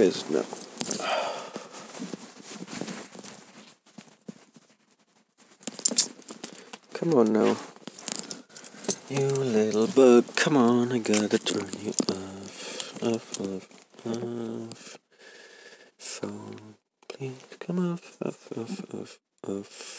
It? 0.00 0.14
Come 6.94 7.14
on 7.14 7.32
now. 7.32 7.56
You 9.10 9.26
little 9.26 9.88
bug, 9.88 10.24
come 10.36 10.56
on, 10.56 10.92
I 10.92 10.98
gotta 10.98 11.38
turn 11.38 11.68
you 11.82 11.90
off, 11.90 13.02
off, 13.02 13.40
off, 13.40 13.68
off. 14.06 14.98
Phone, 15.98 16.76
please 17.08 17.32
come 17.58 17.92
off, 17.92 18.18
off, 18.24 18.52
off, 18.56 18.94
off, 18.94 19.18
off. 19.48 19.97